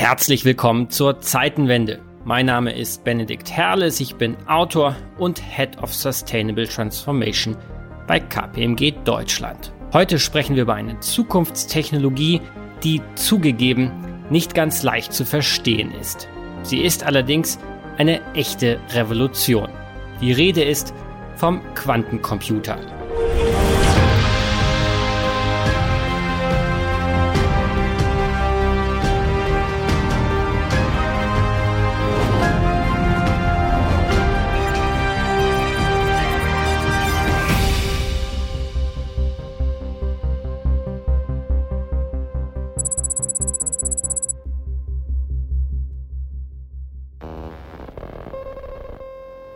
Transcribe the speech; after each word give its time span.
Herzlich 0.00 0.46
willkommen 0.46 0.88
zur 0.88 1.20
Zeitenwende. 1.20 2.00
Mein 2.24 2.46
Name 2.46 2.74
ist 2.74 3.04
Benedikt 3.04 3.50
Herles, 3.50 4.00
ich 4.00 4.14
bin 4.14 4.34
Autor 4.46 4.96
und 5.18 5.38
Head 5.38 5.76
of 5.82 5.92
Sustainable 5.92 6.66
Transformation 6.66 7.54
bei 8.06 8.18
KPMG 8.18 8.94
Deutschland. 9.04 9.74
Heute 9.92 10.18
sprechen 10.18 10.56
wir 10.56 10.62
über 10.62 10.72
eine 10.72 10.98
Zukunftstechnologie, 11.00 12.40
die 12.82 13.02
zugegeben 13.14 13.92
nicht 14.30 14.54
ganz 14.54 14.82
leicht 14.82 15.12
zu 15.12 15.26
verstehen 15.26 15.92
ist. 16.00 16.30
Sie 16.62 16.78
ist 16.78 17.04
allerdings 17.04 17.58
eine 17.98 18.22
echte 18.32 18.80
Revolution. 18.94 19.68
Die 20.22 20.32
Rede 20.32 20.64
ist 20.64 20.94
vom 21.36 21.60
Quantencomputer. 21.74 22.99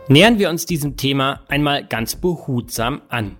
Nähern 0.07 0.37
wir 0.37 0.51
uns 0.51 0.67
diesem 0.67 0.97
Thema 0.97 1.41
einmal 1.47 1.83
ganz 1.83 2.15
behutsam 2.15 3.01
an. 3.09 3.37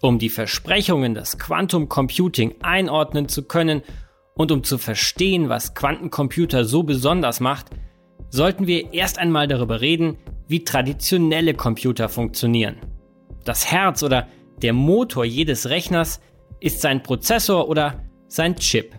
Um 0.00 0.20
die 0.20 0.28
Versprechungen 0.28 1.14
des 1.14 1.36
Quantum 1.36 1.88
Computing 1.88 2.54
einordnen 2.62 3.28
zu 3.28 3.42
können 3.42 3.82
und 4.34 4.52
um 4.52 4.62
zu 4.62 4.78
verstehen, 4.78 5.48
was 5.48 5.74
Quantencomputer 5.74 6.64
so 6.64 6.84
besonders 6.84 7.40
macht, 7.40 7.70
sollten 8.30 8.68
wir 8.68 8.92
erst 8.94 9.18
einmal 9.18 9.48
darüber 9.48 9.80
reden, 9.80 10.16
wie 10.46 10.62
traditionelle 10.62 11.54
Computer 11.54 12.08
funktionieren. 12.08 12.76
Das 13.44 13.72
Herz 13.72 14.04
oder 14.04 14.28
der 14.62 14.74
Motor 14.74 15.24
jedes 15.24 15.70
Rechners 15.70 16.20
ist 16.60 16.82
sein 16.82 17.02
Prozessor 17.02 17.68
oder 17.68 18.04
sein 18.28 18.54
Chip. 18.54 18.94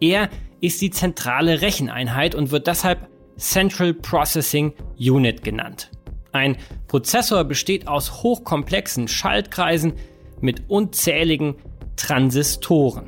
Er 0.00 0.28
ist 0.60 0.80
die 0.82 0.90
zentrale 0.90 1.62
Recheneinheit 1.62 2.36
und 2.36 2.52
wird 2.52 2.68
deshalb 2.68 3.08
Central 3.38 3.92
Processing 3.92 4.72
Unit 4.96 5.42
genannt. 5.42 5.90
Ein 6.34 6.56
Prozessor 6.88 7.44
besteht 7.44 7.86
aus 7.86 8.24
hochkomplexen 8.24 9.06
Schaltkreisen 9.06 9.92
mit 10.40 10.68
unzähligen 10.68 11.54
Transistoren. 11.94 13.06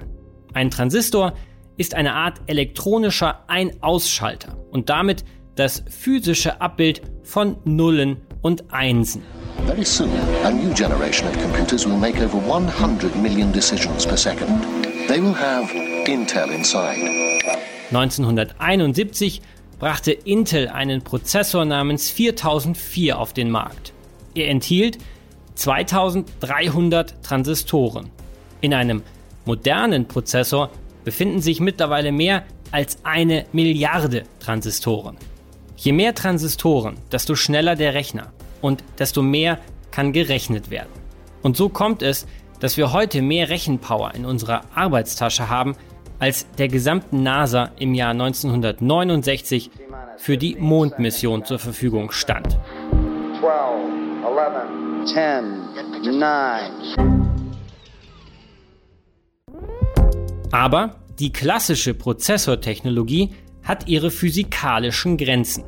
Ein 0.55 0.71
Transistor 0.71 1.33
ist 1.77 1.97
eine 1.97 2.15
Art 2.15 2.41
elektronischer 2.47 3.43
Ein-Ausschalter 3.49 4.57
und 4.71 4.91
damit 4.91 5.25
das 5.57 5.83
physische 5.91 6.61
Abbild 6.61 7.03
von 7.25 7.57
Nullen 7.65 8.19
und 8.43 8.73
Einsen. 8.73 9.23
Very 9.67 9.85
soon, 9.85 10.11
a 10.45 10.51
new 10.53 10.73
generation 10.73 11.29
of 11.29 11.37
computers 11.43 11.85
will 11.85 11.97
make 11.97 12.23
over 12.25 12.39
100 12.39 13.17
million 13.17 13.53
decisions 13.53 14.07
per 14.07 14.17
second. 14.17 14.65
They 15.09 15.21
will 15.21 15.35
have 15.35 15.75
Intel 16.07 16.49
inside. 16.53 17.11
1971 17.91 19.43
brachte 19.79 20.13
Intel 20.13 20.69
einen 20.69 21.03
Prozessor 21.03 21.65
namens 21.65 22.11
4004 22.11 23.19
auf 23.19 23.33
den 23.33 23.51
Markt. 23.51 23.93
Er 24.35 24.49
enthielt 24.49 24.99
2300 25.55 27.23
Transistoren. 27.23 28.11
In 28.61 28.75
einem 28.75 29.03
modernen 29.45 30.07
Prozessor 30.07 30.71
befinden 31.05 31.41
sich 31.41 31.61
mittlerweile 31.61 32.13
mehr 32.13 32.45
als 32.73 32.99
eine 33.05 33.47
Milliarde 33.53 34.25
Transistoren. 34.41 35.17
Je 35.77 35.93
mehr 35.93 36.15
Transistoren, 36.15 36.97
desto 37.13 37.35
schneller 37.35 37.77
der 37.77 37.95
Rechner 37.95 38.33
und 38.63 38.83
desto 38.99 39.23
mehr 39.23 39.59
kann 39.91 40.13
gerechnet 40.13 40.71
werden. 40.71 40.93
Und 41.43 41.57
so 41.57 41.69
kommt 41.69 42.03
es, 42.03 42.27
dass 42.61 42.77
wir 42.77 42.93
heute 42.93 43.21
mehr 43.23 43.51
Rechenpower 43.51 44.15
in 44.15 44.25
unserer 44.25 44.63
Arbeitstasche 44.75 45.51
haben 45.51 45.77
als 46.19 46.51
der 46.59 46.69
gesamten 46.69 47.23
NASA 47.23 47.71
im 47.79 47.95
Jahr 47.95 48.11
1969 48.11 49.71
für 50.17 50.39
die 50.39 50.57
Mondmission 50.57 51.45
zur 51.45 51.59
Verfügung 51.59 52.11
stand. 52.11 52.59
12, 53.41 53.53
11, 54.25 55.13
10, 56.03 56.19
9. 56.19 57.27
Aber 60.53 60.97
die 61.19 61.33
klassische 61.33 61.95
Prozessortechnologie 61.95 63.35
hat 63.63 63.89
ihre 63.89 64.11
physikalischen 64.11 65.17
Grenzen. 65.17 65.65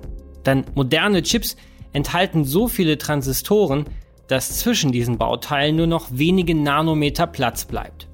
Denn 0.46 0.64
moderne 0.74 1.22
Chips 1.22 1.56
enthalten 1.92 2.44
so 2.44 2.68
viele 2.68 2.96
Transistoren, 2.96 3.84
dass 4.28 4.58
zwischen 4.58 4.92
diesen 4.92 5.18
Bauteilen 5.18 5.76
nur 5.76 5.86
noch 5.86 6.08
wenige 6.10 6.54
Nanometer 6.54 7.26
Platz 7.26 7.64
bleibt. 7.64 8.08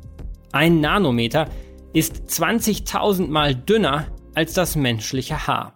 Ein 0.53 0.81
Nanometer 0.81 1.49
ist 1.95 2.29
20.000 2.29 3.29
Mal 3.29 3.55
dünner 3.55 4.09
als 4.35 4.53
das 4.53 4.77
menschliche 4.77 5.47
Haar. 5.47 5.75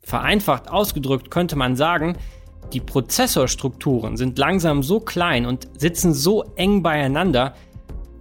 Vereinfacht 0.00 0.70
ausgedrückt 0.70 1.30
könnte 1.30 1.54
man 1.54 1.76
sagen, 1.76 2.16
die 2.72 2.80
Prozessorstrukturen 2.80 4.16
sind 4.16 4.38
langsam 4.38 4.82
so 4.82 5.00
klein 5.00 5.44
und 5.44 5.68
sitzen 5.76 6.14
so 6.14 6.44
eng 6.56 6.82
beieinander, 6.82 7.54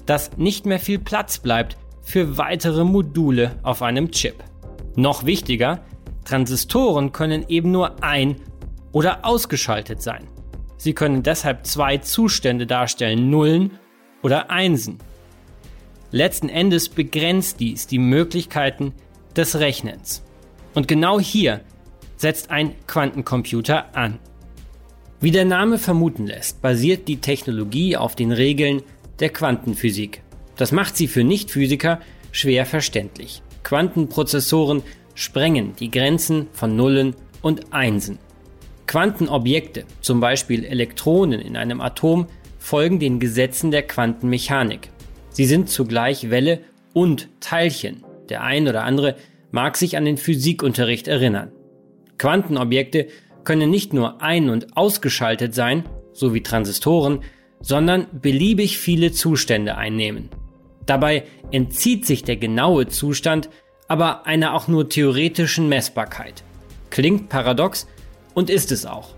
dass 0.06 0.38
nicht 0.38 0.66
mehr 0.66 0.80
viel 0.80 1.00
Platz 1.00 1.40
bleibt 1.40 1.78
für 2.02 2.38
weitere 2.38 2.84
Module 2.84 3.56
auf 3.64 3.82
einem 3.82 4.12
Chip. 4.12 4.44
Noch 4.96 5.26
wichtiger, 5.26 5.80
Transistoren 6.26 7.12
können 7.12 7.46
eben 7.48 7.72
nur 7.72 8.04
ein- 8.04 8.36
oder 8.92 9.24
ausgeschaltet 9.24 10.02
sein. 10.02 10.28
Sie 10.78 10.94
können 10.94 11.24
deshalb 11.24 11.66
zwei 11.66 11.98
Zustände 11.98 12.68
darstellen, 12.68 13.30
Nullen 13.30 13.80
oder 14.24 14.50
Einsen. 14.50 14.98
Letzten 16.12 16.50
Endes 16.50 16.90
begrenzt 16.90 17.60
dies 17.60 17.88
die 17.88 18.00
Möglichkeiten 18.00 18.94
des 19.36 19.60
Rechnens. 19.60 20.24
Und 20.74 20.88
genau 20.88 21.20
hier 21.20 21.62
setzt 22.18 22.50
ein 22.50 22.74
Quantencomputer 22.88 23.96
an. 23.96 24.20
Wie 25.22 25.32
der 25.32 25.46
Name 25.46 25.78
vermuten 25.78 26.28
lässt, 26.28 26.62
basiert 26.62 27.08
die 27.08 27.18
Technologie 27.18 27.98
auf 27.98 28.16
den 28.16 28.32
Regeln 28.32 28.82
der 29.20 29.30
Quantenphysik. 29.30 30.22
Das 30.56 30.72
macht 30.72 30.98
sie 30.98 31.08
für 31.08 31.24
Nichtphysiker 31.24 32.00
schwer 32.32 32.66
verständlich. 32.66 33.42
Quantenprozessoren 33.64 34.82
sprengen 35.14 35.76
die 35.80 35.92
Grenzen 35.92 36.48
von 36.54 36.76
Nullen 36.76 37.16
und 37.42 37.74
Einsen. 37.74 38.18
Quantenobjekte, 38.88 39.86
zum 40.02 40.20
Beispiel 40.20 40.66
Elektronen 40.66 41.42
in 41.42 41.56
einem 41.56 41.82
Atom, 41.82 42.28
folgen 42.58 43.00
den 43.00 43.20
Gesetzen 43.20 43.72
der 43.72 43.84
Quantenmechanik. 43.84 44.90
Sie 45.40 45.46
sind 45.46 45.70
zugleich 45.70 46.30
Welle 46.30 46.60
und 46.92 47.30
Teilchen. 47.40 48.04
Der 48.28 48.44
ein 48.44 48.68
oder 48.68 48.84
andere 48.84 49.16
mag 49.52 49.78
sich 49.78 49.96
an 49.96 50.04
den 50.04 50.18
Physikunterricht 50.18 51.08
erinnern. 51.08 51.54
Quantenobjekte 52.18 53.08
können 53.46 53.70
nicht 53.70 53.94
nur 53.94 54.22
ein- 54.22 54.50
und 54.50 54.76
ausgeschaltet 54.76 55.56
sein, 55.56 55.86
so 56.12 56.34
wie 56.34 56.44
Transistoren, 56.44 57.22
sondern 57.62 58.08
beliebig 58.12 58.80
viele 58.80 59.14
Zustände 59.14 59.78
einnehmen. 59.78 60.28
Dabei 60.86 61.24
entzieht 61.52 62.06
sich 62.06 62.26
der 62.26 62.36
genaue 62.36 62.90
Zustand 62.90 63.50
aber 63.88 64.28
einer 64.28 64.54
auch 64.54 64.68
nur 64.68 64.90
theoretischen 64.90 65.70
Messbarkeit. 65.70 66.44
Klingt 66.90 67.30
paradox 67.30 67.88
und 68.34 68.50
ist 68.50 68.74
es 68.74 68.86
auch. 68.86 69.16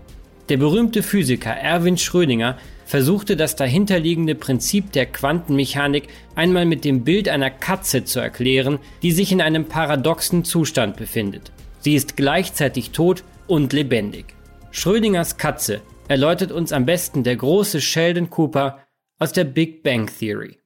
Der 0.48 0.56
berühmte 0.56 1.02
Physiker 1.02 1.50
Erwin 1.50 1.98
Schrödinger 1.98 2.58
versuchte 2.92 3.38
das 3.38 3.56
dahinterliegende 3.56 4.34
Prinzip 4.34 4.92
der 4.92 5.06
Quantenmechanik 5.06 6.08
einmal 6.34 6.66
mit 6.66 6.84
dem 6.84 7.04
Bild 7.04 7.26
einer 7.26 7.48
Katze 7.48 8.04
zu 8.04 8.20
erklären, 8.20 8.78
die 9.00 9.12
sich 9.12 9.32
in 9.32 9.40
einem 9.40 9.64
paradoxen 9.64 10.44
Zustand 10.44 10.98
befindet. 10.98 11.52
Sie 11.80 11.94
ist 11.94 12.18
gleichzeitig 12.18 12.90
tot 12.90 13.24
und 13.46 13.72
lebendig. 13.72 14.34
Schrödingers 14.72 15.38
Katze 15.38 15.80
erläutert 16.06 16.52
uns 16.52 16.70
am 16.70 16.84
besten 16.84 17.24
der 17.24 17.36
große 17.36 17.80
Sheldon 17.80 18.28
Cooper 18.28 18.80
aus 19.18 19.32
der 19.32 19.44
Big 19.44 19.82
Bang 19.82 20.10
Theory. 20.18 20.58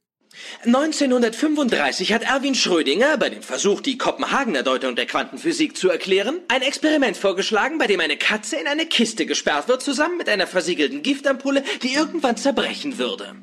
1935 0.64 2.12
hat 2.12 2.22
Erwin 2.22 2.54
Schrödinger 2.54 3.16
bei 3.18 3.30
dem 3.30 3.42
Versuch, 3.42 3.80
die 3.80 3.98
Kopenhagener 3.98 4.62
Deutung 4.62 4.96
der 4.96 5.06
Quantenphysik 5.06 5.76
zu 5.76 5.90
erklären, 5.90 6.40
ein 6.48 6.62
Experiment 6.62 7.16
vorgeschlagen, 7.16 7.78
bei 7.78 7.86
dem 7.86 8.00
eine 8.00 8.16
Katze 8.16 8.56
in 8.56 8.66
eine 8.66 8.86
Kiste 8.86 9.26
gesperrt 9.26 9.68
wird, 9.68 9.82
zusammen 9.82 10.16
mit 10.16 10.28
einer 10.28 10.46
versiegelten 10.46 11.02
Giftampulle, 11.02 11.62
die 11.82 11.94
irgendwann 11.94 12.36
zerbrechen 12.36 12.98
würde. 12.98 13.34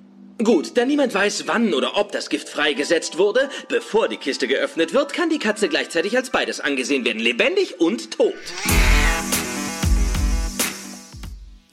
Gut, 0.44 0.78
da 0.78 0.86
niemand 0.86 1.14
weiß, 1.14 1.44
wann 1.48 1.74
oder 1.74 1.96
ob 1.96 2.12
das 2.12 2.30
Gift 2.30 2.50
freigesetzt 2.50 3.18
wurde, 3.18 3.50
bevor 3.70 4.10
die 4.10 4.18
Kiste 4.18 4.48
geöffnet 4.48 4.94
wird, 4.94 5.14
kann 5.14 5.30
die 5.30 5.40
Katze 5.40 5.70
gleichzeitig 5.70 6.18
als 6.18 6.32
beides 6.32 6.60
angesehen 6.60 7.06
werden, 7.06 7.22
lebendig 7.22 7.80
und 7.80 8.12
tot. 8.12 8.34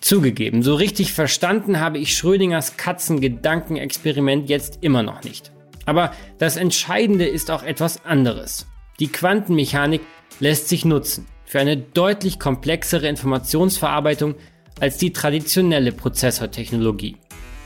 Zugegeben, 0.00 0.62
so 0.62 0.74
richtig 0.74 1.12
verstanden 1.12 1.78
habe 1.78 1.98
ich 1.98 2.16
Schrödingers 2.16 2.78
Katzengedankenexperiment 2.78 4.48
jetzt 4.48 4.78
immer 4.80 5.02
noch 5.02 5.22
nicht. 5.24 5.52
Aber 5.84 6.12
das 6.38 6.56
Entscheidende 6.56 7.26
ist 7.26 7.50
auch 7.50 7.62
etwas 7.62 8.04
anderes. 8.04 8.66
Die 8.98 9.08
Quantenmechanik 9.08 10.00
lässt 10.40 10.68
sich 10.68 10.84
nutzen 10.84 11.26
für 11.44 11.60
eine 11.60 11.76
deutlich 11.76 12.38
komplexere 12.38 13.08
Informationsverarbeitung 13.08 14.36
als 14.80 14.96
die 14.96 15.12
traditionelle 15.12 15.92
Prozessortechnologie. 15.92 17.16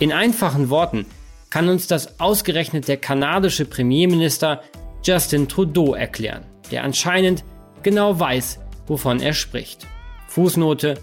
In 0.00 0.12
einfachen 0.12 0.70
Worten 0.70 1.06
kann 1.50 1.68
uns 1.68 1.86
das 1.86 2.18
ausgerechnet 2.18 2.88
der 2.88 2.96
kanadische 2.96 3.64
Premierminister 3.64 4.62
Justin 5.04 5.48
Trudeau 5.48 5.94
erklären, 5.94 6.44
der 6.72 6.82
anscheinend 6.82 7.44
genau 7.84 8.18
weiß, 8.18 8.58
wovon 8.86 9.20
er 9.20 9.34
spricht. 9.34 9.86
Fußnote 10.26 10.98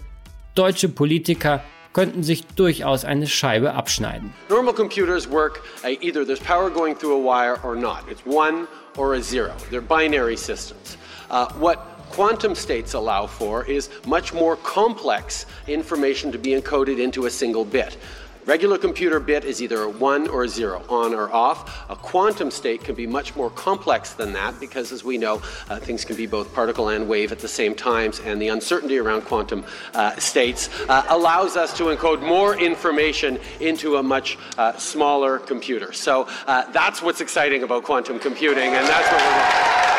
Deutsche 0.54 0.88
Politiker 0.88 1.62
könnten 1.94 2.22
sich 2.22 2.46
durchaus 2.46 3.04
eine 3.06 3.26
Scheibe 3.26 3.72
abschneiden. 3.72 4.34
Normal 4.50 4.74
computers 4.74 5.30
work 5.30 5.62
either 5.82 6.26
there's 6.26 6.40
power 6.40 6.70
going 6.70 6.94
through 6.94 7.14
a 7.14 7.18
wire 7.18 7.58
or 7.62 7.74
not. 7.74 8.04
It's 8.10 8.22
one 8.26 8.66
or 8.98 9.14
a 9.14 9.22
zero. 9.22 9.52
They're 9.70 9.80
binary 9.80 10.36
systems. 10.36 10.98
Uh, 11.30 11.46
what 11.58 11.78
quantum 12.10 12.54
states 12.54 12.92
allow 12.92 13.26
for 13.26 13.64
is 13.64 13.88
much 14.06 14.34
more 14.34 14.56
complex 14.56 15.46
information 15.66 16.30
to 16.32 16.38
be 16.38 16.50
encoded 16.50 16.98
into 16.98 17.24
a 17.24 17.30
single 17.30 17.64
bit. 17.64 17.96
Regular 18.44 18.76
computer 18.76 19.20
bit 19.20 19.44
is 19.44 19.62
either 19.62 19.82
a 19.82 19.88
1 19.88 20.26
or 20.26 20.42
a 20.42 20.48
0, 20.48 20.82
on 20.88 21.14
or 21.14 21.32
off. 21.32 21.88
A 21.88 21.94
quantum 21.94 22.50
state 22.50 22.82
can 22.82 22.96
be 22.96 23.06
much 23.06 23.36
more 23.36 23.50
complex 23.50 24.14
than 24.14 24.32
that 24.32 24.58
because, 24.58 24.90
as 24.90 25.04
we 25.04 25.16
know, 25.16 25.40
uh, 25.70 25.78
things 25.78 26.04
can 26.04 26.16
be 26.16 26.26
both 26.26 26.52
particle 26.52 26.88
and 26.88 27.08
wave 27.08 27.30
at 27.30 27.38
the 27.38 27.46
same 27.46 27.72
times, 27.72 28.18
and 28.18 28.42
the 28.42 28.48
uncertainty 28.48 28.98
around 28.98 29.22
quantum 29.22 29.64
uh, 29.94 30.16
states 30.16 30.68
uh, 30.88 31.04
allows 31.08 31.56
us 31.56 31.76
to 31.76 31.84
encode 31.84 32.20
more 32.20 32.58
information 32.58 33.38
into 33.60 33.96
a 33.96 34.02
much 34.02 34.36
uh, 34.58 34.76
smaller 34.76 35.38
computer. 35.38 35.92
So 35.92 36.26
uh, 36.48 36.68
that's 36.72 37.00
what's 37.00 37.20
exciting 37.20 37.62
about 37.62 37.84
quantum 37.84 38.18
computing, 38.18 38.74
and 38.74 38.88
that's 38.88 39.08
what 39.12 39.20
we're 39.20 39.91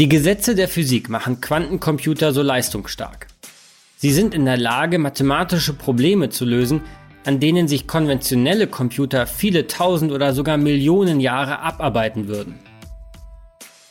Die 0.00 0.08
Gesetze 0.08 0.56
der 0.56 0.66
Physik 0.66 1.08
machen 1.08 1.40
Quantencomputer 1.40 2.32
so 2.32 2.42
leistungsstark. 2.42 3.28
Sie 3.96 4.10
sind 4.10 4.34
in 4.34 4.44
der 4.44 4.56
Lage, 4.56 4.98
mathematische 4.98 5.72
Probleme 5.72 6.30
zu 6.30 6.44
lösen, 6.44 6.80
an 7.24 7.38
denen 7.38 7.68
sich 7.68 7.86
konventionelle 7.86 8.66
Computer 8.66 9.28
viele 9.28 9.68
tausend 9.68 10.10
oder 10.10 10.34
sogar 10.34 10.56
Millionen 10.56 11.20
Jahre 11.20 11.60
abarbeiten 11.60 12.26
würden. 12.26 12.58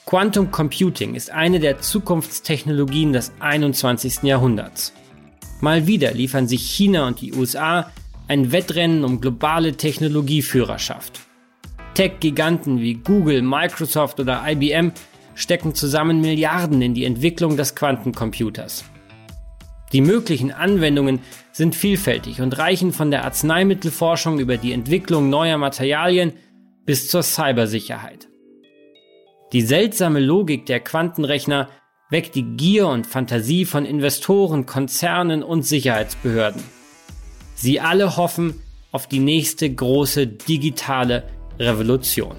Quantum 0.06 0.52
Computing 0.52 1.16
ist 1.16 1.32
eine 1.32 1.62
der 1.62 1.80
Zukunftstechnologien 1.80 3.14
des 3.14 3.32
21. 3.40 4.24
Jahrhunderts. 4.24 4.92
Mal 5.62 5.88
wieder 5.88 6.12
liefern 6.12 6.50
sich 6.50 6.64
China 6.64 7.08
und 7.08 7.22
die 7.22 7.34
USA 7.34 7.90
ein 8.28 8.52
Wettrennen 8.52 9.06
um 9.06 9.22
globale 9.22 9.78
Technologieführerschaft. 9.78 11.22
Tech-Giganten 11.94 12.82
wie 12.82 12.96
Google, 12.96 13.42
Microsoft 13.42 14.20
oder 14.20 14.44
IBM 14.46 14.92
stecken 15.36 15.76
zusammen 15.76 16.22
Milliarden 16.22 16.82
in 16.82 16.94
die 16.94 17.06
Entwicklung 17.06 17.58
des 17.58 17.76
Quantencomputers. 17.76 18.86
Die 19.92 20.02
möglichen 20.02 20.52
Anwendungen 20.52 21.20
sind 21.52 21.76
vielfältig 21.76 22.42
und 22.42 22.58
reichen 22.58 22.92
von 22.92 23.12
der 23.12 23.24
Arzneimittelforschung 23.26 24.40
über 24.40 24.58
die 24.58 24.74
Entwicklung 24.74 25.30
neuer 25.30 25.58
Materialien 25.58 26.34
bis 26.86 27.08
zur 27.08 27.22
Cybersicherheit. 27.22 28.28
Die 29.54 29.62
seltsame 29.62 30.20
Logik 30.20 30.66
der 30.66 30.80
Quantenrechner 30.80 31.70
weckt 32.10 32.34
die 32.36 32.56
Gier 32.58 32.88
und 32.88 33.06
Fantasie 33.06 33.66
von 33.66 33.86
Investoren, 33.86 34.66
Konzernen 34.66 35.44
und 35.44 35.64
Sicherheitsbehörden. 35.64 36.64
Sie 37.56 37.80
alle 37.80 38.18
hoffen 38.18 38.62
auf 38.92 39.08
die 39.08 39.20
nächste 39.20 39.72
große 39.72 40.26
digitale 40.26 41.24
Revolution. 41.60 42.38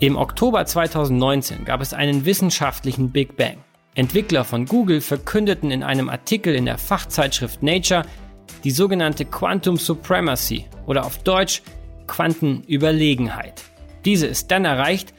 Im 0.00 0.16
Oktober 0.16 0.64
2019 0.64 1.66
gab 1.66 1.82
es 1.82 1.92
einen 1.92 2.24
wissenschaftlichen 2.24 3.10
Big 3.10 3.36
Bang. 3.36 3.58
Entwickler 3.94 4.44
von 4.44 4.64
Google 4.64 5.02
verkündeten 5.02 5.70
in 5.70 5.82
einem 5.82 6.08
Artikel 6.08 6.54
in 6.54 6.64
der 6.64 6.78
Fachzeitschrift 6.78 7.62
Nature 7.62 8.06
die 8.64 8.70
sogenannte 8.70 9.26
Quantum 9.26 9.76
Supremacy 9.76 10.64
oder 10.86 11.04
auf 11.04 11.18
Deutsch 11.18 11.60
Quantenüberlegenheit. 12.06 13.62
Diese 14.06 14.26
ist 14.26 14.50
dann 14.50 14.64
erreicht, 14.64 15.12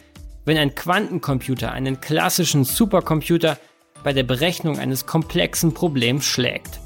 wenn 0.45 0.57
ein 0.57 0.73
Quantencomputer 0.73 1.71
einen 1.71 2.01
klassischen 2.01 2.63
Supercomputer 2.63 3.59
bei 4.03 4.13
der 4.13 4.23
Berechnung 4.23 4.79
eines 4.79 5.05
komplexen 5.05 5.75
Problems 5.75 6.25
schlägt. 6.25 6.79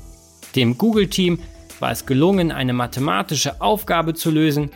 Dem 0.57 0.77
Google-Team 0.77 1.39
war 1.79 1.91
es 1.91 2.05
gelungen, 2.05 2.51
eine 2.51 2.73
mathematische 2.73 3.61
Aufgabe 3.61 4.13
zu 4.15 4.31
lösen, 4.31 4.71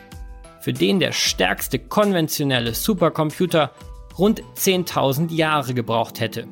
für 0.61 0.73
den 0.73 0.99
der 0.99 1.11
stärkste 1.11 1.79
konventionelle 1.79 2.73
Supercomputer 2.73 3.71
rund 4.17 4.41
10.000 4.55 5.33
Jahre 5.33 5.73
gebraucht 5.73 6.19
hätte. 6.19 6.47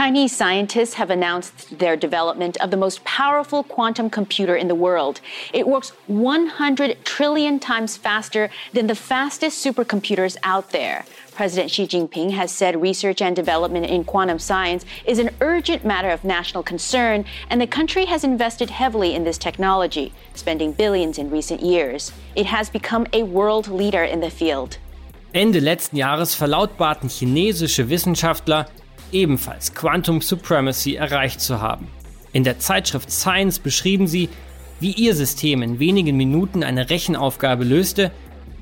Chinese 0.00 0.34
scientists 0.34 0.94
have 0.94 1.10
announced 1.10 1.78
their 1.78 1.94
development 1.94 2.56
of 2.62 2.70
the 2.70 2.76
most 2.78 3.04
powerful 3.04 3.62
quantum 3.62 4.08
computer 4.08 4.56
in 4.56 4.66
the 4.66 4.74
world. 4.74 5.20
It 5.52 5.68
works 5.68 5.90
100 6.06 7.04
trillion 7.04 7.60
times 7.60 7.98
faster 7.98 8.48
than 8.72 8.86
the 8.86 8.94
fastest 8.94 9.62
supercomputers 9.62 10.38
out 10.42 10.70
there. 10.70 11.04
President 11.34 11.70
Xi 11.70 11.86
Jinping 11.86 12.30
has 12.30 12.50
said 12.50 12.80
research 12.80 13.20
and 13.20 13.36
development 13.36 13.84
in 13.84 14.04
quantum 14.04 14.38
science 14.38 14.86
is 15.04 15.18
an 15.18 15.28
urgent 15.42 15.84
matter 15.84 16.08
of 16.08 16.24
national 16.24 16.62
concern, 16.62 17.26
and 17.50 17.60
the 17.60 17.66
country 17.66 18.06
has 18.06 18.24
invested 18.24 18.70
heavily 18.70 19.14
in 19.14 19.24
this 19.24 19.36
technology, 19.36 20.14
spending 20.32 20.72
billions 20.72 21.18
in 21.18 21.28
recent 21.28 21.60
years. 21.60 22.10
It 22.34 22.46
has 22.46 22.70
become 22.70 23.06
a 23.12 23.24
world 23.24 23.68
leader 23.68 24.04
in 24.04 24.20
the 24.20 24.30
field. 24.30 24.78
Ende 25.34 25.60
letzten 25.60 25.98
Jahres 25.98 26.34
verlautbarten 26.34 27.08
chinesische 27.10 27.88
Wissenschaftler, 27.88 28.66
ebenfalls 29.12 29.74
Quantum 29.74 30.20
Supremacy 30.20 30.94
erreicht 30.94 31.40
zu 31.40 31.60
haben. 31.60 31.88
In 32.32 32.44
der 32.44 32.58
Zeitschrift 32.58 33.10
Science 33.10 33.58
beschrieben 33.58 34.06
sie, 34.06 34.28
wie 34.78 34.92
ihr 34.92 35.14
System 35.14 35.62
in 35.62 35.78
wenigen 35.78 36.16
Minuten 36.16 36.62
eine 36.62 36.88
Rechenaufgabe 36.90 37.64
löste, 37.64 38.10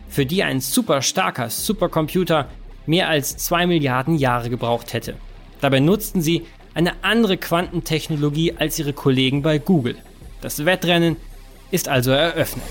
für 0.09 0.27
die 0.27 0.43
ein 0.43 0.61
super 0.61 1.03
starker 1.03 1.51
Supercomputer 1.51 2.49
mehr 2.87 3.09
als 3.09 3.37
2 3.37 3.67
Milliarden 3.67 4.17
Jahre 4.17 4.51
gebraucht 4.51 4.95
hätte. 4.95 5.15
Dabei 5.61 5.81
nutzten 5.81 6.23
sie 6.23 6.47
eine 6.75 7.05
andere 7.05 7.37
Quantentechnologie 7.37 8.55
als 8.57 8.79
ihre 8.79 8.93
Kollegen 8.93 9.43
bei 9.43 9.59
Google. 9.59 9.97
Das 10.41 10.65
Wettrennen 10.65 11.17
ist 11.71 11.89
also 11.89 12.11
eröffnet. 12.13 12.65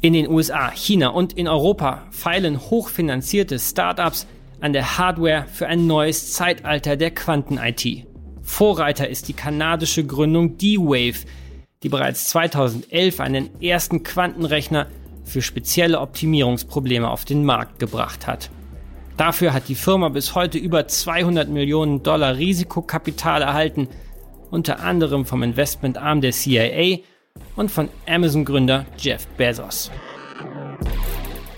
In 0.00 0.14
den 0.14 0.28
USA, 0.28 0.72
China 0.72 1.08
und 1.08 1.34
in 1.34 1.46
Europa 1.46 2.02
feilen 2.10 2.60
hochfinanzierte 2.60 3.60
Startups 3.60 4.26
an 4.62 4.72
der 4.72 4.96
Hardware 4.96 5.46
für 5.52 5.66
ein 5.66 5.88
neues 5.88 6.32
Zeitalter 6.32 6.96
der 6.96 7.10
Quanten-IT. 7.10 8.06
Vorreiter 8.42 9.08
ist 9.08 9.26
die 9.26 9.32
kanadische 9.32 10.06
Gründung 10.06 10.56
D-Wave, 10.56 11.26
die 11.82 11.88
bereits 11.88 12.28
2011 12.28 13.18
einen 13.18 13.60
ersten 13.60 14.04
Quantenrechner 14.04 14.86
für 15.24 15.42
spezielle 15.42 16.00
Optimierungsprobleme 16.00 17.10
auf 17.10 17.24
den 17.24 17.44
Markt 17.44 17.80
gebracht 17.80 18.28
hat. 18.28 18.50
Dafür 19.16 19.52
hat 19.52 19.68
die 19.68 19.74
Firma 19.74 20.08
bis 20.10 20.36
heute 20.36 20.58
über 20.58 20.86
200 20.86 21.48
Millionen 21.48 22.04
Dollar 22.04 22.36
Risikokapital 22.36 23.42
erhalten, 23.42 23.88
unter 24.50 24.80
anderem 24.80 25.26
vom 25.26 25.42
Investmentarm 25.42 26.20
der 26.20 26.32
CIA 26.32 26.98
und 27.56 27.70
von 27.70 27.88
Amazon-Gründer 28.06 28.86
Jeff 28.96 29.26
Bezos. 29.36 29.90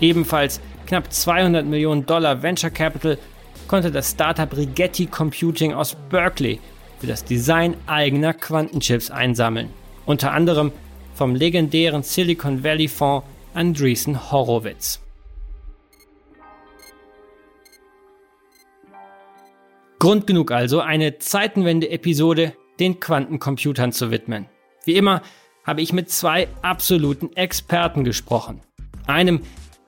Ebenfalls 0.01 0.61
knapp 0.87 1.13
200 1.13 1.67
Millionen 1.67 2.07
Dollar 2.07 2.43
Venture 2.43 2.71
Capital 2.71 3.19
konnte 3.69 3.91
das 3.91 4.11
Startup 4.11 4.55
Rigetti 4.57 5.07
Computing 5.07 5.73
aus 5.73 5.97
Berkeley 6.11 6.61
für 6.99 7.07
das 7.07 7.25
Design 7.25 7.77
eigener 7.87 8.35
Quantenchips 8.35 9.11
einsammeln. 9.11 9.71
Unter 10.07 10.33
anderem 10.33 10.73
vom 11.15 11.35
legendären 11.35 12.03
Silicon 12.03 12.63
Valley 12.65 12.89
Fonds 12.89 13.27
Andreessen 13.55 14.31
Horowitz. 14.31 15.01
Grund 19.99 20.27
genug 20.27 20.51
also, 20.51 20.81
eine 20.81 21.19
Zeitenwende-Episode 21.19 22.53
den 22.79 23.01
Quantencomputern 23.01 23.93
zu 23.93 24.11
widmen. 24.11 24.47
Wie 24.85 24.97
immer 24.97 25.23
habe 25.65 25.81
ich 25.81 25.93
mit 25.93 26.11
zwei 26.11 26.49
absoluten 26.63 27.35
Experten 27.37 28.05
gesprochen. 28.05 28.61
Einem, 29.07 29.41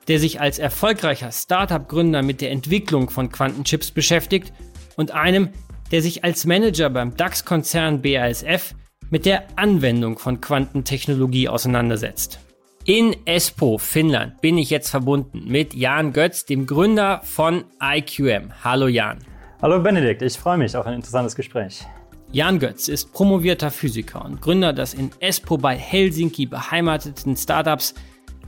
der 0.07 0.19
sich 0.19 0.39
als 0.39 0.59
erfolgreicher 0.59 1.31
Startup-Gründer 1.31 2.21
mit 2.21 2.41
der 2.41 2.51
Entwicklung 2.51 3.09
von 3.09 3.29
Quantenchips 3.29 3.91
beschäftigt 3.91 4.53
und 4.95 5.11
einem, 5.11 5.49
der 5.91 6.01
sich 6.01 6.23
als 6.23 6.45
Manager 6.45 6.89
beim 6.89 7.15
DAX-Konzern 7.15 8.01
BASF 8.01 8.73
mit 9.09 9.25
der 9.25 9.43
Anwendung 9.55 10.17
von 10.17 10.41
Quantentechnologie 10.41 11.49
auseinandersetzt. 11.49 12.39
In 12.85 13.15
Espoo, 13.25 13.77
Finnland, 13.77 14.39
bin 14.41 14.57
ich 14.57 14.69
jetzt 14.69 14.89
verbunden 14.89 15.43
mit 15.45 15.73
Jan 15.73 16.13
Götz, 16.13 16.45
dem 16.45 16.65
Gründer 16.65 17.21
von 17.23 17.65
IQM. 17.81 18.51
Hallo 18.63 18.87
Jan. 18.87 19.19
Hallo 19.61 19.81
Benedikt, 19.81 20.21
ich 20.21 20.37
freue 20.37 20.57
mich 20.57 20.75
auf 20.75 20.85
ein 20.85 20.93
interessantes 20.93 21.35
Gespräch. 21.35 21.85
Jan 22.31 22.59
Götz 22.59 22.87
ist 22.87 23.11
promovierter 23.11 23.71
Physiker 23.71 24.23
und 24.23 24.41
Gründer 24.41 24.71
des 24.71 24.93
in 24.93 25.11
Espoo 25.19 25.57
bei 25.57 25.75
Helsinki 25.75 26.45
beheimateten 26.45 27.35
Startups 27.35 27.93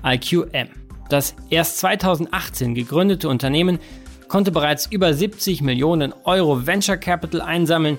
IQM. 0.05 0.69
Das 1.09 1.35
erst 1.49 1.79
2018 1.79 2.75
gegründete 2.75 3.29
Unternehmen 3.29 3.79
konnte 4.27 4.51
bereits 4.51 4.85
über 4.85 5.11
70 5.11 5.61
Millionen 5.61 6.13
Euro 6.23 6.67
Venture 6.67 6.97
Capital 6.97 7.41
einsammeln, 7.41 7.97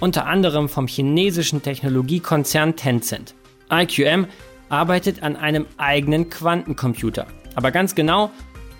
unter 0.00 0.26
anderem 0.26 0.68
vom 0.68 0.88
chinesischen 0.88 1.62
Technologiekonzern 1.62 2.74
Tencent. 2.74 3.34
IQM 3.70 4.26
arbeitet 4.68 5.22
an 5.22 5.36
einem 5.36 5.66
eigenen 5.76 6.30
Quantencomputer. 6.30 7.26
Aber 7.54 7.70
ganz 7.70 7.94
genau 7.94 8.30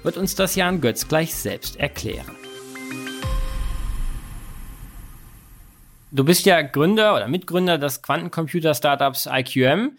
wird 0.02 0.16
uns 0.16 0.34
das 0.34 0.56
Jan 0.56 0.80
Götz 0.80 1.06
gleich 1.06 1.34
selbst 1.34 1.76
erklären. 1.76 2.30
Du 6.10 6.24
bist 6.24 6.46
ja 6.46 6.62
Gründer 6.62 7.14
oder 7.14 7.28
Mitgründer 7.28 7.78
des 7.78 8.02
Quantencomputer-Startups 8.02 9.28
IQM. 9.30 9.98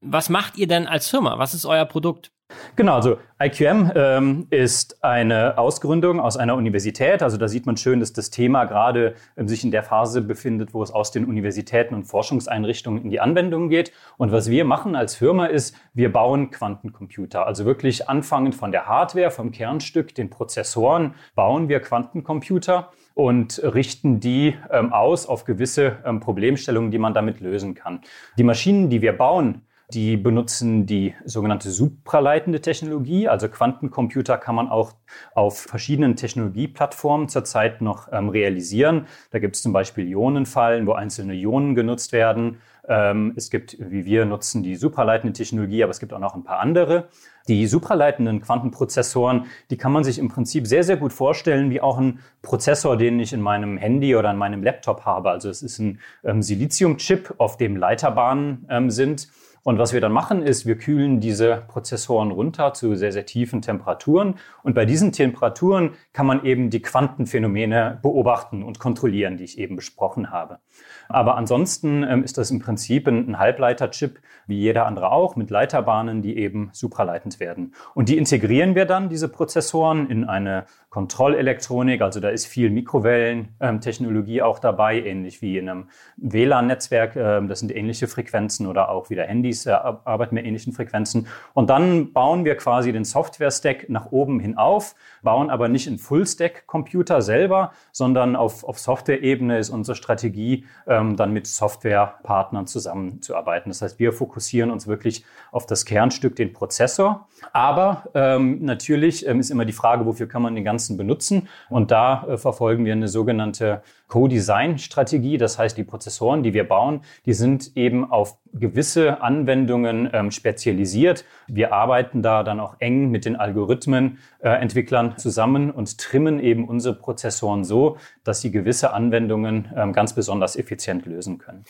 Was 0.00 0.30
macht 0.30 0.56
ihr 0.56 0.66
denn 0.66 0.86
als 0.86 1.08
Firma? 1.08 1.38
Was 1.38 1.54
ist 1.54 1.66
euer 1.66 1.84
Produkt? 1.84 2.32
Genau, 2.76 2.94
also 2.94 3.18
IQM 3.42 3.90
ähm, 3.94 4.46
ist 4.50 5.02
eine 5.02 5.58
Ausgründung 5.58 6.20
aus 6.20 6.36
einer 6.36 6.56
Universität. 6.56 7.22
Also 7.22 7.36
da 7.36 7.48
sieht 7.48 7.66
man 7.66 7.76
schön, 7.76 8.00
dass 8.00 8.12
das 8.12 8.30
Thema 8.30 8.64
gerade 8.64 9.14
ähm, 9.36 9.48
sich 9.48 9.64
in 9.64 9.70
der 9.70 9.82
Phase 9.82 10.22
befindet, 10.22 10.74
wo 10.74 10.82
es 10.82 10.90
aus 10.90 11.10
den 11.10 11.24
Universitäten 11.24 11.94
und 11.94 12.04
Forschungseinrichtungen 12.04 13.02
in 13.02 13.10
die 13.10 13.20
Anwendung 13.20 13.68
geht. 13.68 13.92
Und 14.18 14.32
was 14.32 14.50
wir 14.50 14.64
machen 14.64 14.94
als 14.94 15.14
Firma 15.14 15.46
ist, 15.46 15.74
wir 15.94 16.12
bauen 16.12 16.50
Quantencomputer. 16.50 17.46
Also 17.46 17.64
wirklich 17.64 18.08
anfangend 18.08 18.54
von 18.54 18.72
der 18.72 18.86
Hardware, 18.86 19.30
vom 19.30 19.52
Kernstück, 19.52 20.14
den 20.14 20.30
Prozessoren, 20.30 21.14
bauen 21.34 21.68
wir 21.68 21.80
Quantencomputer 21.80 22.90
und 23.14 23.60
richten 23.62 24.20
die 24.20 24.54
ähm, 24.70 24.92
aus 24.92 25.26
auf 25.26 25.44
gewisse 25.44 25.98
ähm, 26.04 26.20
Problemstellungen, 26.20 26.90
die 26.90 26.98
man 26.98 27.14
damit 27.14 27.40
lösen 27.40 27.74
kann. 27.74 28.00
Die 28.38 28.44
Maschinen, 28.44 28.90
die 28.90 29.02
wir 29.02 29.12
bauen, 29.12 29.62
die 29.92 30.16
benutzen 30.16 30.86
die 30.86 31.14
sogenannte 31.24 31.70
supraleitende 31.70 32.60
Technologie. 32.60 33.28
Also 33.28 33.48
Quantencomputer 33.48 34.38
kann 34.38 34.54
man 34.54 34.68
auch 34.68 34.92
auf 35.34 35.58
verschiedenen 35.60 36.16
Technologieplattformen 36.16 37.28
zurzeit 37.28 37.80
noch 37.80 38.08
ähm, 38.12 38.28
realisieren. 38.28 39.06
Da 39.30 39.38
gibt 39.38 39.56
es 39.56 39.62
zum 39.62 39.72
Beispiel 39.72 40.06
Ionenfallen, 40.08 40.86
wo 40.86 40.92
einzelne 40.92 41.34
Ionen 41.34 41.74
genutzt 41.74 42.12
werden. 42.12 42.58
Ähm, 42.88 43.34
es 43.36 43.50
gibt, 43.50 43.76
wie 43.78 44.04
wir 44.04 44.24
nutzen, 44.24 44.62
die 44.62 44.76
supraleitende 44.76 45.32
Technologie, 45.32 45.82
aber 45.82 45.90
es 45.90 46.00
gibt 46.00 46.12
auch 46.12 46.18
noch 46.18 46.34
ein 46.34 46.44
paar 46.44 46.60
andere. 46.60 47.08
Die 47.48 47.66
supraleitenden 47.66 48.40
Quantenprozessoren, 48.42 49.46
die 49.70 49.76
kann 49.76 49.92
man 49.92 50.04
sich 50.04 50.18
im 50.18 50.28
Prinzip 50.28 50.66
sehr, 50.66 50.84
sehr 50.84 50.96
gut 50.96 51.12
vorstellen 51.12 51.70
wie 51.70 51.80
auch 51.80 51.98
ein 51.98 52.20
Prozessor, 52.42 52.96
den 52.96 53.18
ich 53.18 53.32
in 53.32 53.40
meinem 53.40 53.76
Handy 53.76 54.14
oder 54.14 54.30
in 54.30 54.36
meinem 54.36 54.62
Laptop 54.62 55.04
habe. 55.04 55.30
Also 55.30 55.48
es 55.48 55.62
ist 55.62 55.78
ein 55.78 56.00
ähm, 56.24 56.42
Siliziumchip, 56.42 57.34
auf 57.38 57.56
dem 57.56 57.76
Leiterbahnen 57.76 58.66
ähm, 58.68 58.90
sind. 58.90 59.28
Und 59.62 59.78
was 59.78 59.92
wir 59.92 60.00
dann 60.00 60.12
machen, 60.12 60.42
ist, 60.42 60.64
wir 60.64 60.78
kühlen 60.78 61.20
diese 61.20 61.64
Prozessoren 61.68 62.30
runter 62.30 62.72
zu 62.72 62.94
sehr, 62.94 63.12
sehr 63.12 63.26
tiefen 63.26 63.60
Temperaturen. 63.60 64.36
Und 64.62 64.74
bei 64.74 64.86
diesen 64.86 65.12
Temperaturen 65.12 65.92
kann 66.12 66.26
man 66.26 66.44
eben 66.44 66.70
die 66.70 66.80
Quantenphänomene 66.80 67.98
beobachten 68.00 68.62
und 68.62 68.78
kontrollieren, 68.78 69.36
die 69.36 69.44
ich 69.44 69.58
eben 69.58 69.76
besprochen 69.76 70.30
habe. 70.30 70.60
Aber 71.08 71.36
ansonsten 71.36 72.02
ähm, 72.04 72.24
ist 72.24 72.38
das 72.38 72.50
im 72.50 72.60
Prinzip 72.60 73.06
ein, 73.06 73.30
ein 73.30 73.38
Halbleiterchip, 73.38 74.20
wie 74.46 74.58
jeder 74.58 74.86
andere 74.86 75.12
auch, 75.12 75.36
mit 75.36 75.50
Leiterbahnen, 75.50 76.22
die 76.22 76.38
eben 76.38 76.70
supraleitend 76.72 77.38
werden. 77.38 77.74
Und 77.94 78.08
die 78.08 78.16
integrieren 78.16 78.74
wir 78.74 78.86
dann, 78.86 79.08
diese 79.08 79.28
Prozessoren, 79.28 80.08
in 80.08 80.24
eine 80.24 80.64
Kontrollelektronik. 80.90 82.02
Also 82.02 82.18
da 82.18 82.30
ist 82.30 82.46
viel 82.46 82.68
Mikrowellentechnologie 82.68 84.42
auch 84.42 84.58
dabei, 84.58 85.00
ähnlich 85.00 85.40
wie 85.40 85.56
in 85.56 85.68
einem 85.68 85.88
WLAN-Netzwerk. 86.16 87.14
Ähm, 87.14 87.46
das 87.46 87.60
sind 87.60 87.74
ähnliche 87.74 88.08
Frequenzen 88.08 88.66
oder 88.66 88.88
auch 88.88 89.08
wieder 89.08 89.22
Handys 89.24 89.66
äh, 89.66 89.70
arbeiten 89.70 90.34
mit 90.34 90.44
ähnlichen 90.44 90.72
Frequenzen. 90.72 91.28
Und 91.54 91.70
dann 91.70 92.12
bauen 92.12 92.44
wir 92.44 92.56
quasi 92.56 92.90
den 92.90 93.04
Software-Stack 93.04 93.88
nach 93.88 94.10
oben 94.10 94.40
hin 94.40 94.58
auf, 94.58 94.96
bauen 95.22 95.48
aber 95.48 95.68
nicht 95.68 95.86
in 95.86 95.96
Full-Stack-Computer 95.96 97.22
selber, 97.22 97.70
sondern 97.92 98.34
auf, 98.34 98.64
auf 98.64 98.80
Software-Ebene 98.80 99.58
ist 99.58 99.70
unsere 99.70 99.94
Strategie, 99.94 100.64
ähm, 100.88 101.14
dann 101.16 101.32
mit 101.32 101.46
Softwarepartnern 101.46 102.66
zusammenzuarbeiten. 102.66 103.70
Das 103.70 103.80
heißt, 103.80 104.00
wir 104.00 104.12
fokussieren 104.12 104.72
uns 104.72 104.88
wirklich 104.88 105.24
auf 105.52 105.66
das 105.66 105.84
Kernstück, 105.84 106.34
den 106.34 106.52
Prozessor. 106.52 107.28
Aber 107.52 108.08
ähm, 108.14 108.64
natürlich 108.64 109.24
ähm, 109.24 109.38
ist 109.38 109.50
immer 109.50 109.64
die 109.64 109.72
Frage, 109.72 110.04
wofür 110.04 110.26
kann 110.26 110.42
man 110.42 110.56
den 110.56 110.64
ganzen 110.64 110.79
benutzen? 110.96 111.48
Und 111.68 111.90
da 111.90 112.26
äh, 112.26 112.36
verfolgen 112.36 112.84
wir 112.84 112.92
eine 112.92 113.08
sogenannte 113.08 113.82
Co-Design-Strategie. 114.08 115.38
Das 115.38 115.58
heißt, 115.58 115.76
die 115.76 115.84
Prozessoren, 115.84 116.42
die 116.42 116.52
wir 116.52 116.68
bauen, 116.68 117.00
die 117.26 117.32
sind 117.32 117.76
eben 117.76 118.10
auf 118.10 118.38
gewisse 118.52 119.22
Anwendungen 119.22 120.10
ähm, 120.12 120.30
spezialisiert. 120.30 121.24
Wir 121.46 121.72
arbeiten 121.72 122.22
da 122.22 122.42
dann 122.42 122.60
auch 122.60 122.76
eng 122.80 123.10
mit 123.10 123.24
den 123.24 123.36
Algorithmenentwicklern 123.36 125.12
äh, 125.12 125.16
zusammen 125.16 125.70
und 125.70 125.98
trimmen 125.98 126.40
eben 126.40 126.68
unsere 126.68 126.94
Prozessoren 126.94 127.64
so, 127.64 127.96
dass 128.24 128.40
sie 128.40 128.50
gewisse 128.50 128.92
Anwendungen 128.92 129.68
ähm, 129.76 129.92
ganz 129.92 130.14
besonders 130.14 130.56
effizient 130.56 131.06
lösen 131.06 131.38
können. 131.38 131.64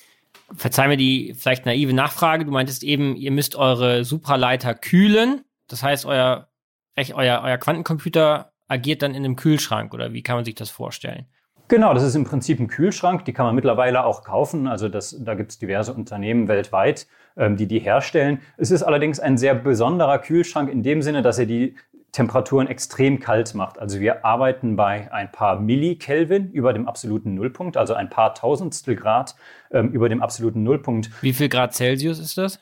Verzeih 0.54 0.88
mir 0.88 0.96
die 0.96 1.34
vielleicht 1.34 1.66
naive 1.66 1.92
Nachfrage. 1.92 2.44
Du 2.44 2.50
meintest 2.50 2.82
eben, 2.82 3.14
ihr 3.16 3.30
müsst 3.30 3.54
eure 3.54 4.04
Supraleiter 4.04 4.74
kühlen. 4.74 5.44
Das 5.68 5.82
heißt, 5.82 6.06
euer, 6.06 6.48
euer, 6.96 7.42
euer 7.44 7.58
Quantencomputer 7.58 8.49
agiert 8.70 9.02
dann 9.02 9.14
in 9.14 9.24
einem 9.24 9.36
Kühlschrank 9.36 9.92
oder 9.92 10.12
wie 10.12 10.22
kann 10.22 10.36
man 10.36 10.44
sich 10.44 10.54
das 10.54 10.70
vorstellen? 10.70 11.26
Genau, 11.68 11.94
das 11.94 12.02
ist 12.02 12.16
im 12.16 12.24
Prinzip 12.24 12.58
ein 12.58 12.66
Kühlschrank. 12.66 13.24
Die 13.24 13.32
kann 13.32 13.46
man 13.46 13.54
mittlerweile 13.54 14.04
auch 14.04 14.24
kaufen. 14.24 14.66
Also 14.66 14.88
das, 14.88 15.16
da 15.20 15.34
gibt 15.34 15.52
es 15.52 15.58
diverse 15.58 15.92
Unternehmen 15.92 16.48
weltweit, 16.48 17.06
ähm, 17.36 17.56
die 17.56 17.68
die 17.68 17.78
herstellen. 17.78 18.40
Es 18.56 18.72
ist 18.72 18.82
allerdings 18.82 19.20
ein 19.20 19.38
sehr 19.38 19.54
besonderer 19.54 20.18
Kühlschrank 20.18 20.68
in 20.68 20.82
dem 20.82 21.00
Sinne, 21.00 21.22
dass 21.22 21.38
er 21.38 21.46
die 21.46 21.76
Temperaturen 22.12 22.66
extrem 22.66 23.20
kalt 23.20 23.54
macht. 23.54 23.78
Also 23.78 24.00
wir 24.00 24.24
arbeiten 24.24 24.74
bei 24.74 25.12
ein 25.12 25.30
paar 25.30 25.60
Millikelvin 25.60 26.50
über 26.50 26.72
dem 26.72 26.88
absoluten 26.88 27.34
Nullpunkt, 27.34 27.76
also 27.76 27.94
ein 27.94 28.10
paar 28.10 28.34
Tausendstel 28.34 28.96
Grad 28.96 29.36
ähm, 29.70 29.92
über 29.92 30.08
dem 30.08 30.22
absoluten 30.22 30.64
Nullpunkt. 30.64 31.10
Wie 31.22 31.32
viel 31.32 31.48
Grad 31.48 31.74
Celsius 31.74 32.18
ist 32.18 32.36
das? 32.36 32.58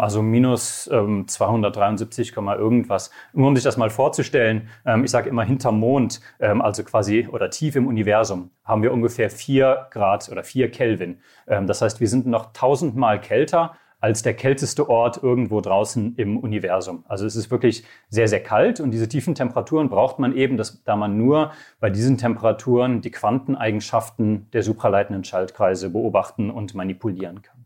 Also 0.00 0.22
minus 0.22 0.88
ähm, 0.92 1.28
273, 1.28 2.36
irgendwas. 2.36 3.10
Nur 3.32 3.48
um 3.48 3.54
sich 3.54 3.64
das 3.64 3.76
mal 3.76 3.90
vorzustellen, 3.90 4.68
ähm, 4.84 5.04
ich 5.04 5.10
sage 5.10 5.28
immer 5.28 5.44
hinterm 5.44 5.78
Mond, 5.78 6.20
ähm, 6.40 6.60
also 6.60 6.82
quasi 6.84 7.28
oder 7.30 7.50
tief 7.50 7.76
im 7.76 7.86
Universum, 7.86 8.50
haben 8.64 8.82
wir 8.82 8.92
ungefähr 8.92 9.30
vier 9.30 9.86
Grad 9.90 10.28
oder 10.30 10.42
vier 10.42 10.70
Kelvin. 10.70 11.20
Ähm, 11.46 11.66
das 11.66 11.82
heißt, 11.82 12.00
wir 12.00 12.08
sind 12.08 12.26
noch 12.26 12.52
tausendmal 12.52 13.20
kälter 13.20 13.74
als 14.00 14.22
der 14.22 14.34
kälteste 14.34 14.88
Ort 14.88 15.22
irgendwo 15.22 15.60
draußen 15.60 16.14
im 16.16 16.38
Universum. 16.38 17.04
Also 17.08 17.26
es 17.26 17.36
ist 17.36 17.50
wirklich 17.50 17.84
sehr, 18.08 18.28
sehr 18.28 18.42
kalt 18.42 18.80
und 18.80 18.92
diese 18.92 19.08
tiefen 19.08 19.34
Temperaturen 19.34 19.88
braucht 19.88 20.18
man 20.18 20.36
eben, 20.36 20.56
dass, 20.56 20.82
da 20.84 20.94
man 20.96 21.16
nur 21.16 21.52
bei 21.80 21.90
diesen 21.90 22.16
Temperaturen 22.16 23.00
die 23.00 23.10
Quanteneigenschaften 23.10 24.50
der 24.52 24.62
supraleitenden 24.62 25.24
Schaltkreise 25.24 25.90
beobachten 25.90 26.50
und 26.50 26.74
manipulieren 26.74 27.42
kann. 27.42 27.57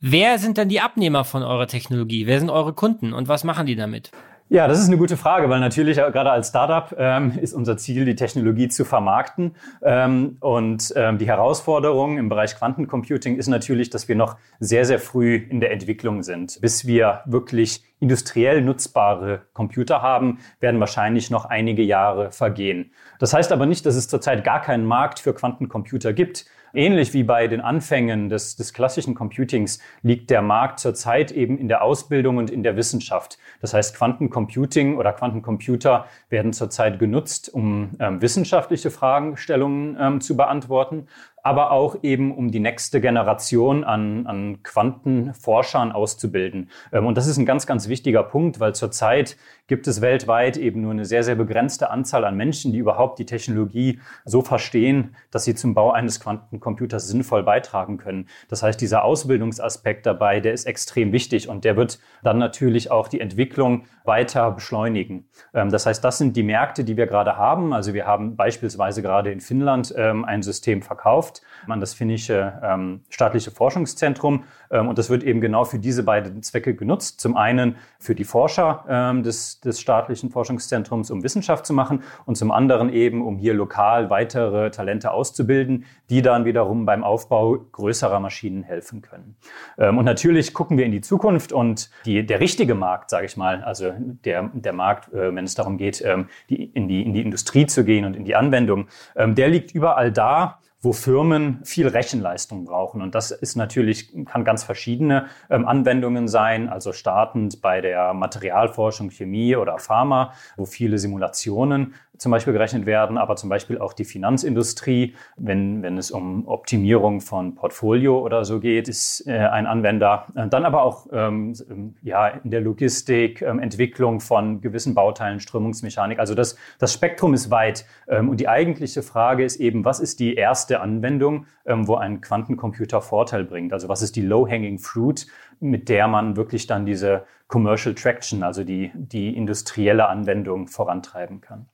Wer 0.00 0.38
sind 0.38 0.58
denn 0.58 0.68
die 0.68 0.80
Abnehmer 0.80 1.24
von 1.24 1.42
eurer 1.42 1.66
Technologie? 1.66 2.28
Wer 2.28 2.38
sind 2.38 2.50
eure 2.50 2.72
Kunden 2.72 3.12
und 3.12 3.26
was 3.26 3.42
machen 3.42 3.66
die 3.66 3.74
damit? 3.74 4.12
Ja, 4.48 4.68
das 4.68 4.78
ist 4.78 4.86
eine 4.86 4.96
gute 4.96 5.16
Frage, 5.16 5.50
weil 5.50 5.58
natürlich 5.58 5.98
äh, 5.98 6.10
gerade 6.12 6.30
als 6.30 6.48
Startup 6.48 6.94
ähm, 6.96 7.36
ist 7.38 7.52
unser 7.52 7.76
Ziel, 7.76 8.04
die 8.04 8.14
Technologie 8.14 8.68
zu 8.68 8.84
vermarkten. 8.84 9.56
Ähm, 9.82 10.36
und 10.38 10.92
ähm, 10.94 11.18
die 11.18 11.26
Herausforderung 11.26 12.16
im 12.16 12.28
Bereich 12.28 12.54
Quantencomputing 12.56 13.36
ist 13.36 13.48
natürlich, 13.48 13.90
dass 13.90 14.06
wir 14.06 14.14
noch 14.14 14.36
sehr, 14.60 14.84
sehr 14.84 15.00
früh 15.00 15.34
in 15.34 15.58
der 15.58 15.72
Entwicklung 15.72 16.22
sind. 16.22 16.60
Bis 16.60 16.86
wir 16.86 17.22
wirklich 17.26 17.82
industriell 17.98 18.62
nutzbare 18.62 19.42
Computer 19.52 20.00
haben, 20.00 20.38
werden 20.60 20.78
wahrscheinlich 20.78 21.28
noch 21.30 21.44
einige 21.44 21.82
Jahre 21.82 22.30
vergehen. 22.30 22.92
Das 23.18 23.34
heißt 23.34 23.50
aber 23.50 23.66
nicht, 23.66 23.84
dass 23.84 23.96
es 23.96 24.06
zurzeit 24.06 24.44
gar 24.44 24.62
keinen 24.62 24.86
Markt 24.86 25.18
für 25.18 25.34
Quantencomputer 25.34 26.12
gibt. 26.12 26.46
Ähnlich 26.78 27.12
wie 27.12 27.24
bei 27.24 27.48
den 27.48 27.60
Anfängen 27.60 28.28
des, 28.28 28.54
des 28.54 28.72
klassischen 28.72 29.16
Computings 29.16 29.80
liegt 30.02 30.30
der 30.30 30.42
Markt 30.42 30.78
zurzeit 30.78 31.32
eben 31.32 31.58
in 31.58 31.66
der 31.66 31.82
Ausbildung 31.82 32.36
und 32.36 32.50
in 32.50 32.62
der 32.62 32.76
Wissenschaft. 32.76 33.36
Das 33.60 33.74
heißt, 33.74 33.96
Quantencomputing 33.96 34.96
oder 34.96 35.12
Quantencomputer 35.12 36.06
werden 36.28 36.52
zurzeit 36.52 37.00
genutzt, 37.00 37.52
um 37.52 37.96
ähm, 37.98 38.22
wissenschaftliche 38.22 38.92
Fragestellungen 38.92 39.96
ähm, 40.00 40.20
zu 40.20 40.36
beantworten. 40.36 41.08
Aber 41.42 41.70
auch 41.70 41.96
eben 42.02 42.34
um 42.34 42.50
die 42.50 42.60
nächste 42.60 43.00
Generation 43.00 43.84
an, 43.84 44.26
an 44.26 44.62
Quantenforschern 44.62 45.92
auszubilden. 45.92 46.70
Ähm, 46.92 47.06
und 47.06 47.16
das 47.16 47.26
ist 47.26 47.38
ein 47.38 47.46
ganz, 47.46 47.66
ganz 47.66 47.88
wichtiger 47.88 48.22
Punkt, 48.22 48.60
weil 48.60 48.74
zurzeit 48.74 49.36
gibt 49.66 49.86
es 49.86 50.00
weltweit 50.00 50.56
eben 50.56 50.80
nur 50.80 50.92
eine 50.92 51.04
sehr, 51.04 51.22
sehr 51.22 51.34
begrenzte 51.34 51.90
Anzahl 51.90 52.24
an 52.24 52.36
Menschen, 52.36 52.72
die 52.72 52.78
überhaupt 52.78 53.18
die 53.18 53.26
Technologie 53.26 54.00
so 54.24 54.40
verstehen, 54.42 55.14
dass 55.30 55.44
sie 55.44 55.54
zum 55.54 55.74
Bau 55.74 55.92
eines 55.92 56.20
Quantencomputers 56.20 57.06
sinnvoll 57.06 57.42
beitragen 57.42 57.98
können. 57.98 58.28
Das 58.48 58.62
heißt, 58.62 58.80
dieser 58.80 59.04
Ausbildungsaspekt 59.04 60.06
dabei, 60.06 60.40
der 60.40 60.54
ist 60.54 60.64
extrem 60.64 61.12
wichtig 61.12 61.48
und 61.48 61.64
der 61.64 61.76
wird 61.76 61.98
dann 62.22 62.38
natürlich 62.38 62.90
auch 62.90 63.08
die 63.08 63.20
Entwicklung 63.20 63.84
weiter 64.04 64.50
beschleunigen. 64.50 65.28
Ähm, 65.52 65.70
das 65.70 65.84
heißt, 65.86 66.02
das 66.02 66.18
sind 66.18 66.36
die 66.36 66.42
Märkte, 66.42 66.82
die 66.82 66.96
wir 66.96 67.06
gerade 67.06 67.36
haben. 67.36 67.74
Also 67.74 67.92
wir 67.92 68.06
haben 68.06 68.36
beispielsweise 68.36 69.02
gerade 69.02 69.30
in 69.30 69.40
Finnland 69.40 69.94
ähm, 69.96 70.24
ein 70.24 70.42
System 70.42 70.80
verkauft 70.80 71.27
an 71.66 71.80
das 71.80 71.94
finnische 71.94 72.60
ähm, 72.62 73.02
staatliche 73.10 73.50
Forschungszentrum 73.50 74.44
und 74.70 74.98
das 74.98 75.08
wird 75.08 75.22
eben 75.22 75.40
genau 75.40 75.64
für 75.64 75.78
diese 75.78 76.02
beiden 76.02 76.42
Zwecke 76.42 76.74
genutzt. 76.74 77.20
Zum 77.20 77.38
einen 77.38 77.76
für 77.98 78.14
die 78.14 78.24
Forscher 78.24 78.84
des 79.24 79.48
des, 79.60 79.80
staatlichen 79.80 80.30
Forschungszentrums, 80.30 81.10
um 81.10 81.22
Wissenschaft 81.22 81.66
zu 81.66 81.72
machen 81.72 82.02
und 82.26 82.36
zum 82.36 82.50
anderen 82.50 82.92
eben, 82.92 83.24
um 83.24 83.38
hier 83.38 83.54
lokal 83.54 84.10
weitere 84.10 84.70
Talente 84.70 85.10
auszubilden, 85.10 85.84
die 86.10 86.22
dann 86.22 86.44
wiederum 86.44 86.86
beim 86.86 87.04
Aufbau 87.04 87.58
größerer 87.72 88.20
Maschinen 88.20 88.62
helfen 88.62 89.02
können. 89.02 89.36
Ähm, 89.78 89.98
und 89.98 90.04
natürlich 90.04 90.54
gucken 90.54 90.78
wir 90.78 90.84
in 90.84 90.92
die 90.92 91.00
Zukunft 91.00 91.52
und 91.52 91.90
die, 92.04 92.24
der 92.24 92.40
richtige 92.40 92.74
Markt, 92.74 93.10
sage 93.10 93.26
ich 93.26 93.36
mal, 93.36 93.62
also 93.62 93.92
der, 94.24 94.50
der 94.52 94.72
Markt, 94.72 95.12
äh, 95.12 95.34
wenn 95.34 95.44
es 95.44 95.54
darum 95.54 95.78
geht, 95.78 96.02
ähm, 96.04 96.28
die, 96.48 96.64
in, 96.64 96.88
die, 96.88 97.02
in 97.02 97.12
die 97.12 97.22
Industrie 97.22 97.66
zu 97.66 97.84
gehen 97.84 98.04
und 98.04 98.16
in 98.16 98.24
die 98.24 98.36
Anwendung, 98.36 98.88
ähm, 99.16 99.34
der 99.34 99.48
liegt 99.48 99.74
überall 99.74 100.12
da, 100.12 100.58
wo 100.80 100.92
Firmen 100.92 101.60
viel 101.64 101.88
Rechenleistung 101.88 102.64
brauchen. 102.64 103.02
Und 103.02 103.14
das 103.14 103.30
ist 103.30 103.56
natürlich, 103.56 104.12
kann 104.26 104.44
ganz 104.44 104.62
verschiedene 104.62 105.26
ähm, 105.50 105.66
Anwendungen 105.66 106.28
sein, 106.28 106.68
also 106.68 106.92
startend 106.92 107.60
bei 107.60 107.80
der 107.80 108.14
Materialforschung, 108.14 109.10
Chemie 109.10 109.56
oder 109.56 109.78
Pharma, 109.78 110.32
wo 110.56 110.66
viele 110.66 110.98
Simulationen 110.98 111.94
zum 112.18 112.32
Beispiel 112.32 112.52
gerechnet 112.52 112.84
werden, 112.86 113.16
aber 113.16 113.36
zum 113.36 113.48
Beispiel 113.48 113.78
auch 113.78 113.92
die 113.92 114.04
Finanzindustrie, 114.04 115.14
wenn, 115.36 115.82
wenn 115.82 115.96
es 115.96 116.10
um 116.10 116.46
Optimierung 116.46 117.20
von 117.20 117.54
Portfolio 117.54 118.18
oder 118.20 118.44
so 118.44 118.60
geht, 118.60 118.88
ist 118.88 119.26
äh, 119.26 119.38
ein 119.38 119.66
Anwender. 119.66 120.26
Äh, 120.34 120.48
dann 120.48 120.64
aber 120.64 120.82
auch 120.82 121.06
ähm, 121.12 121.54
ja, 122.02 122.28
in 122.28 122.50
der 122.50 122.60
Logistik, 122.60 123.42
ähm, 123.42 123.58
Entwicklung 123.58 124.20
von 124.20 124.60
gewissen 124.60 124.94
Bauteilen, 124.94 125.40
Strömungsmechanik. 125.40 126.18
Also 126.18 126.34
das, 126.34 126.56
das 126.78 126.92
Spektrum 126.92 127.34
ist 127.34 127.50
weit. 127.50 127.86
Ähm, 128.08 128.28
und 128.28 128.40
die 128.40 128.48
eigentliche 128.48 129.02
Frage 129.02 129.44
ist 129.44 129.56
eben, 129.56 129.84
was 129.84 130.00
ist 130.00 130.20
die 130.20 130.34
erste 130.34 130.80
Anwendung, 130.80 131.46
ähm, 131.66 131.86
wo 131.86 131.94
ein 131.94 132.20
Quantencomputer 132.20 133.00
Vorteil 133.00 133.44
bringt? 133.44 133.72
Also 133.72 133.88
was 133.88 134.02
ist 134.02 134.16
die 134.16 134.22
Low-Hanging 134.22 134.78
Fruit, 134.78 135.26
mit 135.60 135.88
der 135.88 136.08
man 136.08 136.36
wirklich 136.36 136.66
dann 136.66 136.86
diese 136.86 137.24
Commercial 137.46 137.94
Traction, 137.94 138.42
also 138.42 138.64
die, 138.64 138.90
die 138.94 139.34
industrielle 139.34 140.08
Anwendung 140.08 140.68
vorantreiben 140.68 141.40
kann? 141.40 141.66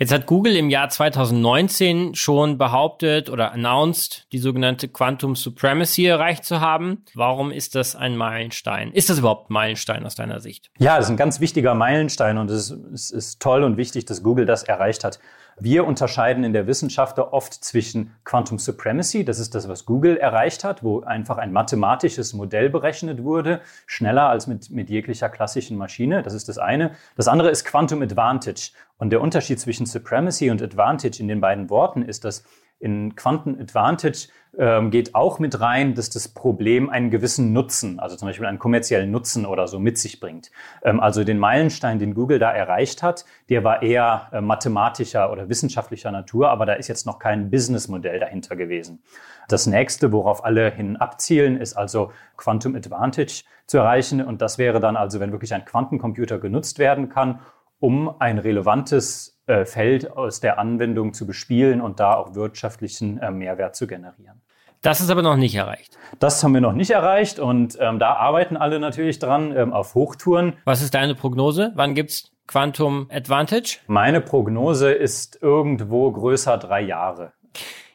Jetzt 0.00 0.12
hat 0.12 0.24
Google 0.24 0.56
im 0.56 0.70
Jahr 0.70 0.88
2019 0.88 2.14
schon 2.14 2.56
behauptet 2.56 3.28
oder 3.28 3.52
announced, 3.52 4.26
die 4.32 4.38
sogenannte 4.38 4.88
Quantum 4.88 5.36
Supremacy 5.36 6.06
erreicht 6.06 6.46
zu 6.46 6.62
haben. 6.62 7.04
Warum 7.12 7.50
ist 7.50 7.74
das 7.74 7.94
ein 7.96 8.16
Meilenstein? 8.16 8.92
Ist 8.92 9.10
das 9.10 9.18
überhaupt 9.18 9.50
ein 9.50 9.52
Meilenstein 9.52 10.06
aus 10.06 10.14
deiner 10.14 10.40
Sicht? 10.40 10.70
Ja, 10.78 10.96
das 10.96 11.04
ist 11.04 11.10
ein 11.10 11.18
ganz 11.18 11.40
wichtiger 11.40 11.74
Meilenstein 11.74 12.38
und 12.38 12.50
es 12.50 12.70
ist, 12.70 12.78
es 12.94 13.10
ist 13.10 13.42
toll 13.42 13.62
und 13.62 13.76
wichtig, 13.76 14.06
dass 14.06 14.22
Google 14.22 14.46
das 14.46 14.62
erreicht 14.62 15.04
hat. 15.04 15.18
Wir 15.62 15.86
unterscheiden 15.86 16.42
in 16.42 16.54
der 16.54 16.66
Wissenschaft 16.66 17.18
oft 17.18 17.52
zwischen 17.52 18.14
Quantum 18.24 18.58
Supremacy, 18.58 19.26
das 19.26 19.38
ist 19.38 19.54
das, 19.54 19.68
was 19.68 19.84
Google 19.84 20.16
erreicht 20.16 20.64
hat, 20.64 20.82
wo 20.82 21.00
einfach 21.00 21.36
ein 21.36 21.52
mathematisches 21.52 22.32
Modell 22.32 22.70
berechnet 22.70 23.22
wurde, 23.22 23.60
schneller 23.84 24.30
als 24.30 24.46
mit, 24.46 24.70
mit 24.70 24.88
jeglicher 24.88 25.28
klassischen 25.28 25.76
Maschine. 25.76 26.22
Das 26.22 26.32
ist 26.32 26.48
das 26.48 26.56
eine. 26.56 26.92
Das 27.14 27.28
andere 27.28 27.50
ist 27.50 27.66
Quantum 27.66 28.00
Advantage. 28.00 28.72
Und 28.96 29.10
der 29.10 29.20
Unterschied 29.20 29.60
zwischen 29.60 29.84
Supremacy 29.84 30.48
und 30.48 30.62
Advantage 30.62 31.20
in 31.20 31.28
den 31.28 31.42
beiden 31.42 31.68
Worten 31.68 32.02
ist, 32.02 32.24
dass 32.24 32.42
in 32.80 33.14
Quantum 33.14 33.58
Advantage 33.60 34.28
ähm, 34.58 34.90
geht 34.90 35.14
auch 35.14 35.38
mit 35.38 35.60
rein, 35.60 35.94
dass 35.94 36.10
das 36.10 36.28
Problem 36.28 36.90
einen 36.90 37.10
gewissen 37.10 37.52
Nutzen, 37.52 38.00
also 38.00 38.16
zum 38.16 38.26
Beispiel 38.26 38.46
einen 38.46 38.58
kommerziellen 38.58 39.10
Nutzen 39.10 39.46
oder 39.46 39.68
so 39.68 39.78
mit 39.78 39.98
sich 39.98 40.18
bringt. 40.18 40.50
Ähm, 40.82 40.98
also 40.98 41.22
den 41.22 41.38
Meilenstein, 41.38 41.98
den 41.98 42.14
Google 42.14 42.38
da 42.38 42.50
erreicht 42.50 43.02
hat, 43.02 43.24
der 43.48 43.62
war 43.62 43.82
eher 43.82 44.28
äh, 44.32 44.40
mathematischer 44.40 45.30
oder 45.30 45.48
wissenschaftlicher 45.48 46.10
Natur, 46.10 46.50
aber 46.50 46.66
da 46.66 46.72
ist 46.72 46.88
jetzt 46.88 47.06
noch 47.06 47.18
kein 47.18 47.50
Businessmodell 47.50 48.18
dahinter 48.18 48.56
gewesen. 48.56 49.02
Das 49.48 49.66
nächste, 49.66 50.10
worauf 50.10 50.44
alle 50.44 50.70
hin 50.70 50.96
abzielen, 50.96 51.60
ist 51.60 51.74
also 51.74 52.12
Quantum 52.36 52.74
Advantage 52.74 53.44
zu 53.66 53.78
erreichen. 53.78 54.24
Und 54.24 54.42
das 54.42 54.58
wäre 54.58 54.80
dann 54.80 54.96
also, 54.96 55.20
wenn 55.20 55.32
wirklich 55.32 55.54
ein 55.54 55.64
Quantencomputer 55.64 56.38
genutzt 56.38 56.78
werden 56.78 57.08
kann, 57.08 57.40
um 57.78 58.14
ein 58.20 58.38
relevantes 58.38 59.39
äh, 59.50 59.66
Feld 59.66 60.10
aus 60.10 60.40
der 60.40 60.58
Anwendung 60.58 61.12
zu 61.12 61.26
bespielen 61.26 61.80
und 61.80 62.00
da 62.00 62.14
auch 62.14 62.34
wirtschaftlichen 62.34 63.18
äh, 63.18 63.30
Mehrwert 63.30 63.76
zu 63.76 63.86
generieren. 63.86 64.40
Das 64.82 65.00
ist 65.00 65.10
aber 65.10 65.20
noch 65.20 65.36
nicht 65.36 65.54
erreicht. 65.54 65.98
Das 66.20 66.42
haben 66.42 66.54
wir 66.54 66.62
noch 66.62 66.72
nicht 66.72 66.90
erreicht 66.90 67.38
und 67.38 67.76
ähm, 67.80 67.98
da 67.98 68.14
arbeiten 68.14 68.56
alle 68.56 68.80
natürlich 68.80 69.18
dran 69.18 69.54
ähm, 69.54 69.74
auf 69.74 69.94
Hochtouren. 69.94 70.54
Was 70.64 70.80
ist 70.80 70.94
deine 70.94 71.14
Prognose? 71.14 71.72
Wann 71.74 71.94
gibt's 71.94 72.32
Quantum 72.46 73.08
Advantage? 73.12 73.78
Meine 73.88 74.22
Prognose 74.22 74.90
ist 74.90 75.42
irgendwo 75.42 76.10
größer 76.10 76.56
drei 76.56 76.80
Jahre. 76.80 77.32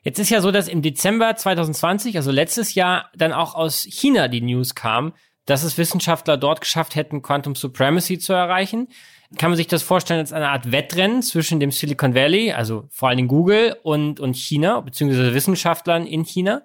Jetzt 0.03 0.19
ist 0.19 0.29
ja 0.29 0.41
so, 0.41 0.51
dass 0.51 0.67
im 0.67 0.83
Dezember 0.83 1.35
2020, 1.35 2.17
also 2.17 2.29
letztes 2.29 2.75
Jahr, 2.75 3.09
dann 3.15 3.33
auch 3.33 3.55
aus 3.55 3.87
China 3.89 4.27
die 4.27 4.41
News 4.41 4.75
kam, 4.75 5.13
dass 5.45 5.63
es 5.63 5.79
Wissenschaftler 5.79 6.37
dort 6.37 6.61
geschafft 6.61 6.95
hätten, 6.95 7.23
Quantum 7.23 7.55
Supremacy 7.55 8.19
zu 8.19 8.33
erreichen. 8.33 8.89
Kann 9.37 9.49
man 9.49 9.57
sich 9.57 9.67
das 9.67 9.83
vorstellen 9.83 10.19
als 10.19 10.33
eine 10.33 10.49
Art 10.49 10.71
Wettrennen 10.71 11.21
zwischen 11.21 11.59
dem 11.59 11.71
Silicon 11.71 12.13
Valley, 12.13 12.51
also 12.51 12.85
vor 12.89 13.09
allen 13.09 13.17
Dingen 13.17 13.27
Google 13.27 13.75
und, 13.83 14.19
und 14.19 14.35
China, 14.35 14.81
beziehungsweise 14.81 15.33
Wissenschaftlern 15.33 16.05
in 16.05 16.23
China? 16.23 16.61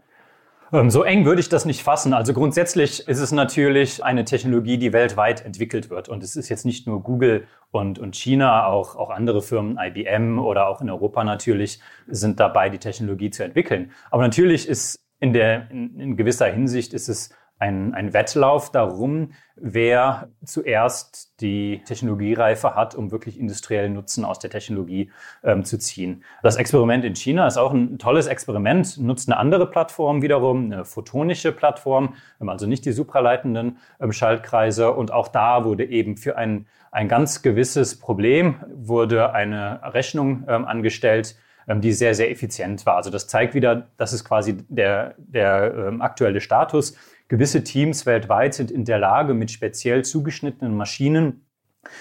Ähm, 0.73 0.90
so 0.90 1.03
eng 1.03 1.25
würde 1.25 1.40
ich 1.40 1.49
das 1.49 1.64
nicht 1.64 1.83
fassen. 1.83 2.12
Also 2.14 2.33
grundsätzlich 2.33 3.09
ist 3.09 3.18
es 3.18 3.33
natürlich 3.33 4.05
eine 4.05 4.25
Technologie, 4.25 4.79
die 4.79 4.92
weltweit 4.92 5.44
entwickelt 5.44 5.90
wird. 5.90 6.09
Und 6.09 6.23
es 6.23 6.37
ist 6.37 6.49
jetzt 6.49 6.64
nicht 6.64 6.87
nur 6.87 7.03
Google 7.03 7.46
und, 7.70 7.99
und 7.99 8.14
China, 8.14 8.66
auch, 8.66 8.94
auch 8.94 9.11
andere 9.11 9.42
Firmen, 9.42 9.79
IBM 9.79 10.38
oder 10.38 10.68
auch 10.68 10.81
in 10.81 10.90
Europa 10.90 11.25
natürlich, 11.25 11.81
sind 12.07 12.38
dabei, 12.38 12.68
die 12.68 12.79
Technologie 12.79 13.31
zu 13.31 13.42
entwickeln. 13.42 13.90
Aber 14.11 14.23
natürlich 14.23 14.68
ist 14.68 15.01
in, 15.18 15.33
der, 15.33 15.70
in, 15.70 15.99
in 15.99 16.16
gewisser 16.16 16.46
Hinsicht 16.46 16.94
ist 16.94 17.09
es 17.09 17.31
ein, 17.61 17.94
ein 17.94 18.14
Wettlauf 18.14 18.73
darum, 18.73 19.33
wer 19.55 20.31
zuerst 20.44 21.40
die 21.42 21.83
Technologiereife 21.85 22.75
hat, 22.75 22.94
um 22.94 23.12
wirklich 23.12 23.38
industriellen 23.38 23.92
Nutzen 23.92 24.25
aus 24.25 24.38
der 24.38 24.49
Technologie 24.49 25.11
ähm, 25.44 25.64
zu 25.64 25.79
ziehen. 25.79 26.25
Das 26.42 26.57
Experiment 26.57 27.05
in 27.05 27.14
China 27.14 27.46
ist 27.46 27.59
auch 27.59 27.73
ein 27.73 27.99
tolles 27.99 28.27
Experiment, 28.27 28.99
nutzt 28.99 29.29
eine 29.29 29.37
andere 29.37 29.70
Plattform 29.70 30.23
wiederum, 30.23 30.64
eine 30.64 30.87
photonische 30.87 31.53
Plattform, 31.53 32.14
also 32.38 32.66
nicht 32.66 32.87
die 32.87 32.92
supraleitenden 32.92 33.77
ähm, 34.01 34.12
Schaltkreise. 34.12 34.92
Und 34.92 35.12
auch 35.12 35.29
da 35.29 35.66
wurde 35.66 35.85
eben 35.85 36.16
für 36.16 36.38
ein, 36.38 36.66
ein 36.90 37.09
ganz 37.09 37.42
gewisses 37.42 37.99
Problem 37.99 38.57
wurde 38.75 39.35
eine 39.35 39.81
Rechnung 39.92 40.44
ähm, 40.49 40.64
angestellt, 40.64 41.37
ähm, 41.68 41.83
die 41.83 41.92
sehr, 41.92 42.14
sehr 42.14 42.31
effizient 42.31 42.87
war. 42.87 42.96
Also 42.96 43.11
das 43.11 43.27
zeigt 43.27 43.53
wieder, 43.53 43.88
das 43.99 44.14
ist 44.14 44.25
quasi 44.25 44.64
der, 44.70 45.14
der 45.18 45.75
ähm, 45.75 46.01
aktuelle 46.01 46.40
Status 46.40 46.96
gewisse 47.31 47.64
Teams 47.64 48.05
weltweit 48.05 48.53
sind 48.55 48.71
in 48.71 48.85
der 48.85 48.99
Lage, 48.99 49.33
mit 49.33 49.51
speziell 49.51 50.05
zugeschnittenen 50.05 50.77
Maschinen 50.77 51.47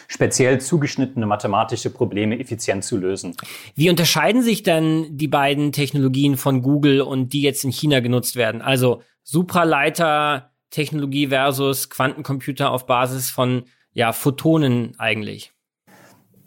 speziell 0.10 0.60
zugeschnittene 0.60 1.26
mathematische 1.26 1.90
Probleme 1.90 2.38
effizient 2.38 2.84
zu 2.84 2.98
lösen. 2.98 3.38
Wie 3.76 3.90
unterscheiden 3.90 4.42
sich 4.42 4.64
dann 4.64 5.18
die 5.18 5.30
beiden 5.30 5.72
Technologien 5.72 6.36
von 6.36 6.62
Google 6.62 7.00
und 7.00 7.32
die 7.32 7.42
jetzt 7.42 7.64
in 7.64 7.72
China 7.72 8.02
genutzt 8.02 8.36
werden? 8.36 8.62
Also 8.62 9.02
Supraleiter-Technologie 9.24 11.28
versus 11.28 11.90
Quantencomputer 11.90 12.72
auf 12.72 12.88
Basis 12.88 13.30
von 13.30 13.64
ja, 13.94 14.12
Photonen 14.12 14.96
eigentlich. 14.98 15.54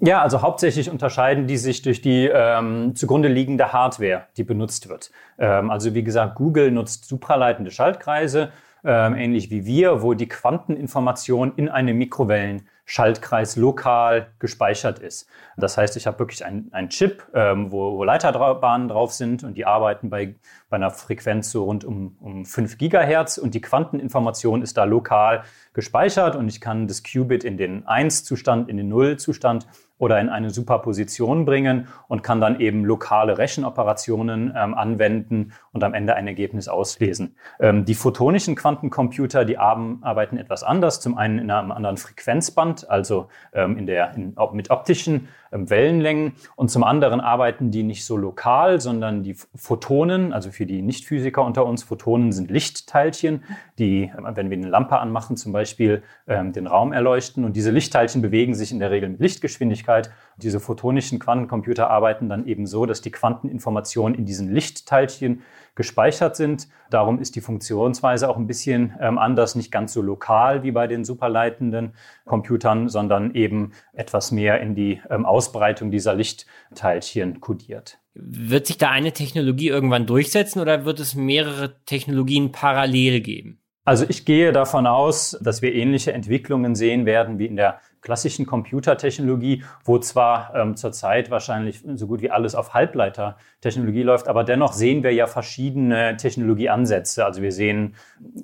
Ja, 0.01 0.21
also 0.21 0.43
hauptsächlich 0.43 0.91
unterscheiden 0.91 1.47
die 1.47 1.57
sich 1.57 1.81
durch 1.83 2.03
die 2.03 2.27
ähm, 2.27 2.97
zugrunde 2.97 3.29
liegende 3.29 3.73
Hardware, 3.73 4.27
die 4.37 4.43
benutzt 4.43 4.89
wird. 4.89 5.13
Ähm, 5.39 5.71
also 5.71 5.95
wie 5.95 6.03
gesagt, 6.03 6.35
Google 6.35 6.73
nutzt 6.73 7.07
supraleitende 7.07 7.71
Schaltkreise, 7.71 8.51
ähm, 8.85 9.15
ähnlich 9.15 9.51
wie 9.51 9.65
wir, 9.65 10.03
wo 10.03 10.15
die 10.15 10.29
Quanteninformation 10.29 11.53
in 11.57 11.69
einem 11.69 11.97
Mikrowellenschaltkreis 11.99 13.57
lokal 13.57 14.33
gespeichert 14.39 14.99
ist. 14.99 15.29
Das 15.57 15.79
heißt, 15.79 15.97
ich 15.97 16.07
habe 16.07 16.19
wirklich 16.19 16.45
einen 16.45 16.89
Chip, 16.89 17.25
ähm, 17.35 17.71
wo, 17.71 17.97
wo 17.97 18.05
Leiterbahnen 18.05 18.89
drauf 18.89 19.13
sind 19.13 19.45
und 19.45 19.55
die 19.55 19.67
arbeiten 19.67 20.11
bei, 20.11 20.35
bei 20.69 20.77
einer 20.77 20.91
Frequenz 20.91 21.51
so 21.51 21.65
rund 21.65 21.85
um, 21.85 22.17
um 22.21 22.45
5 22.45 22.79
Gigahertz 22.79 23.39
und 23.39 23.55
die 23.55 23.61
Quanteninformation 23.61 24.63
ist 24.63 24.77
da 24.77 24.85
lokal 24.85 25.45
gespeichert 25.75 26.35
und 26.35 26.49
ich 26.49 26.61
kann 26.61 26.89
das 26.89 27.03
Qubit 27.03 27.45
in 27.45 27.57
den 27.57 27.85
1-Zustand, 27.85 28.69
in 28.69 28.77
den 28.77 28.93
0-Zustand 28.93 29.67
oder 30.03 30.21
in 30.21 30.29
eine 30.29 30.51
Superposition 30.51 31.45
bringen 31.45 31.87
und 32.09 32.25
kann 32.25 32.41
dann 32.41 32.59
eben 32.59 32.85
lokale 32.85 33.39
Rechenoperationen 33.39 34.53
ähm, 34.57 34.75
anwenden 34.75 35.53
und 35.71 35.85
am 35.85 35.95
Ende 35.95 36.17
ein 36.17 36.27
Ergebnis 36.27 36.67
auslesen. 36.67 37.37
Ähm, 37.61 37.85
die 37.85 37.95
photonischen 37.95 38.57
Quantencomputer, 38.57 39.45
die 39.45 39.59
arbeiten 39.59 40.39
etwas 40.39 40.65
anders. 40.65 41.01
Zum 41.01 41.17
einen 41.17 41.39
in 41.39 41.53
einem 41.53 41.71
anderen 41.71 41.99
Frequenzband, 41.99 42.91
also 42.91 43.29
ähm, 43.53 43.79
in 43.79 43.87
der, 43.87 44.13
in, 44.17 44.35
mit 44.55 44.71
optischen 44.71 45.29
Wellenlängen. 45.53 46.33
Und 46.57 46.71
zum 46.71 46.85
anderen 46.85 47.21
arbeiten 47.21 47.71
die 47.71 47.83
nicht 47.83 48.05
so 48.05 48.17
lokal, 48.17 48.81
sondern 48.81 49.23
die 49.23 49.35
Photonen, 49.55 50.33
also 50.33 50.51
für 50.51 50.67
die 50.67 50.83
Nichtphysiker 50.83 51.45
unter 51.45 51.67
uns, 51.67 51.83
Photonen 51.83 52.33
sind 52.33 52.51
Lichtteilchen, 52.51 53.45
die, 53.79 54.11
wenn 54.35 54.51
wir 54.51 54.57
eine 54.57 54.69
Lampe 54.69 54.99
anmachen, 54.99 55.37
zum 55.37 55.53
Beispiel 55.53 56.03
ähm, 56.27 56.53
den 56.53 56.67
Raum 56.67 56.93
erleuchten. 56.93 57.45
Und 57.45 57.57
diese 57.57 57.71
Lichtteilchen 57.71 58.23
bewegen 58.23 58.55
sich 58.55 58.73
in 58.73 58.79
der 58.79 58.91
Regel 58.91 59.11
mit 59.11 59.21
Lichtgeschwindigkeit. 59.21 60.11
Diese 60.37 60.61
photonischen 60.61 61.19
Quantencomputer 61.19 61.91
arbeiten 61.91 62.29
dann 62.29 62.47
eben 62.47 62.67
so, 62.67 62.87
dass 62.87 63.01
die 63.01 63.11
Quanteninformationen 63.11 64.19
in 64.19 64.25
diesen 64.25 64.53
Lichtteilchen 64.53 65.43
gespeichert 65.75 66.37
sind. 66.37 66.69
Darum 66.91 67.19
ist 67.19 67.37
die 67.37 67.41
Funktionsweise 67.41 68.29
auch 68.29 68.37
ein 68.37 68.47
bisschen 68.47 68.95
ähm, 69.01 69.19
anders, 69.19 69.55
nicht 69.55 69.73
ganz 69.73 69.93
so 69.93 70.03
lokal 70.03 70.63
wie 70.63 70.73
bei 70.73 70.87
den 70.87 71.05
superleitenden 71.05 71.95
Computern, 72.25 72.89
sondern 72.89 73.35
eben 73.35 73.73
etwas 73.93 74.33
mehr 74.33 74.61
in 74.61 74.75
die 74.75 75.01
ähm, 75.11 75.25
Ausbreitung 75.25 75.91
dieser 75.91 76.15
Lichtteilchen 76.15 77.41
kodiert. 77.41 77.99
Wird 78.15 78.67
sich 78.67 78.77
da 78.77 78.91
eine 78.91 79.13
Technologie 79.13 79.69
irgendwann 79.69 80.07
durchsetzen 80.07 80.61
oder 80.61 80.85
wird 80.85 81.01
es 81.01 81.15
mehrere 81.15 81.83
Technologien 81.87 82.53
parallel 82.53 83.21
geben? 83.21 83.62
Also 83.85 84.05
ich 84.09 84.25
gehe 84.25 84.53
davon 84.53 84.87
aus, 84.87 85.37
dass 85.41 85.61
wir 85.61 85.75
ähnliche 85.75 86.13
Entwicklungen 86.13 86.77
sehen 86.77 87.05
werden 87.05 87.39
wie 87.41 87.47
in 87.47 87.57
der 87.57 87.81
klassischen 88.01 88.47
Computertechnologie, 88.47 89.65
wo 89.85 89.99
zwar 89.99 90.55
ähm, 90.55 90.77
zurzeit 90.77 91.31
wahrscheinlich 91.31 91.83
so 91.95 92.07
gut 92.07 92.23
wie 92.23 92.31
alles 92.31 92.55
auf 92.55 92.75
Halbleitertechnologie 92.75 94.03
läuft, 94.03 94.29
aber 94.29 94.45
dennoch 94.45 94.73
sehen 94.73 95.03
wir 95.03 95.13
ja 95.13 95.27
verschiedene 95.27 96.17
Technologieansätze. 96.17 97.25
Also 97.25 97.43
wir 97.43 97.53
sehen 97.53 97.95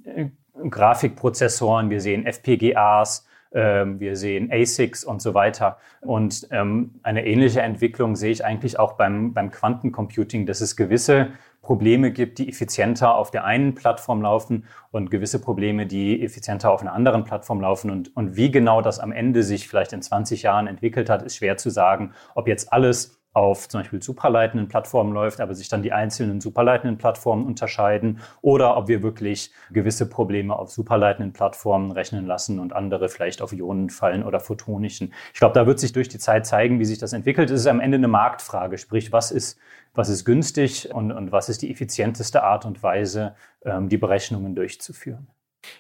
äh, 0.05 0.27
Grafikprozessoren, 0.69 1.89
wir 1.91 2.01
sehen 2.01 2.27
FPGAs, 2.27 3.27
äh, 3.51 3.85
wir 3.87 4.17
sehen 4.17 4.51
ASICs 4.53 5.05
und 5.05 5.23
so 5.23 5.35
weiter. 5.35 5.79
Und 6.01 6.49
ähm, 6.51 6.95
eine 7.03 7.27
ähnliche 7.27 7.63
Entwicklung 7.63 8.17
sehe 8.17 8.33
ich 8.33 8.45
eigentlich 8.45 8.79
auch 8.79 8.95
beim, 8.95 9.33
beim 9.35 9.51
Quantencomputing, 9.51 10.47
dass 10.47 10.61
es 10.61 10.77
gewisse 10.77 11.29
Probleme 11.69 12.13
gibt, 12.13 12.39
die 12.39 12.49
effizienter 12.49 13.15
auf 13.15 13.31
der 13.31 13.45
einen 13.45 13.75
Plattform 13.75 14.23
laufen 14.23 14.65
und 14.91 15.11
gewisse 15.11 15.39
Probleme, 15.39 15.85
die 15.85 16.25
effizienter 16.25 16.71
auf 16.71 16.81
einer 16.81 16.95
anderen 16.95 17.25
Plattform 17.25 17.61
laufen. 17.61 17.91
Und, 17.91 18.17
und 18.17 18.37
wie 18.37 18.51
genau 18.51 18.81
das 18.81 18.99
am 18.99 19.13
Ende 19.13 19.43
sich 19.43 19.69
vielleicht 19.69 19.93
in 19.93 20.01
20 20.01 20.45
Jahren 20.45 20.67
entwickelt 20.67 21.11
hat, 21.11 21.23
ist 21.23 21.37
schwer 21.37 21.59
zu 21.59 21.69
sagen. 21.69 22.15
Ob 22.35 22.49
jetzt 22.49 22.73
alles 22.73 23.18
auf 23.33 23.69
zum 23.69 23.81
Beispiel 23.81 24.03
supraleitenden 24.03 24.69
Plattformen 24.69 25.13
läuft, 25.13 25.41
aber 25.41 25.55
sich 25.55 25.69
dann 25.69 25.83
die 25.83 25.93
einzelnen 25.93 26.41
superleitenden 26.41 26.99
Plattformen 26.99 27.47
unterscheiden 27.47 28.21
oder 28.41 28.77
ob 28.77 28.89
wir 28.89 29.03
wirklich 29.03 29.53
gewisse 29.71 30.09
Probleme 30.09 30.57
auf 30.57 30.71
superleitenden 30.71 31.33
Plattformen 31.33 31.93
rechnen 31.93 32.27
lassen 32.27 32.59
und 32.59 32.73
andere 32.73 33.09
vielleicht 33.09 33.43
auf 33.43 33.53
Ionenfallen 33.53 34.25
oder 34.25 34.41
photonischen. 34.41 35.13
Ich 35.33 35.39
glaube, 35.39 35.55
da 35.55 35.67
wird 35.67 35.79
sich 35.79 35.93
durch 35.93 36.09
die 36.09 36.19
Zeit 36.19 36.47
zeigen, 36.47 36.81
wie 36.81 36.85
sich 36.85 36.99
das 36.99 37.13
entwickelt. 37.13 37.51
Es 37.51 37.61
ist 37.61 37.67
am 37.67 37.81
Ende 37.81 37.97
eine 37.97 38.09
Marktfrage, 38.09 38.79
sprich, 38.79 39.13
was 39.13 39.31
ist, 39.31 39.59
was 39.95 40.09
ist 40.09 40.25
günstig 40.25 40.93
und, 40.93 41.13
und 41.13 41.31
was 41.31 41.49
ist 41.49 41.63
die 41.63 41.71
effizienteste 41.71 42.43
Art 42.43 42.65
und 42.65 42.83
Weise, 42.83 43.35
ähm, 43.65 43.89
die 43.89 43.99
Berechnungen 43.99 44.55
durchzuführen. 44.55 45.29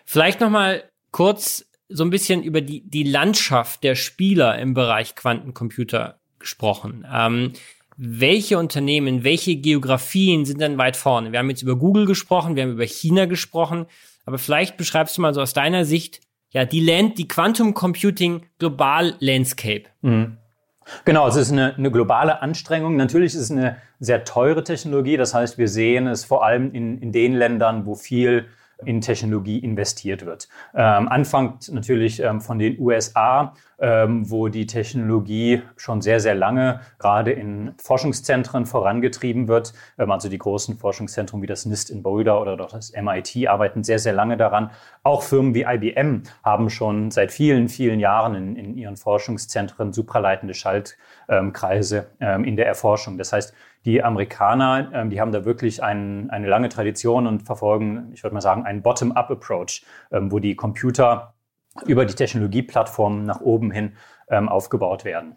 Vielleicht 0.05 0.41
nochmal 0.41 0.85
kurz 1.11 1.65
so 1.89 2.05
ein 2.05 2.11
bisschen 2.11 2.43
über 2.43 2.61
die, 2.61 2.89
die 2.89 3.05
Landschaft 3.05 3.83
der 3.83 3.95
Spieler 3.95 4.59
im 4.59 4.75
Bereich 4.75 5.15
Quantencomputer 5.15 6.17
gesprochen. 6.38 7.07
Ähm, 7.12 7.53
welche 7.96 8.59
Unternehmen, 8.59 9.24
welche 9.24 9.57
Geografien 9.57 10.44
sind 10.44 10.61
denn 10.61 10.79
weit 10.79 10.96
vorne? 10.96 11.33
Wir 11.33 11.40
haben 11.40 11.51
jetzt 11.51 11.62
über 11.62 11.77
Google 11.77 12.07
gesprochen, 12.07 12.55
wir 12.55 12.62
haben 12.62 12.72
über 12.72 12.87
China 12.87 13.27
gesprochen, 13.27 13.87
aber 14.24 14.38
vielleicht 14.38 14.77
beschreibst 14.77 15.18
du 15.18 15.22
mal 15.22 15.35
so 15.35 15.40
aus 15.40 15.53
deiner 15.53 15.85
Sicht, 15.85 16.20
ja, 16.51 16.64
die 16.64 16.81
Land, 16.81 17.18
die 17.18 17.29
Quantum 17.29 17.74
Computing 17.74 18.42
Global 18.59 19.14
Landscape. 19.18 19.85
Mhm. 20.03 20.38
Genau, 21.05 21.29
es 21.29 21.37
ist 21.37 21.53
eine, 21.53 21.74
eine, 21.74 21.90
globale 21.90 22.40
Anstrengung. 22.40 22.96
Natürlich 22.96 23.35
ist 23.35 23.40
es 23.40 23.51
eine 23.51 23.77
sehr 24.01 24.24
teure 24.24 24.64
Technologie. 24.64 25.16
Das 25.16 25.35
heißt, 25.35 25.59
wir 25.59 25.68
sehen 25.68 26.07
es 26.07 26.24
vor 26.24 26.44
allem 26.44 26.72
in, 26.72 26.98
in 26.98 27.12
den 27.12 27.35
Ländern, 27.35 27.85
wo 27.85 27.94
viel 27.94 28.46
in 28.85 29.01
Technologie 29.01 29.59
investiert 29.59 30.25
wird. 30.25 30.49
Ähm, 30.75 31.09
anfangt 31.09 31.73
natürlich 31.73 32.21
ähm, 32.21 32.41
von 32.41 32.59
den 32.59 32.79
USA, 32.79 33.55
ähm, 33.81 34.31
wo 34.31 34.49
die 34.49 34.67
Technologie 34.67 35.62
schon 35.77 36.01
sehr, 36.01 36.21
sehr 36.21 36.35
lange 36.35 36.81
gerade 36.99 37.33
in 37.33 37.75
Forschungszentren 37.79 38.67
vorangetrieben 38.67 39.49
wird. 39.49 39.73
Ähm, 39.99 40.11
also 40.12 40.29
die 40.29 40.38
großen 40.38 40.79
Forschungszentren 40.79 41.43
wie 41.43 41.47
das 41.47 41.67
NIST 41.67 41.91
in 41.91 42.03
Boulder 42.03 42.41
oder 42.41 42.57
das 42.57 42.93
MIT 42.93 43.49
arbeiten 43.49 43.83
sehr, 43.83 43.99
sehr 43.99 44.12
lange 44.12 44.37
daran. 44.37 44.71
Auch 45.03 45.23
Firmen 45.23 45.55
wie 45.55 45.62
IBM 45.62 46.23
haben 46.45 46.71
schon 46.71 47.11
seit 47.11 47.33
vielen, 47.33 47.69
vielen 47.69 47.99
Jahren 47.99 48.35
in, 48.37 48.57
in 48.57 48.77
ihren 48.77 48.97
Forschungszentren 48.97 49.93
supraleitende 49.93 50.55
Schaltkreise 50.55 52.07
ähm, 52.21 52.45
in 52.45 52.57
der 52.57 52.67
Erforschung. 52.67 53.19
Das 53.19 53.33
heißt, 53.33 53.55
die 53.85 54.03
Amerikaner, 54.03 54.91
ähm, 54.93 55.11
die 55.11 55.21
haben 55.21 55.33
da 55.33 55.45
wirklich 55.45 55.83
ein, 55.83 56.31
eine 56.31 56.49
lange 56.49 56.69
Tradition 56.69 57.27
und 57.27 57.43
verfolgen, 57.43 58.11
ich 58.12 58.23
würde 58.23 58.35
mal 58.35 58.41
sagen, 58.41 58.64
einen 58.64 58.83
Bottom-up-Approach, 58.83 59.85
ähm, 60.11 60.31
wo 60.33 60.38
die 60.38 60.57
Computer 60.57 61.35
über 61.87 62.05
die 62.05 62.14
Technologieplattformen 62.14 63.25
nach 63.25 63.41
oben 63.41 63.71
hin 63.71 63.93
ähm, 64.29 64.49
aufgebaut 64.49 65.05
werden. 65.05 65.37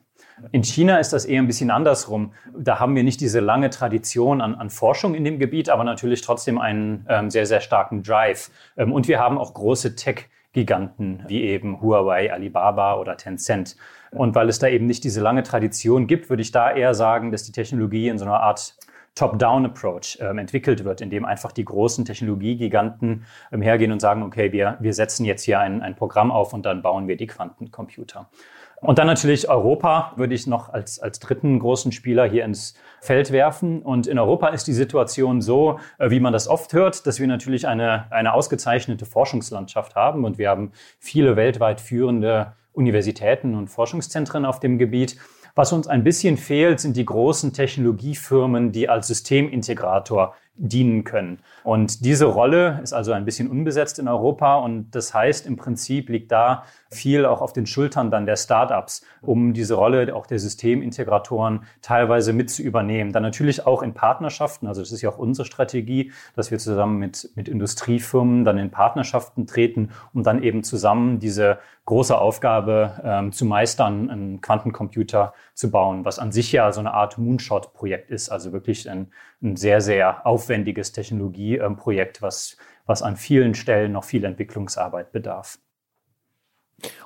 In 0.51 0.63
China 0.63 0.97
ist 0.97 1.13
das 1.13 1.25
eher 1.25 1.39
ein 1.39 1.47
bisschen 1.47 1.69
andersrum. 1.69 2.34
Da 2.58 2.80
haben 2.80 2.95
wir 2.95 3.04
nicht 3.04 3.21
diese 3.21 3.39
lange 3.39 3.69
Tradition 3.69 4.41
an, 4.41 4.56
an 4.56 4.69
Forschung 4.69 5.13
in 5.13 5.23
dem 5.23 5.38
Gebiet, 5.38 5.69
aber 5.69 5.84
natürlich 5.84 6.21
trotzdem 6.21 6.58
einen 6.58 7.06
ähm, 7.08 7.30
sehr, 7.30 7.45
sehr 7.45 7.60
starken 7.60 8.01
Drive. 8.01 8.49
Ähm, 8.75 8.91
und 8.91 9.08
wir 9.08 9.19
haben 9.19 9.38
auch 9.38 9.54
große 9.54 9.95
Tech- 9.95 10.30
Giganten 10.54 11.23
wie 11.27 11.43
eben 11.43 11.82
Huawei, 11.82 12.34
Alibaba 12.34 12.95
oder 12.95 13.15
Tencent. 13.15 13.77
Und 14.12 14.36
weil 14.36 14.50
es 14.50 14.60
da 14.60 14.67
eben 14.67 14.86
nicht 14.86 15.04
diese 15.04 15.21
lange 15.21 15.43
Tradition 15.43 16.06
gibt, 16.06 16.30
würde 16.30 16.41
ich 16.41 16.52
da 16.52 16.71
eher 16.71 16.93
sagen, 16.93 17.32
dass 17.32 17.43
die 17.43 17.54
Technologie 17.54 18.10
in 18.10 18.17
so 18.17 18.26
einer 18.26 18.41
Art 18.41 18.76
Top-Down-Approach 19.15 20.19
ähm, 20.21 20.38
entwickelt 20.38 20.84
wird, 20.86 21.02
in 21.02 21.10
dem 21.10 21.26
einfach 21.26 21.52
die 21.52 21.65
großen 21.65 22.06
Technologiegiganten 22.06 23.26
ähm, 23.52 23.62
hergehen 23.62 23.91
und 23.91 24.00
sagen, 24.00 24.24
okay, 24.24 24.52
wir, 24.52 24.78
wir 24.80 24.93
setzen 24.93 25.26
jetzt 25.26 25.43
hier 25.43 25.60
ein, 25.60 25.82
ein 25.82 25.95
Programm 25.95 26.32
auf 26.32 26.54
und 26.54 26.65
dann 26.65 26.82
bauen 26.82 27.08
wir 27.08 27.17
die 27.17 27.28
Quantencomputer. 27.28 28.30
Und 28.78 28.97
dann 28.97 29.08
natürlich 29.08 29.47
Europa 29.47 30.13
würde 30.15 30.34
ich 30.34 30.47
noch 30.47 30.69
als, 30.69 31.00
als 31.00 31.19
dritten 31.19 31.60
großen 31.60 31.91
Spieler 31.91 32.26
hier 32.26 32.43
ins 32.45 32.74
Feld 33.00 33.32
werfen. 33.32 33.84
Und 33.84 34.08
in 34.08 34.17
Europa 34.17 34.47
ist 34.47 34.65
die 34.65 34.74
Situation 34.74 35.41
so, 35.41 35.80
äh, 36.00 36.10
wie 36.10 36.19
man 36.19 36.34
das 36.34 36.47
oft 36.47 36.74
hört, 36.74 37.06
dass 37.06 37.19
wir 37.19 37.28
natürlich 37.28 37.67
eine, 37.67 38.12
eine 38.12 38.34
ausgezeichnete 38.34 39.06
Forschungslandschaft 39.06 39.95
haben 39.95 40.26
und 40.26 40.38
wir 40.38 40.50
haben 40.50 40.71
viele 41.00 41.36
weltweit 41.36 41.80
führende 41.80 42.54
Universitäten 42.73 43.55
und 43.55 43.69
Forschungszentren 43.69 44.45
auf 44.45 44.60
dem 44.60 44.77
Gebiet. 44.77 45.17
Was 45.55 45.73
uns 45.73 45.88
ein 45.88 46.03
bisschen 46.03 46.38
fehlt, 46.38 46.79
sind 46.79 46.95
die 46.95 47.05
großen 47.05 47.53
Technologiefirmen, 47.53 48.71
die 48.71 48.88
als 48.88 49.07
Systemintegrator 49.07 50.36
dienen 50.55 51.03
können. 51.03 51.39
Und 51.63 52.05
diese 52.05 52.25
Rolle 52.25 52.79
ist 52.83 52.93
also 52.93 53.13
ein 53.13 53.25
bisschen 53.25 53.49
unbesetzt 53.49 53.99
in 53.99 54.07
Europa 54.07 54.55
und 54.55 54.91
das 54.91 55.13
heißt 55.13 55.47
im 55.47 55.55
Prinzip 55.55 56.09
liegt 56.09 56.31
da 56.31 56.63
viel 56.91 57.25
auch 57.25 57.41
auf 57.41 57.53
den 57.53 57.65
Schultern 57.65 58.11
dann 58.11 58.25
der 58.25 58.35
Startups, 58.35 59.03
um 59.21 59.53
diese 59.53 59.75
Rolle 59.75 60.13
auch 60.13 60.27
der 60.27 60.39
Systemintegratoren 60.39 61.63
teilweise 61.81 62.33
mit 62.33 62.49
zu 62.49 62.61
übernehmen. 62.61 63.11
Dann 63.13 63.23
natürlich 63.23 63.65
auch 63.65 63.81
in 63.81 63.93
Partnerschaften, 63.93 64.67
also 64.67 64.81
das 64.81 64.91
ist 64.91 65.01
ja 65.01 65.09
auch 65.09 65.17
unsere 65.17 65.45
Strategie, 65.45 66.11
dass 66.35 66.51
wir 66.51 66.59
zusammen 66.59 66.99
mit, 66.99 67.31
mit 67.35 67.47
Industriefirmen 67.47 68.43
dann 68.43 68.57
in 68.57 68.71
Partnerschaften 68.71 69.47
treten, 69.47 69.91
um 70.13 70.23
dann 70.23 70.43
eben 70.43 70.63
zusammen 70.63 71.19
diese 71.19 71.59
große 71.85 72.17
Aufgabe 72.17 73.01
ähm, 73.03 73.31
zu 73.31 73.45
meistern, 73.45 74.09
einen 74.09 74.41
Quantencomputer 74.41 75.33
zu 75.53 75.71
bauen, 75.71 76.05
was 76.05 76.19
an 76.19 76.31
sich 76.31 76.51
ja 76.51 76.71
so 76.71 76.79
eine 76.79 76.93
Art 76.93 77.17
Moonshot-Projekt 77.17 78.11
ist, 78.11 78.29
also 78.29 78.53
wirklich 78.53 78.89
ein, 78.89 79.11
ein 79.41 79.55
sehr, 79.55 79.81
sehr 79.81 80.25
aufwendiges 80.41 80.91
Technologieprojekt, 80.91 82.21
was, 82.21 82.58
was 82.86 83.04
an 83.04 83.15
vielen 83.15 83.54
Stellen 83.54 83.91
noch 83.91 84.04
viel 84.04 84.23
Entwicklungsarbeit 84.25 85.12
bedarf. 85.12 85.60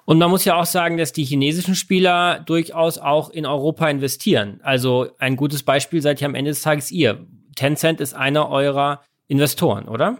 Und 0.05 0.19
man 0.19 0.29
muss 0.29 0.45
ja 0.45 0.55
auch 0.55 0.65
sagen, 0.65 0.97
dass 0.97 1.11
die 1.11 1.25
chinesischen 1.25 1.75
Spieler 1.75 2.39
durchaus 2.39 2.97
auch 2.97 3.29
in 3.29 3.45
Europa 3.45 3.89
investieren. 3.89 4.61
Also 4.63 5.09
ein 5.19 5.35
gutes 5.35 5.63
Beispiel 5.63 6.01
seid 6.01 6.21
ihr 6.21 6.27
am 6.27 6.35
Ende 6.35 6.51
des 6.51 6.61
Tages 6.61 6.91
ihr. 6.91 7.25
Tencent 7.55 7.99
ist 7.99 8.13
einer 8.13 8.49
eurer 8.49 9.01
Investoren, 9.27 9.89
oder? 9.89 10.19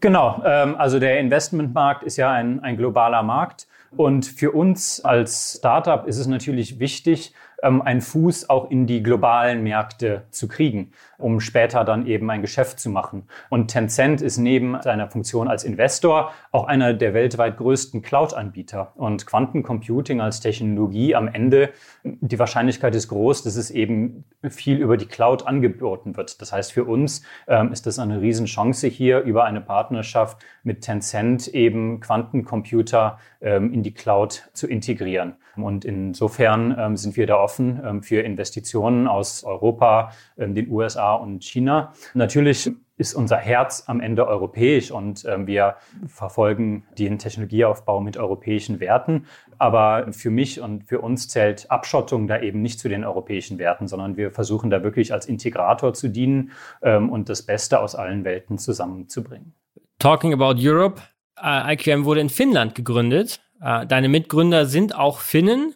Genau, 0.00 0.42
ähm, 0.44 0.76
also 0.76 0.98
der 0.98 1.18
Investmentmarkt 1.18 2.02
ist 2.02 2.18
ja 2.18 2.30
ein, 2.30 2.60
ein 2.60 2.76
globaler 2.76 3.22
Markt 3.22 3.66
Und 3.96 4.26
für 4.26 4.52
uns 4.52 5.00
als 5.04 5.56
Startup 5.58 6.06
ist 6.06 6.18
es 6.18 6.26
natürlich 6.26 6.78
wichtig, 6.78 7.32
ähm, 7.62 7.82
einen 7.82 8.00
Fuß 8.00 8.50
auch 8.50 8.70
in 8.70 8.86
die 8.86 9.02
globalen 9.02 9.62
Märkte 9.62 10.24
zu 10.30 10.48
kriegen, 10.48 10.92
um 11.16 11.40
später 11.40 11.84
dann 11.84 12.06
eben 12.06 12.30
ein 12.30 12.42
Geschäft 12.42 12.78
zu 12.78 12.90
machen. 12.90 13.24
Und 13.50 13.68
Tencent 13.68 14.20
ist 14.22 14.38
neben 14.38 14.80
seiner 14.82 15.10
Funktion 15.10 15.48
als 15.48 15.64
Investor 15.64 16.32
auch 16.52 16.66
einer 16.66 16.94
der 16.94 17.14
weltweit 17.14 17.56
größten 17.56 18.02
Cloud-Anbieter. 18.02 18.92
Und 18.96 19.26
Quantencomputing 19.26 20.20
als 20.20 20.40
Technologie 20.40 21.14
am 21.14 21.28
Ende, 21.28 21.70
die 22.04 22.38
Wahrscheinlichkeit 22.38 22.94
ist 22.94 23.08
groß, 23.08 23.42
dass 23.42 23.56
es 23.56 23.70
eben 23.70 24.24
viel 24.48 24.78
über 24.78 24.96
die 24.96 25.06
Cloud 25.06 25.46
angeboten 25.46 26.16
wird. 26.16 26.40
Das 26.40 26.52
heißt, 26.52 26.72
für 26.72 26.84
uns 26.84 27.22
ähm, 27.46 27.72
ist 27.72 27.86
das 27.86 27.98
eine 27.98 28.20
Riesenchance 28.20 28.86
hier 28.86 29.20
über 29.20 29.44
eine 29.44 29.60
Partnerschaft 29.60 30.38
mit 30.62 30.82
Tencent 30.82 31.48
eben 31.48 32.00
Quantencomputer 32.00 33.18
ähm, 33.40 33.72
in 33.72 33.82
die 33.82 33.94
Cloud 33.94 34.48
zu 34.52 34.66
integrieren. 34.66 35.36
Und 35.62 35.84
insofern 35.84 36.74
ähm, 36.78 36.96
sind 36.96 37.16
wir 37.16 37.26
da 37.26 37.36
offen 37.36 37.80
ähm, 37.84 38.02
für 38.02 38.20
Investitionen 38.20 39.06
aus 39.06 39.44
Europa, 39.44 40.12
ähm, 40.36 40.54
den 40.54 40.70
USA 40.70 41.14
und 41.14 41.44
China. 41.44 41.92
Natürlich 42.14 42.70
ist 42.98 43.14
unser 43.14 43.36
Herz 43.36 43.84
am 43.86 44.00
Ende 44.00 44.26
europäisch 44.26 44.90
und 44.90 45.24
ähm, 45.24 45.46
wir 45.46 45.76
verfolgen 46.08 46.84
den 46.98 47.18
Technologieaufbau 47.18 48.00
mit 48.00 48.16
europäischen 48.16 48.80
Werten. 48.80 49.26
Aber 49.56 50.12
für 50.12 50.30
mich 50.30 50.60
und 50.60 50.84
für 50.84 51.00
uns 51.00 51.28
zählt 51.28 51.70
Abschottung 51.70 52.26
da 52.26 52.40
eben 52.40 52.60
nicht 52.60 52.80
zu 52.80 52.88
den 52.88 53.04
europäischen 53.04 53.58
Werten, 53.58 53.86
sondern 53.86 54.16
wir 54.16 54.32
versuchen 54.32 54.68
da 54.68 54.82
wirklich 54.82 55.12
als 55.12 55.26
Integrator 55.26 55.94
zu 55.94 56.08
dienen 56.08 56.50
ähm, 56.82 57.08
und 57.08 57.28
das 57.28 57.42
Beste 57.42 57.80
aus 57.80 57.94
allen 57.94 58.24
Welten 58.24 58.58
zusammenzubringen. 58.58 59.54
Talking 60.00 60.32
about 60.32 60.60
Europe, 60.60 61.00
uh, 61.40 61.70
IQM 61.70 62.04
wurde 62.04 62.20
in 62.20 62.28
Finnland 62.28 62.74
gegründet. 62.74 63.40
Uh, 63.60 63.84
deine 63.84 64.08
Mitgründer 64.08 64.66
sind 64.66 64.94
auch 64.94 65.20
Finnen. 65.20 65.74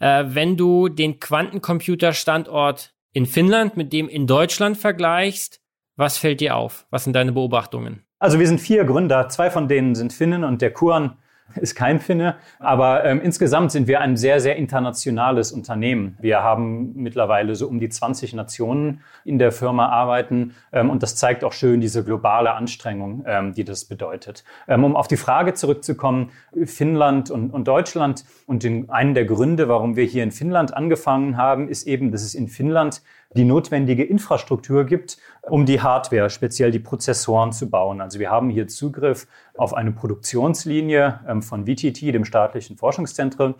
Uh, 0.00 0.24
wenn 0.26 0.56
du 0.56 0.88
den 0.88 1.18
Quantencomputerstandort 1.18 2.94
in 3.12 3.26
Finnland 3.26 3.76
mit 3.76 3.92
dem 3.92 4.08
in 4.08 4.26
Deutschland 4.26 4.76
vergleichst, 4.76 5.60
was 5.96 6.18
fällt 6.18 6.40
dir 6.40 6.56
auf? 6.56 6.86
Was 6.90 7.04
sind 7.04 7.14
deine 7.14 7.32
Beobachtungen? 7.32 8.04
Also 8.18 8.38
wir 8.38 8.46
sind 8.46 8.60
vier 8.60 8.84
Gründer. 8.84 9.28
Zwei 9.28 9.50
von 9.50 9.68
denen 9.68 9.94
sind 9.94 10.12
Finnen 10.12 10.44
und 10.44 10.60
der 10.60 10.72
Kuran 10.72 11.18
ist 11.60 11.74
kein 11.74 12.00
Finne. 12.00 12.36
Aber 12.58 13.04
ähm, 13.04 13.20
insgesamt 13.20 13.72
sind 13.72 13.86
wir 13.86 14.00
ein 14.00 14.16
sehr, 14.16 14.40
sehr 14.40 14.56
internationales 14.56 15.52
Unternehmen. 15.52 16.16
Wir 16.20 16.42
haben 16.42 16.94
mittlerweile 16.94 17.54
so 17.54 17.68
um 17.68 17.78
die 17.78 17.88
20 17.88 18.34
Nationen 18.34 19.00
in 19.24 19.38
der 19.38 19.52
Firma 19.52 19.88
arbeiten. 19.88 20.54
Ähm, 20.72 20.90
und 20.90 21.02
das 21.02 21.16
zeigt 21.16 21.44
auch 21.44 21.52
schön 21.52 21.80
diese 21.80 22.04
globale 22.04 22.54
Anstrengung, 22.54 23.24
ähm, 23.26 23.52
die 23.54 23.64
das 23.64 23.84
bedeutet. 23.84 24.44
Ähm, 24.68 24.84
um 24.84 24.96
auf 24.96 25.08
die 25.08 25.16
Frage 25.16 25.54
zurückzukommen, 25.54 26.30
Finnland 26.64 27.30
und, 27.30 27.50
und 27.50 27.68
Deutschland 27.68 28.24
und 28.46 28.62
den, 28.62 28.90
einen 28.90 29.14
der 29.14 29.24
Gründe, 29.24 29.68
warum 29.68 29.96
wir 29.96 30.04
hier 30.04 30.22
in 30.22 30.32
Finnland 30.32 30.74
angefangen 30.74 31.36
haben, 31.36 31.68
ist 31.68 31.86
eben, 31.86 32.10
dass 32.10 32.22
es 32.22 32.34
in 32.34 32.48
Finnland 32.48 33.02
die 33.36 33.44
notwendige 33.44 34.04
Infrastruktur 34.04 34.84
gibt, 34.84 35.18
um 35.48 35.66
die 35.66 35.80
Hardware, 35.80 36.30
speziell 36.30 36.70
die 36.70 36.78
Prozessoren 36.78 37.52
zu 37.52 37.68
bauen. 37.68 38.00
Also 38.00 38.18
wir 38.18 38.30
haben 38.30 38.50
hier 38.50 38.66
Zugriff 38.66 39.26
auf 39.56 39.74
eine 39.74 39.92
Produktionslinie 39.92 41.20
ähm, 41.28 41.42
von 41.42 41.66
VTT, 41.66 42.02
dem 42.02 42.24
staatlichen 42.24 42.76
Forschungszentrum, 42.76 43.54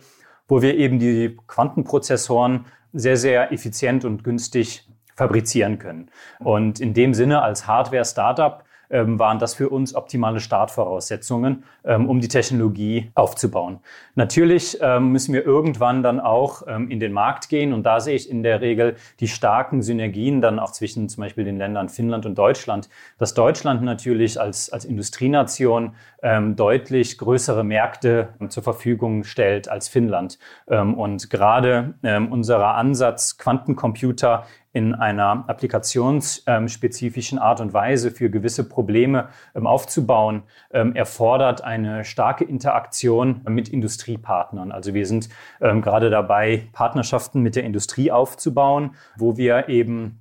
wo 0.47 0.61
wir 0.61 0.75
eben 0.75 0.99
die 0.99 1.37
Quantenprozessoren 1.47 2.65
sehr, 2.93 3.17
sehr 3.17 3.51
effizient 3.51 4.05
und 4.05 4.23
günstig 4.23 4.87
fabrizieren 5.15 5.79
können. 5.79 6.09
Und 6.39 6.79
in 6.79 6.93
dem 6.93 7.13
Sinne 7.13 7.41
als 7.41 7.67
Hardware-Startup 7.67 8.63
waren 8.89 9.39
das 9.39 9.53
für 9.53 9.69
uns 9.69 9.95
optimale 9.95 10.39
Startvoraussetzungen, 10.39 11.63
ähm, 11.83 12.09
um 12.09 12.19
die 12.19 12.27
Technologie 12.27 13.11
aufzubauen. 13.15 13.79
Natürlich 14.15 14.77
ähm, 14.81 15.11
müssen 15.11 15.33
wir 15.33 15.45
irgendwann 15.45 16.03
dann 16.03 16.19
auch 16.19 16.63
ähm, 16.67 16.89
in 16.89 16.99
den 16.99 17.13
Markt 17.13 17.49
gehen 17.49 17.73
und 17.73 17.83
da 17.83 17.99
sehe 17.99 18.15
ich 18.15 18.29
in 18.29 18.43
der 18.43 18.61
Regel 18.61 18.95
die 19.19 19.27
starken 19.27 19.81
Synergien 19.81 20.41
dann 20.41 20.59
auch 20.59 20.71
zwischen 20.71 21.09
zum 21.09 21.21
Beispiel 21.21 21.43
den 21.43 21.57
Ländern 21.57 21.89
Finnland 21.89 22.25
und 22.25 22.37
Deutschland, 22.37 22.89
dass 23.17 23.33
Deutschland 23.33 23.81
natürlich 23.81 24.39
als, 24.39 24.69
als 24.69 24.85
Industrienation 24.85 25.95
ähm, 26.21 26.55
deutlich 26.55 27.17
größere 27.17 27.63
Märkte 27.63 28.29
zur 28.49 28.63
Verfügung 28.63 29.23
stellt 29.23 29.67
als 29.69 29.87
Finnland. 29.87 30.39
Ähm, 30.67 30.93
und 30.95 31.29
gerade 31.29 31.95
unser 32.29 32.75
Ansatz, 32.75 33.37
Quantencomputer 33.37 34.45
in 34.75 34.93
einer 34.93 35.45
applikationsspezifischen 35.47 37.39
Art 37.39 37.61
und 37.61 37.73
Weise 37.73 38.11
für 38.11 38.29
gewisse 38.29 38.67
Probleme 38.67 39.29
ähm, 39.55 39.67
aufzubauen, 39.67 40.43
ähm, 40.71 40.93
erfordert 40.93 41.63
eine 41.63 42.03
starke 42.03 42.43
Interaktion 42.43 43.39
mit 43.47 43.69
Industriepartnern. 43.69 44.73
Also 44.73 44.93
wir 44.93 45.05
sind 45.05 45.29
ähm, 45.61 45.81
gerade 45.81 46.09
dabei, 46.09 46.67
Partnerschaften 46.73 47.39
mit 47.41 47.55
der 47.55 47.63
Industrie 47.63 48.11
aufzubauen, 48.11 48.95
wo 49.15 49.37
wir 49.37 49.69
eben 49.69 50.19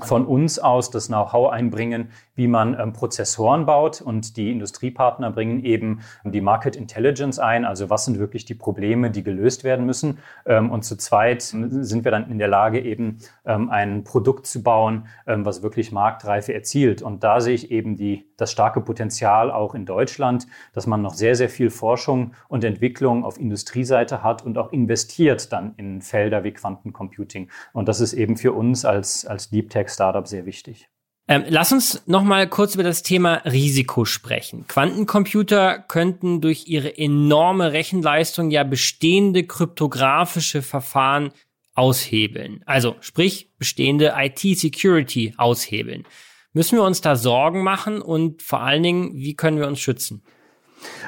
von 0.00 0.26
uns 0.26 0.58
aus 0.58 0.90
das 0.90 1.06
Know-how 1.06 1.50
einbringen, 1.50 2.10
wie 2.34 2.48
man 2.48 2.78
ähm, 2.78 2.92
Prozessoren 2.92 3.64
baut 3.64 4.02
und 4.02 4.36
die 4.36 4.52
Industriepartner 4.52 5.30
bringen 5.30 5.64
eben 5.64 6.00
die 6.22 6.42
Market 6.42 6.76
Intelligence 6.76 7.38
ein, 7.38 7.64
also 7.64 7.88
was 7.88 8.04
sind 8.04 8.18
wirklich 8.18 8.44
die 8.44 8.54
Probleme, 8.54 9.10
die 9.10 9.22
gelöst 9.22 9.64
werden 9.64 9.86
müssen. 9.86 10.18
Ähm, 10.44 10.70
und 10.70 10.84
zu 10.84 10.96
zweit 10.96 11.40
sind 11.40 12.04
wir 12.04 12.10
dann 12.10 12.30
in 12.30 12.38
der 12.38 12.48
Lage, 12.48 12.80
eben 12.80 13.18
ähm, 13.46 13.70
ein 13.70 14.04
Produkt 14.04 14.46
zu 14.46 14.62
bauen, 14.62 15.06
ähm, 15.26 15.46
was 15.46 15.62
wirklich 15.62 15.92
Marktreife 15.92 16.52
erzielt. 16.52 17.00
Und 17.00 17.24
da 17.24 17.40
sehe 17.40 17.54
ich 17.54 17.70
eben 17.70 17.96
die, 17.96 18.26
das 18.36 18.52
starke 18.52 18.82
Potenzial 18.82 19.50
auch 19.50 19.74
in 19.74 19.86
Deutschland, 19.86 20.46
dass 20.74 20.86
man 20.86 21.00
noch 21.00 21.14
sehr, 21.14 21.36
sehr 21.36 21.48
viel 21.48 21.70
Forschung 21.70 22.32
und 22.48 22.64
Entwicklung 22.64 23.24
auf 23.24 23.40
Industrieseite 23.40 24.22
hat 24.22 24.44
und 24.44 24.58
auch 24.58 24.72
investiert 24.72 25.52
dann 25.54 25.72
in 25.78 26.02
Felder 26.02 26.44
wie 26.44 26.52
Quantencomputing. 26.52 27.48
Und 27.72 27.88
das 27.88 28.00
ist 28.00 28.12
eben 28.12 28.36
für 28.36 28.52
uns 28.52 28.84
als, 28.84 29.24
als 29.24 29.48
Deep 29.48 29.70
Tech 29.70 29.85
Startup 29.88 30.26
sehr 30.26 30.46
wichtig. 30.46 30.88
Ähm, 31.28 31.44
lass 31.48 31.72
uns 31.72 32.02
noch 32.06 32.22
mal 32.22 32.48
kurz 32.48 32.74
über 32.74 32.84
das 32.84 33.02
Thema 33.02 33.42
Risiko 33.44 34.04
sprechen. 34.04 34.66
Quantencomputer 34.68 35.80
könnten 35.80 36.40
durch 36.40 36.68
ihre 36.68 36.96
enorme 36.96 37.72
Rechenleistung 37.72 38.50
ja 38.50 38.62
bestehende 38.62 39.44
kryptografische 39.44 40.62
Verfahren 40.62 41.32
aushebeln. 41.74 42.62
Also 42.64 42.94
sprich 43.00 43.50
bestehende 43.58 44.14
IT-Security 44.16 45.34
aushebeln. 45.36 46.04
Müssen 46.52 46.78
wir 46.78 46.84
uns 46.84 47.00
da 47.00 47.16
Sorgen 47.16 47.62
machen 47.62 48.00
und 48.00 48.42
vor 48.42 48.62
allen 48.62 48.82
Dingen, 48.82 49.14
wie 49.14 49.34
können 49.34 49.58
wir 49.58 49.66
uns 49.66 49.80
schützen? 49.80 50.22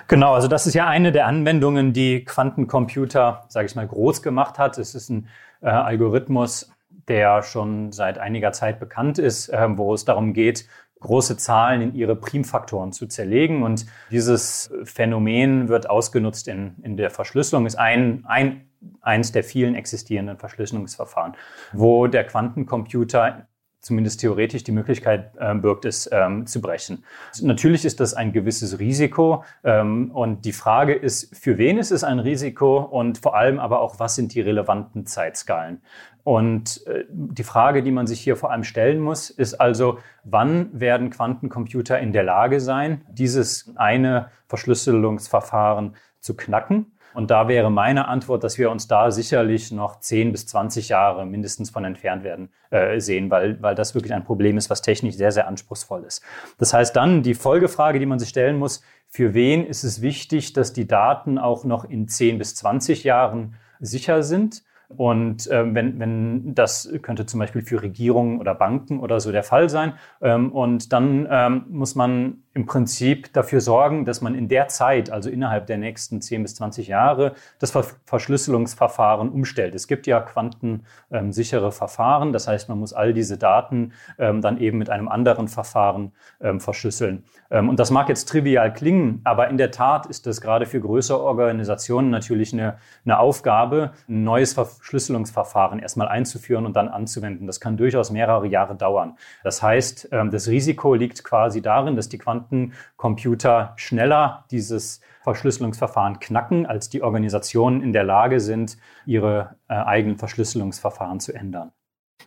Genau, 0.08 0.34
also 0.34 0.48
das 0.48 0.66
ist 0.66 0.74
ja 0.74 0.86
eine 0.88 1.12
der 1.12 1.26
Anwendungen, 1.26 1.92
die 1.92 2.24
Quantencomputer, 2.24 3.46
sage 3.48 3.66
ich 3.66 3.74
mal, 3.74 3.86
groß 3.86 4.22
gemacht 4.22 4.58
hat. 4.58 4.78
Es 4.78 4.94
ist 4.94 5.10
ein 5.10 5.28
äh, 5.60 5.68
Algorithmus, 5.68 6.70
der 7.08 7.42
schon 7.42 7.92
seit 7.92 8.18
einiger 8.18 8.52
Zeit 8.52 8.78
bekannt 8.78 9.18
ist, 9.18 9.48
äh, 9.48 9.66
wo 9.76 9.94
es 9.94 10.04
darum 10.04 10.32
geht, 10.32 10.66
große 11.00 11.36
Zahlen 11.36 11.80
in 11.80 11.94
ihre 11.94 12.16
Primfaktoren 12.16 12.92
zu 12.92 13.06
zerlegen. 13.06 13.62
Und 13.62 13.86
dieses 14.10 14.72
Phänomen 14.84 15.68
wird 15.68 15.88
ausgenutzt 15.88 16.48
in, 16.48 16.76
in 16.82 16.96
der 16.96 17.10
Verschlüsselung, 17.10 17.66
ist 17.66 17.78
ein, 17.78 18.24
ein, 18.26 18.68
eins 19.00 19.32
der 19.32 19.44
vielen 19.44 19.74
existierenden 19.74 20.38
Verschlüsselungsverfahren, 20.38 21.34
wo 21.72 22.06
der 22.06 22.24
Quantencomputer 22.24 23.46
zumindest 23.80 24.20
theoretisch 24.20 24.64
die 24.64 24.72
Möglichkeit 24.72 25.32
äh, 25.38 25.54
birgt, 25.54 25.84
es 25.84 26.08
ähm, 26.12 26.46
zu 26.46 26.60
brechen. 26.60 27.04
Natürlich 27.40 27.84
ist 27.84 28.00
das 28.00 28.14
ein 28.14 28.32
gewisses 28.32 28.78
Risiko 28.78 29.44
ähm, 29.64 30.10
und 30.10 30.44
die 30.44 30.52
Frage 30.52 30.94
ist, 30.94 31.36
für 31.36 31.58
wen 31.58 31.78
ist 31.78 31.90
es 31.90 32.04
ein 32.04 32.18
Risiko 32.18 32.78
und 32.78 33.18
vor 33.18 33.36
allem 33.36 33.58
aber 33.58 33.80
auch, 33.80 33.98
was 33.98 34.14
sind 34.14 34.34
die 34.34 34.40
relevanten 34.40 35.06
Zeitskalen? 35.06 35.80
Und 36.24 36.86
äh, 36.86 37.04
die 37.08 37.42
Frage, 37.44 37.82
die 37.82 37.90
man 37.90 38.06
sich 38.06 38.20
hier 38.20 38.36
vor 38.36 38.50
allem 38.50 38.64
stellen 38.64 39.00
muss, 39.00 39.30
ist 39.30 39.54
also, 39.54 39.98
wann 40.24 40.68
werden 40.78 41.08
Quantencomputer 41.08 41.98
in 42.00 42.12
der 42.12 42.22
Lage 42.24 42.60
sein, 42.60 43.02
dieses 43.10 43.72
eine 43.76 44.30
Verschlüsselungsverfahren 44.46 45.96
zu 46.20 46.36
knacken? 46.36 46.92
Und 47.18 47.32
da 47.32 47.48
wäre 47.48 47.68
meine 47.68 48.06
Antwort, 48.06 48.44
dass 48.44 48.58
wir 48.58 48.70
uns 48.70 48.86
da 48.86 49.10
sicherlich 49.10 49.72
noch 49.72 49.98
10 49.98 50.30
bis 50.30 50.46
20 50.46 50.88
Jahre 50.88 51.26
mindestens 51.26 51.68
von 51.68 51.84
entfernt 51.84 52.22
werden 52.22 52.48
äh, 52.70 53.00
sehen, 53.00 53.28
weil, 53.28 53.60
weil 53.60 53.74
das 53.74 53.96
wirklich 53.96 54.14
ein 54.14 54.22
Problem 54.22 54.56
ist, 54.56 54.70
was 54.70 54.82
technisch 54.82 55.16
sehr, 55.16 55.32
sehr 55.32 55.48
anspruchsvoll 55.48 56.04
ist. 56.04 56.22
Das 56.58 56.72
heißt 56.72 56.94
dann, 56.94 57.24
die 57.24 57.34
Folgefrage, 57.34 57.98
die 57.98 58.06
man 58.06 58.20
sich 58.20 58.28
stellen 58.28 58.56
muss, 58.56 58.84
für 59.08 59.34
wen 59.34 59.66
ist 59.66 59.82
es 59.82 60.00
wichtig, 60.00 60.52
dass 60.52 60.72
die 60.72 60.86
Daten 60.86 61.38
auch 61.38 61.64
noch 61.64 61.84
in 61.84 62.06
10 62.06 62.38
bis 62.38 62.54
20 62.54 63.02
Jahren 63.02 63.56
sicher 63.80 64.22
sind? 64.22 64.62
Und 64.96 65.48
ähm, 65.50 65.74
wenn, 65.74 65.98
wenn 65.98 66.54
das 66.54 66.88
könnte 67.02 67.26
zum 67.26 67.40
Beispiel 67.40 67.62
für 67.62 67.82
Regierungen 67.82 68.38
oder 68.38 68.54
Banken 68.54 69.00
oder 69.00 69.18
so 69.18 69.32
der 69.32 69.42
Fall 69.42 69.68
sein. 69.68 69.94
Ähm, 70.22 70.52
und 70.52 70.92
dann 70.92 71.26
ähm, 71.28 71.64
muss 71.68 71.96
man 71.96 72.44
im 72.58 72.66
Prinzip 72.66 73.32
dafür 73.34 73.60
sorgen, 73.60 74.04
dass 74.04 74.20
man 74.20 74.34
in 74.34 74.48
der 74.48 74.66
Zeit, 74.66 75.10
also 75.10 75.30
innerhalb 75.30 75.66
der 75.66 75.78
nächsten 75.78 76.20
10 76.20 76.42
bis 76.42 76.56
20 76.56 76.88
Jahre, 76.88 77.34
das 77.60 77.70
Verschlüsselungsverfahren 78.04 79.28
umstellt. 79.28 79.76
Es 79.76 79.86
gibt 79.86 80.08
ja 80.08 80.18
quantensichere 80.18 81.70
Verfahren, 81.70 82.32
das 82.32 82.48
heißt, 82.48 82.68
man 82.68 82.80
muss 82.80 82.92
all 82.92 83.14
diese 83.14 83.38
Daten 83.38 83.92
ähm, 84.18 84.40
dann 84.40 84.58
eben 84.58 84.76
mit 84.76 84.90
einem 84.90 85.06
anderen 85.06 85.46
Verfahren 85.46 86.10
ähm, 86.40 86.58
verschlüsseln. 86.58 87.22
Ähm, 87.52 87.68
und 87.68 87.78
das 87.78 87.92
mag 87.92 88.08
jetzt 88.08 88.28
trivial 88.28 88.72
klingen, 88.72 89.20
aber 89.22 89.48
in 89.50 89.56
der 89.56 89.70
Tat 89.70 90.06
ist 90.06 90.26
das 90.26 90.40
gerade 90.40 90.66
für 90.66 90.80
größere 90.80 91.22
Organisationen 91.22 92.10
natürlich 92.10 92.52
eine, 92.52 92.78
eine 93.04 93.20
Aufgabe, 93.20 93.92
ein 94.08 94.24
neues 94.24 94.54
Verschlüsselungsverfahren 94.54 95.78
erstmal 95.78 96.08
einzuführen 96.08 96.66
und 96.66 96.74
dann 96.74 96.88
anzuwenden. 96.88 97.46
Das 97.46 97.60
kann 97.60 97.76
durchaus 97.76 98.10
mehrere 98.10 98.48
Jahre 98.48 98.74
dauern. 98.74 99.16
Das 99.44 99.62
heißt, 99.62 100.08
ähm, 100.10 100.32
das 100.32 100.48
Risiko 100.48 100.94
liegt 100.94 101.22
quasi 101.22 101.62
darin, 101.62 101.94
dass 101.94 102.08
die 102.08 102.18
Quantencomputer 102.48 103.74
schneller 103.76 104.44
dieses 104.50 105.00
Verschlüsselungsverfahren 105.22 106.20
knacken, 106.20 106.66
als 106.66 106.88
die 106.88 107.02
Organisationen 107.02 107.82
in 107.82 107.92
der 107.92 108.04
Lage 108.04 108.40
sind, 108.40 108.76
ihre 109.06 109.56
äh, 109.68 109.74
eigenen 109.74 110.16
Verschlüsselungsverfahren 110.16 111.20
zu 111.20 111.34
ändern. 111.34 111.72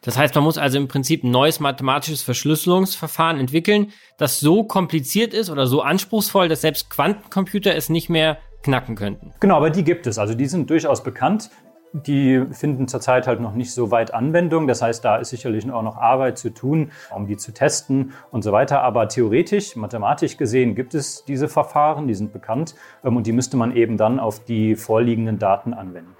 Das 0.03 0.17
heißt, 0.17 0.33
man 0.35 0.45
muss 0.45 0.57
also 0.57 0.77
im 0.77 0.87
Prinzip 0.87 1.23
ein 1.23 1.31
neues 1.31 1.59
mathematisches 1.59 2.21
Verschlüsselungsverfahren 2.21 3.39
entwickeln, 3.39 3.91
das 4.17 4.39
so 4.39 4.63
kompliziert 4.63 5.33
ist 5.33 5.49
oder 5.49 5.67
so 5.67 5.81
anspruchsvoll, 5.81 6.47
dass 6.47 6.61
selbst 6.61 6.89
Quantencomputer 6.89 7.75
es 7.75 7.89
nicht 7.89 8.09
mehr 8.09 8.37
knacken 8.63 8.95
könnten. 8.95 9.33
Genau, 9.39 9.57
aber 9.57 9.69
die 9.69 9.83
gibt 9.83 10.07
es. 10.07 10.17
Also 10.17 10.33
die 10.33 10.45
sind 10.45 10.69
durchaus 10.69 11.03
bekannt. 11.03 11.49
Die 11.93 12.45
finden 12.51 12.87
zurzeit 12.87 13.27
halt 13.27 13.41
noch 13.41 13.53
nicht 13.53 13.73
so 13.73 13.91
weit 13.91 14.13
Anwendung. 14.13 14.65
Das 14.65 14.81
heißt, 14.81 15.03
da 15.03 15.17
ist 15.17 15.29
sicherlich 15.29 15.69
auch 15.69 15.83
noch 15.83 15.97
Arbeit 15.97 16.37
zu 16.37 16.49
tun, 16.49 16.91
um 17.13 17.27
die 17.27 17.35
zu 17.35 17.53
testen 17.53 18.13
und 18.31 18.43
so 18.43 18.53
weiter. 18.53 18.81
Aber 18.81 19.09
theoretisch, 19.09 19.75
mathematisch 19.75 20.37
gesehen, 20.37 20.73
gibt 20.73 20.93
es 20.93 21.25
diese 21.25 21.49
Verfahren, 21.49 22.07
die 22.07 22.13
sind 22.13 22.31
bekannt 22.31 22.75
ähm, 23.03 23.17
und 23.17 23.27
die 23.27 23.33
müsste 23.33 23.57
man 23.57 23.75
eben 23.75 23.97
dann 23.97 24.21
auf 24.21 24.41
die 24.45 24.75
vorliegenden 24.75 25.37
Daten 25.37 25.73
anwenden. 25.73 26.15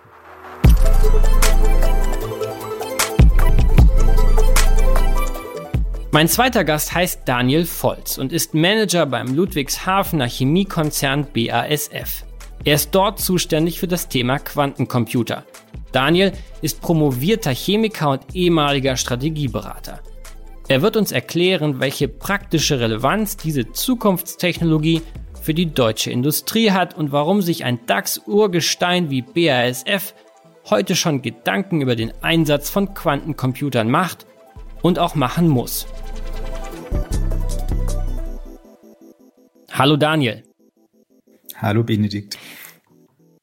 Mein 6.12 6.28
zweiter 6.28 6.66
Gast 6.66 6.94
heißt 6.94 7.22
Daniel 7.24 7.66
Volz 7.66 8.18
und 8.18 8.34
ist 8.34 8.54
Manager 8.54 9.06
beim 9.06 9.34
Ludwigshafener 9.34 10.28
Chemiekonzern 10.28 11.28
BASF. 11.34 12.26
Er 12.64 12.76
ist 12.76 12.92
dort 12.92 13.20
zuständig 13.20 13.80
für 13.80 13.88
das 13.88 14.08
Thema 14.08 14.38
Quantencomputer. 14.38 15.46
Daniel 15.92 16.32
ist 16.62 16.80
promovierter 16.80 17.52
Chemiker 17.52 18.12
und 18.12 18.36
ehemaliger 18.36 18.98
Strategieberater. 18.98 20.00
Er 20.68 20.84
wird 20.84 20.96
uns 20.96 21.12
erklären, 21.12 21.80
welche 21.80 22.08
praktische 22.08 22.80
Relevanz 22.80 23.36
diese 23.36 23.72
Zukunftstechnologie 23.72 25.02
für 25.42 25.56
die 25.56 25.74
deutsche 25.74 26.12
Industrie 26.12 26.72
hat 26.72 26.96
und 26.96 27.12
warum 27.12 27.42
sich 27.42 27.66
ein 27.66 27.80
DAX-Urgestein 27.88 29.10
wie 29.10 29.24
BASF 29.24 30.14
heute 30.70 30.96
schon 30.96 31.24
Gedanken 31.24 31.82
über 31.82 31.96
den 31.96 32.14
Einsatz 32.22 32.70
von 32.70 32.94
Quantencomputern 32.94 33.90
macht 33.90 34.28
und 34.84 35.00
auch 35.00 35.16
machen 35.16 35.48
muss. 35.48 35.88
Hallo 39.72 39.98
Daniel. 39.98 40.44
Hallo 41.62 41.84
Benedikt. 41.84 42.40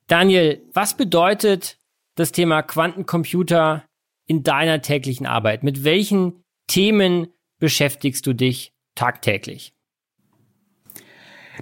Daniel, 0.09 0.61
was 0.72 0.96
bedeutet 0.96 1.78
das 2.16 2.33
Thema 2.33 2.62
Quantencomputer 2.62 3.85
in 4.26 4.42
deiner 4.42 4.83
täglichen 4.83 5.26
Arbeit? 5.26 5.62
Mit 5.62 5.85
welchen 5.85 6.42
Themen 6.66 7.28
beschäftigst 7.61 8.26
du 8.26 8.33
dich 8.33 8.72
tagtäglich? 8.96 9.72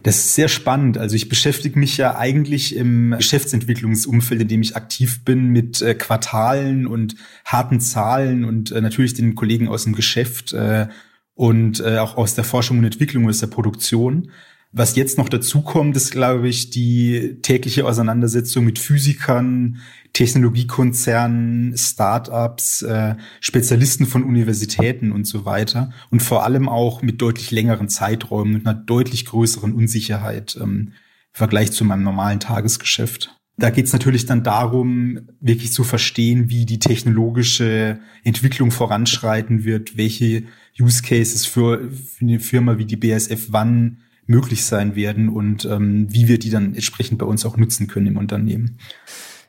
Das 0.02 0.16
ist 0.16 0.34
sehr 0.34 0.48
spannend. 0.48 0.98
Also 0.98 1.14
ich 1.14 1.28
beschäftige 1.28 1.78
mich 1.78 1.96
ja 1.96 2.16
eigentlich 2.16 2.74
im 2.74 3.14
Geschäftsentwicklungsumfeld, 3.16 4.42
in 4.42 4.48
dem 4.48 4.62
ich 4.62 4.76
aktiv 4.76 5.24
bin, 5.24 5.48
mit 5.48 5.82
äh, 5.82 5.94
Quartalen 5.94 6.86
und 6.86 7.16
harten 7.44 7.80
Zahlen 7.80 8.44
und 8.44 8.72
äh, 8.72 8.80
natürlich 8.80 9.14
den 9.14 9.34
Kollegen 9.34 9.68
aus 9.68 9.84
dem 9.84 9.94
Geschäft 9.94 10.52
äh, 10.52 10.88
und 11.34 11.84
auch 11.84 12.16
aus 12.16 12.34
der 12.34 12.44
Forschung 12.44 12.78
und 12.78 12.84
Entwicklung, 12.84 13.28
aus 13.28 13.40
der 13.40 13.48
Produktion. 13.48 14.30
Was 14.72 14.96
jetzt 14.96 15.16
noch 15.16 15.28
dazu 15.28 15.62
kommt, 15.62 15.96
ist, 15.96 16.10
glaube 16.10 16.48
ich, 16.48 16.70
die 16.70 17.38
tägliche 17.40 17.86
Auseinandersetzung 17.86 18.64
mit 18.64 18.78
Physikern, 18.78 19.78
Technologiekonzernen, 20.12 21.76
Startups, 21.76 22.82
äh, 22.82 23.16
Spezialisten 23.40 24.06
von 24.06 24.24
Universitäten 24.24 25.12
und 25.12 25.26
so 25.26 25.44
weiter. 25.44 25.92
Und 26.10 26.22
vor 26.22 26.44
allem 26.44 26.68
auch 26.68 27.02
mit 27.02 27.22
deutlich 27.22 27.50
längeren 27.50 27.88
Zeiträumen 27.88 28.56
und 28.56 28.66
einer 28.66 28.78
deutlich 28.78 29.24
größeren 29.26 29.72
Unsicherheit 29.72 30.58
ähm, 30.60 30.62
im 30.62 30.92
Vergleich 31.32 31.72
zu 31.72 31.84
meinem 31.84 32.02
normalen 32.02 32.40
Tagesgeschäft. 32.40 33.36
Da 33.58 33.70
geht 33.70 33.86
es 33.86 33.92
natürlich 33.92 34.26
dann 34.26 34.42
darum, 34.42 35.28
wirklich 35.40 35.72
zu 35.72 35.84
verstehen, 35.84 36.50
wie 36.50 36.66
die 36.66 36.78
technologische 36.78 38.00
Entwicklung 38.24 38.70
voranschreiten 38.70 39.64
wird, 39.64 39.96
welche 39.96 40.44
Use 40.78 41.02
Cases 41.02 41.46
für, 41.46 41.90
für 41.90 42.24
eine 42.24 42.40
Firma 42.40 42.76
wie 42.76 42.84
die 42.84 42.96
BSF 42.96 43.46
wann 43.48 44.02
möglich 44.26 44.64
sein 44.64 44.96
werden 44.96 45.28
und 45.28 45.64
ähm, 45.64 46.06
wie 46.10 46.28
wir 46.28 46.38
die 46.38 46.50
dann 46.50 46.74
entsprechend 46.74 47.18
bei 47.18 47.26
uns 47.26 47.44
auch 47.44 47.56
nutzen 47.56 47.86
können 47.86 48.08
im 48.08 48.16
Unternehmen. 48.16 48.78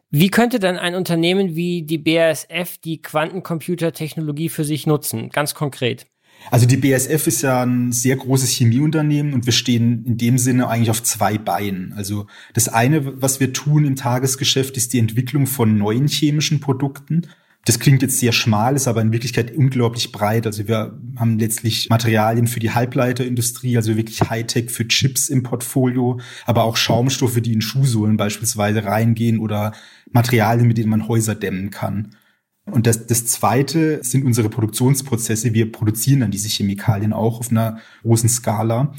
Wie 0.09 0.29
könnte 0.29 0.59
dann 0.59 0.77
ein 0.77 0.95
Unternehmen 0.95 1.55
wie 1.55 1.83
die 1.83 1.97
BASF 1.97 2.77
die 2.83 3.01
Quantencomputertechnologie 3.01 4.49
für 4.49 4.63
sich 4.63 4.87
nutzen, 4.87 5.29
ganz 5.29 5.53
konkret? 5.53 6.07
Also 6.49 6.65
die 6.65 6.77
BASF 6.77 7.27
ist 7.27 7.41
ja 7.41 7.63
ein 7.63 7.91
sehr 7.91 8.15
großes 8.15 8.51
Chemieunternehmen 8.51 9.33
und 9.33 9.45
wir 9.45 9.53
stehen 9.53 10.05
in 10.05 10.17
dem 10.17 10.37
Sinne 10.37 10.69
eigentlich 10.69 10.91
auf 10.91 11.03
zwei 11.03 11.37
Beinen. 11.37 11.93
Also 11.93 12.27
das 12.53 12.69
eine, 12.69 13.21
was 13.21 13.39
wir 13.39 13.51
tun 13.51 13.85
im 13.85 13.95
Tagesgeschäft, 13.95 14.77
ist 14.77 14.93
die 14.93 14.99
Entwicklung 14.99 15.45
von 15.45 15.77
neuen 15.77 16.07
chemischen 16.07 16.61
Produkten. 16.61 17.23
Das 17.67 17.79
klingt 17.79 18.01
jetzt 18.01 18.19
sehr 18.19 18.31
schmal, 18.31 18.77
ist 18.77 18.87
aber 18.87 19.01
in 19.01 19.11
Wirklichkeit 19.11 19.53
unglaublich 19.53 20.13
breit. 20.13 20.45
Also 20.45 20.69
wir 20.69 20.97
haben 21.17 21.37
letztlich 21.37 21.89
Materialien 21.89 22.47
für 22.47 22.61
die 22.61 22.71
Halbleiterindustrie, 22.71 23.75
also 23.75 23.97
wirklich 23.97 24.21
Hightech 24.21 24.71
für 24.71 24.87
Chips 24.87 25.27
im 25.27 25.43
Portfolio, 25.43 26.17
aber 26.45 26.63
auch 26.63 26.77
Schaumstoffe, 26.77 27.41
die 27.41 27.51
in 27.51 27.59
Schuhsohlen 27.59 28.15
beispielsweise 28.15 28.85
reingehen 28.85 29.39
oder 29.39 29.73
Materialien, 30.09 30.65
mit 30.65 30.77
denen 30.77 30.89
man 30.89 31.09
Häuser 31.09 31.35
dämmen 31.35 31.69
kann. 31.69 32.15
Und 32.63 32.87
das, 32.87 33.05
das 33.05 33.25
Zweite 33.25 33.99
sind 34.01 34.23
unsere 34.23 34.47
Produktionsprozesse. 34.47 35.53
Wir 35.53 35.69
produzieren 35.69 36.21
dann 36.21 36.31
diese 36.31 36.47
Chemikalien 36.47 37.11
auch 37.11 37.41
auf 37.41 37.51
einer 37.51 37.79
großen 38.01 38.29
Skala. 38.29 38.93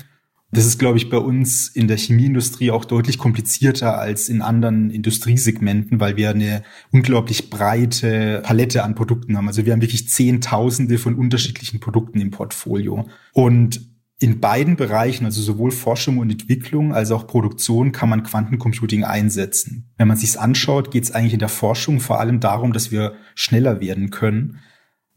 Das 0.51 0.65
ist, 0.65 0.79
glaube 0.79 0.97
ich, 0.97 1.11
bei 1.11 1.19
uns 1.19 1.69
in 1.69 1.89
der 1.89 1.99
Chemieindustrie 1.99 2.71
auch 2.71 2.87
deutlich 2.87 3.19
komplizierter 3.19 3.99
als 3.99 4.31
in 4.31 4.41
anderen 4.41 4.89
Industriesegmenten, 4.91 6.01
weil 6.01 6.17
wir 6.17 6.31
eine 6.31 6.63
unglaublich 6.91 7.51
breite 7.51 8.41
Palette 8.43 8.83
an 8.83 8.95
Produkten 8.95 9.37
haben. 9.37 9.47
Also 9.47 9.67
wir 9.67 9.75
haben 9.75 9.83
wirklich 9.83 10.09
Zehntausende 10.09 10.97
von 10.97 11.17
unterschiedlichen 11.17 11.81
Produkten 11.81 12.19
im 12.21 12.31
Portfolio. 12.31 13.07
Und 13.35 13.83
in 14.21 14.41
beiden 14.41 14.77
Bereichen, 14.77 15.27
also 15.27 15.43
sowohl 15.43 15.71
Forschung 15.71 16.17
und 16.17 16.31
Entwicklung 16.31 16.95
als 16.95 17.11
auch 17.11 17.27
Produktion, 17.27 17.93
kann 17.93 18.09
man 18.09 18.23
Quantencomputing 18.23 19.05
einsetzen. 19.05 19.91
Wenn 19.99 20.09
man 20.09 20.17
sich's 20.17 20.39
anschaut, 20.39 20.91
geht 20.91 21.05
es 21.05 21.13
eigentlich 21.13 21.35
in 21.35 21.39
der 21.41 21.51
Forschung 21.51 22.01
vor 22.01 22.21
allem 22.21 22.41
darum, 22.41 22.73
dass 22.73 22.91
wir 22.91 23.15
schneller 23.35 23.81
werden 23.83 24.09
können 24.11 24.61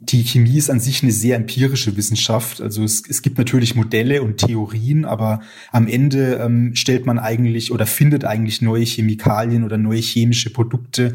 die 0.03 0.23
Chemie 0.23 0.57
ist 0.57 0.71
an 0.71 0.79
sich 0.79 1.03
eine 1.03 1.11
sehr 1.11 1.35
empirische 1.35 1.95
Wissenschaft. 1.95 2.59
Also 2.59 2.83
es, 2.83 3.03
es 3.07 3.21
gibt 3.21 3.37
natürlich 3.37 3.75
Modelle 3.75 4.23
und 4.23 4.37
Theorien, 4.37 5.05
aber 5.05 5.41
am 5.71 5.87
Ende 5.87 6.41
ähm, 6.43 6.75
stellt 6.75 7.05
man 7.05 7.19
eigentlich 7.19 7.71
oder 7.71 7.85
findet 7.85 8.25
eigentlich 8.25 8.63
neue 8.63 8.83
Chemikalien 8.83 9.63
oder 9.63 9.77
neue 9.77 10.01
chemische 10.01 10.51
Produkte 10.51 11.13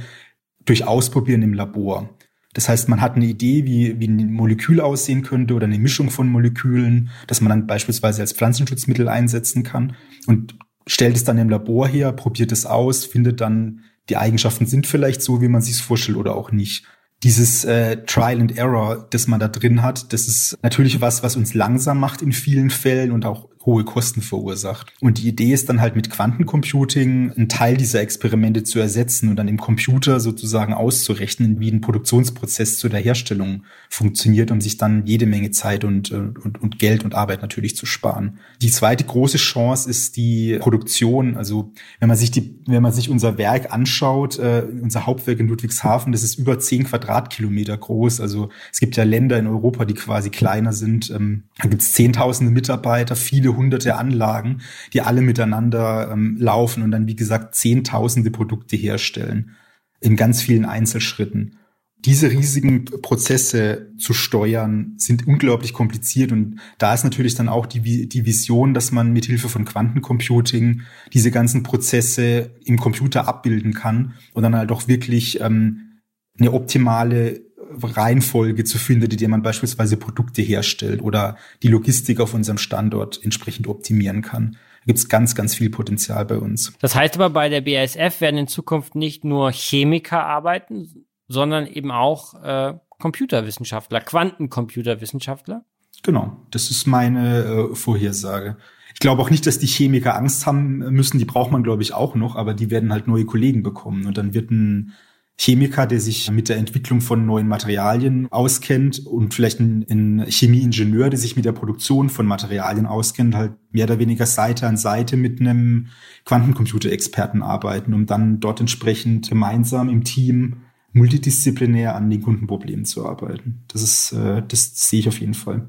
durch 0.64 0.85
Ausprobieren 0.85 1.42
im 1.42 1.53
Labor. 1.53 2.11
Das 2.55 2.68
heißt, 2.68 2.88
man 2.88 3.01
hat 3.01 3.16
eine 3.16 3.27
Idee, 3.27 3.66
wie, 3.66 3.99
wie 3.99 4.07
ein 4.07 4.33
Molekül 4.33 4.81
aussehen 4.81 5.22
könnte 5.22 5.55
oder 5.55 5.66
eine 5.66 5.79
Mischung 5.79 6.11
von 6.11 6.29
Molekülen, 6.29 7.11
das 7.27 7.40
man 7.40 7.51
dann 7.51 7.66
beispielsweise 7.66 8.22
als 8.22 8.33
Pflanzenschutzmittel 8.33 9.09
einsetzen 9.09 9.64
kann 9.64 9.96
und 10.27 10.57
stellt 10.87 11.16
es 11.16 11.25
dann 11.25 11.38
im 11.38 11.51
Labor 11.51 11.88
her, 11.88 12.12
probiert 12.12 12.53
es 12.53 12.66
aus, 12.66 13.05
findet 13.05 13.40
dann, 13.40 13.81
die 14.09 14.16
Eigenschaften 14.16 14.66
sind 14.66 14.87
vielleicht 14.87 15.22
so, 15.22 15.42
wie 15.42 15.49
man 15.49 15.61
sich 15.61 15.83
vorstellt 15.83 16.16
oder 16.16 16.37
auch 16.37 16.53
nicht 16.53 16.85
dieses 17.22 17.64
äh, 17.64 18.05
Trial 18.05 18.40
and 18.40 18.57
Error, 18.57 19.07
das 19.11 19.26
man 19.26 19.40
da 19.40 19.48
drin 19.48 19.83
hat, 19.83 20.12
das 20.12 20.29
ist 20.29 20.59
natürlich 20.62 21.00
was, 21.00 21.22
was 21.22 21.37
uns 21.37 21.55
langsam 21.55 21.98
macht 21.98 22.22
in 22.22 22.33
vielen 22.33 22.70
Fällen 22.70 23.11
und 23.11 23.24
auch 23.24 23.48
hohe 23.66 23.85
Kosten 23.85 24.22
verursacht. 24.22 24.92
Und 25.00 25.18
die 25.18 25.29
Idee 25.29 25.52
ist 25.52 25.68
dann 25.68 25.81
halt 25.81 25.96
mit 25.96 26.09
Quantencomputing 26.09 27.33
einen 27.33 27.48
Teil 27.48 27.76
dieser 27.76 28.00
Experimente 28.00 28.62
zu 28.62 28.79
ersetzen 28.79 29.29
und 29.29 29.37
dann 29.37 29.48
im 29.48 29.59
Computer 29.59 30.20
sozusagen 30.20 30.72
auszurechnen, 30.72 31.59
wie 31.59 31.70
ein 31.70 31.81
Produktionsprozess 31.81 32.79
zu 32.79 32.88
der 32.88 33.00
Herstellung 33.00 33.64
funktioniert, 33.90 34.52
um 34.52 34.61
sich 34.61 34.79
dann 34.79 35.05
jede 35.05 35.26
Menge 35.26 35.50
Zeit 35.50 35.85
und, 35.85 36.12
äh, 36.12 36.14
und, 36.14 36.62
und 36.62 36.79
Geld 36.79 37.05
und 37.05 37.16
Arbeit 37.16 37.42
natürlich 37.42 37.76
zu 37.76 37.87
sparen. 37.87 38.38
Die 38.62 38.70
zweite 38.70 39.02
große 39.02 39.37
Chance 39.37 39.90
ist 39.90 40.16
die 40.16 40.59
Produktion. 40.61 41.37
Also 41.37 41.72
wenn 41.98 42.09
man 42.09 42.16
sich 42.16 42.31
die, 42.31 42.61
wenn 42.66 42.83
man 42.83 42.92
sich 42.92 43.11
unser 43.11 43.37
Werk 43.37 43.72
anschaut, 43.72 44.38
äh, 44.38 44.62
unser 44.81 45.07
Hauptwerk 45.07 45.40
in 45.40 45.48
Ludwigshafen, 45.48 46.12
das 46.12 46.22
ist 46.22 46.38
über 46.38 46.61
zehn 46.61 46.85
Quadratkilometer 46.85 47.76
groß. 47.76 48.20
Also 48.20 48.50
es 48.72 48.79
gibt 48.79 48.96
ja 48.96 49.02
Länder 49.02 49.38
in 49.38 49.48
Europa, 49.48 49.85
die 49.85 49.94
quasi 49.94 50.31
kleiner 50.31 50.72
sind. 50.72 51.11
Ähm, 51.11 51.44
da 51.61 51.68
gibt 51.68 51.83
es 51.83 51.92
zehntausende 51.92 52.52
Mitarbeiter, 52.52 53.16
viele 53.16 53.56
hunderte, 53.57 53.77
hunderte 53.77 53.97
Anlagen, 53.97 54.62
die 54.92 55.03
alle 55.03 55.21
miteinander 55.21 56.11
ähm, 56.12 56.37
laufen 56.38 56.83
und 56.83 56.90
dann, 56.90 57.07
wie 57.07 57.16
gesagt, 57.16 57.55
zehntausende 57.55 58.31
Produkte 58.31 58.77
herstellen 58.77 59.57
in 60.01 60.16
ganz 60.16 60.42
vielen 60.42 60.64
Einzelschritten. 60.64 61.59
Diese 62.05 62.31
riesigen 62.31 62.85
Prozesse 62.85 63.90
zu 63.99 64.12
steuern 64.12 64.95
sind 64.99 65.27
unglaublich 65.27 65.73
kompliziert 65.73 66.31
und 66.31 66.61
da 66.79 66.95
ist 66.95 67.05
natürlich 67.05 67.35
dann 67.35 67.49
auch 67.49 67.66
die, 67.66 68.09
die 68.09 68.27
Vision, 68.27 68.75
dass 68.75 68.92
man 68.92 69.12
mit 69.12 69.25
Hilfe 69.25 69.49
von 69.49 69.64
Quantencomputing 69.64 70.83
diese 71.13 71.31
ganzen 71.31 71.63
Prozesse 71.63 72.50
im 72.65 72.79
Computer 72.79 73.27
abbilden 73.27 73.73
kann 73.73 74.15
und 74.35 74.42
dann 74.42 74.54
halt 74.54 74.71
auch 74.71 74.87
wirklich 74.88 75.40
ähm, 75.40 76.00
eine 76.38 76.52
optimale 76.52 77.46
Reihenfolge 77.83 78.64
zu 78.64 78.79
finden, 78.79 79.10
in 79.10 79.17
der 79.17 79.29
man 79.29 79.42
beispielsweise 79.42 79.96
Produkte 79.96 80.42
herstellt 80.42 81.02
oder 81.02 81.37
die 81.62 81.69
Logistik 81.69 82.21
auf 82.21 82.35
unserem 82.35 82.58
Standort 82.58 83.23
entsprechend 83.23 83.67
optimieren 83.67 84.23
kann. 84.23 84.52
Da 84.52 84.87
gibt 84.87 84.98
es 84.98 85.08
ganz, 85.08 85.35
ganz 85.35 85.54
viel 85.54 85.71
Potenzial 85.71 86.25
bei 86.25 86.38
uns. 86.38 86.73
Das 86.81 86.94
heißt 86.94 87.17
aber, 87.17 87.31
bei 87.31 87.48
der 87.48 87.60
BASF 87.60 88.21
werden 88.21 88.38
in 88.38 88.48
Zukunft 88.48 88.94
nicht 88.94 89.25
nur 89.25 89.50
Chemiker 89.52 90.25
arbeiten, 90.25 91.06
sondern 91.29 91.67
eben 91.67 91.90
auch 91.90 92.42
äh, 92.42 92.75
Computerwissenschaftler, 92.98 94.00
Quantencomputerwissenschaftler. 94.00 95.64
Genau, 96.02 96.37
das 96.50 96.71
ist 96.71 96.87
meine 96.87 97.44
äh, 97.44 97.75
Vorhersage. 97.75 98.56
Ich 98.94 99.00
glaube 99.00 99.21
auch 99.21 99.29
nicht, 99.29 99.46
dass 99.46 99.58
die 99.58 99.67
Chemiker 99.67 100.17
Angst 100.17 100.46
haben 100.46 100.79
müssen. 100.79 101.19
Die 101.19 101.27
braucht 101.27 101.50
man, 101.50 101.62
glaube 101.62 101.83
ich, 101.83 101.92
auch 101.92 102.14
noch, 102.14 102.35
aber 102.35 102.54
die 102.54 102.71
werden 102.71 102.92
halt 102.92 103.06
neue 103.06 103.27
Kollegen 103.27 103.62
bekommen. 103.62 104.06
Und 104.06 104.17
dann 104.17 104.33
wird 104.33 104.50
ein 104.50 104.94
Chemiker, 105.38 105.87
der 105.87 106.00
sich 106.00 106.30
mit 106.30 106.48
der 106.48 106.56
Entwicklung 106.56 107.02
von 107.02 107.26
neuen 107.26 107.46
Materialien 107.46 108.26
auskennt 108.32 109.06
und 109.06 109.34
vielleicht 109.34 109.60
ein, 109.60 109.84
ein 109.90 110.26
Chemieingenieur, 110.26 111.10
der 111.10 111.18
sich 111.18 111.37
mit 111.37 111.44
der 111.44 111.52
Produktion 111.52 112.08
von 112.08 112.26
Materialien 112.26 112.87
auskennt, 112.87 113.34
halt 113.34 113.52
mehr 113.70 113.84
oder 113.84 113.98
weniger 113.98 114.24
Seite 114.24 114.66
an 114.66 114.78
Seite 114.78 115.18
mit 115.18 115.40
einem 115.40 115.88
Quantencomputerexperten 116.24 117.42
arbeiten, 117.42 117.92
um 117.92 118.06
dann 118.06 118.40
dort 118.40 118.60
entsprechend 118.60 119.28
gemeinsam 119.28 119.90
im 119.90 120.04
Team 120.04 120.62
multidisziplinär 120.94 121.94
an 121.94 122.08
den 122.08 122.22
Kundenproblemen 122.22 122.87
zu 122.87 123.06
arbeiten. 123.06 123.62
Das 123.68 123.82
ist, 123.82 124.12
äh, 124.12 124.42
das 124.48 124.88
sehe 124.88 125.00
ich 125.00 125.08
auf 125.08 125.20
jeden 125.20 125.34
Fall. 125.34 125.68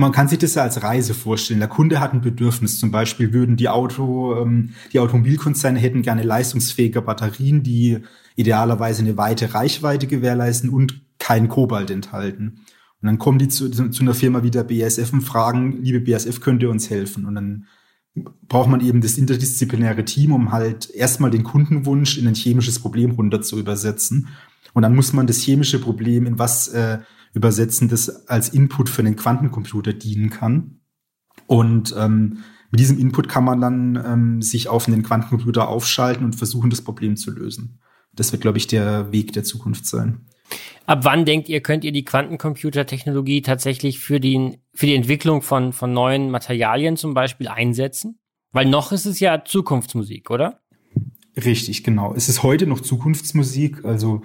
Man 0.00 0.12
kann 0.12 0.28
sich 0.28 0.38
das 0.38 0.54
ja 0.54 0.62
als 0.62 0.82
Reise 0.82 1.12
vorstellen. 1.12 1.60
Der 1.60 1.68
Kunde 1.68 2.00
hat 2.00 2.14
ein 2.14 2.22
Bedürfnis. 2.22 2.80
Zum 2.80 2.90
Beispiel 2.90 3.34
würden 3.34 3.56
die 3.56 3.68
Auto, 3.68 4.34
ähm, 4.40 4.70
die 4.94 4.98
Automobilkonzerne 4.98 5.78
hätten 5.78 6.00
gerne 6.00 6.22
leistungsfähige 6.22 7.02
Batterien, 7.02 7.62
die 7.62 7.98
idealerweise 8.34 9.02
eine 9.02 9.18
weite 9.18 9.52
Reichweite 9.52 10.06
gewährleisten 10.06 10.70
und 10.70 11.02
kein 11.18 11.48
Kobalt 11.48 11.90
enthalten. 11.90 12.60
Und 13.02 13.06
dann 13.06 13.18
kommen 13.18 13.38
die 13.38 13.48
zu, 13.48 13.70
zu 13.70 14.02
einer 14.02 14.14
Firma 14.14 14.42
wie 14.42 14.50
der 14.50 14.64
BASF 14.64 15.12
und 15.12 15.20
fragen, 15.20 15.82
liebe 15.82 16.00
BASF, 16.00 16.40
könnt 16.40 16.62
ihr 16.62 16.70
uns 16.70 16.88
helfen? 16.88 17.26
Und 17.26 17.34
dann 17.34 17.66
braucht 18.48 18.70
man 18.70 18.80
eben 18.80 19.02
das 19.02 19.18
interdisziplinäre 19.18 20.06
Team, 20.06 20.32
um 20.32 20.50
halt 20.50 20.88
erstmal 20.88 21.30
den 21.30 21.44
Kundenwunsch 21.44 22.16
in 22.16 22.26
ein 22.26 22.34
chemisches 22.34 22.78
Problem 22.78 23.10
runter 23.10 23.42
zu 23.42 23.58
übersetzen. 23.58 24.28
Und 24.72 24.80
dann 24.80 24.94
muss 24.94 25.12
man 25.12 25.26
das 25.26 25.42
chemische 25.42 25.78
Problem 25.78 26.24
in 26.24 26.38
was 26.38 26.68
äh, 26.68 27.00
übersetzen, 27.32 27.88
das 27.88 28.28
als 28.28 28.48
Input 28.48 28.88
für 28.88 29.02
den 29.02 29.16
Quantencomputer 29.16 29.92
dienen 29.92 30.30
kann. 30.30 30.80
Und 31.46 31.94
ähm, 31.96 32.38
mit 32.70 32.80
diesem 32.80 32.98
Input 32.98 33.28
kann 33.28 33.44
man 33.44 33.60
dann 33.60 34.02
ähm, 34.04 34.42
sich 34.42 34.68
auf 34.68 34.86
den 34.86 35.02
Quantencomputer 35.02 35.68
aufschalten 35.68 36.24
und 36.24 36.36
versuchen, 36.36 36.70
das 36.70 36.82
Problem 36.82 37.16
zu 37.16 37.30
lösen. 37.30 37.80
Das 38.12 38.32
wird, 38.32 38.42
glaube 38.42 38.58
ich, 38.58 38.66
der 38.66 39.12
Weg 39.12 39.32
der 39.32 39.44
Zukunft 39.44 39.86
sein. 39.86 40.26
Ab 40.86 41.04
wann 41.04 41.24
denkt 41.24 41.48
ihr, 41.48 41.60
könnt 41.60 41.84
ihr 41.84 41.92
die 41.92 42.04
Quantencomputertechnologie 42.04 43.42
tatsächlich 43.42 44.00
für, 44.00 44.18
die, 44.18 44.58
für 44.74 44.86
die 44.86 44.96
Entwicklung 44.96 45.42
von, 45.42 45.72
von 45.72 45.92
neuen 45.92 46.30
Materialien 46.30 46.96
zum 46.96 47.14
Beispiel 47.14 47.48
einsetzen? 47.48 48.18
Weil 48.52 48.66
noch 48.66 48.90
ist 48.90 49.06
es 49.06 49.20
ja 49.20 49.44
Zukunftsmusik, 49.44 50.30
oder? 50.30 50.60
Richtig, 51.36 51.84
genau. 51.84 52.12
Es 52.14 52.28
ist 52.28 52.42
heute 52.42 52.66
noch 52.66 52.80
Zukunftsmusik. 52.80 53.84
Also 53.84 54.22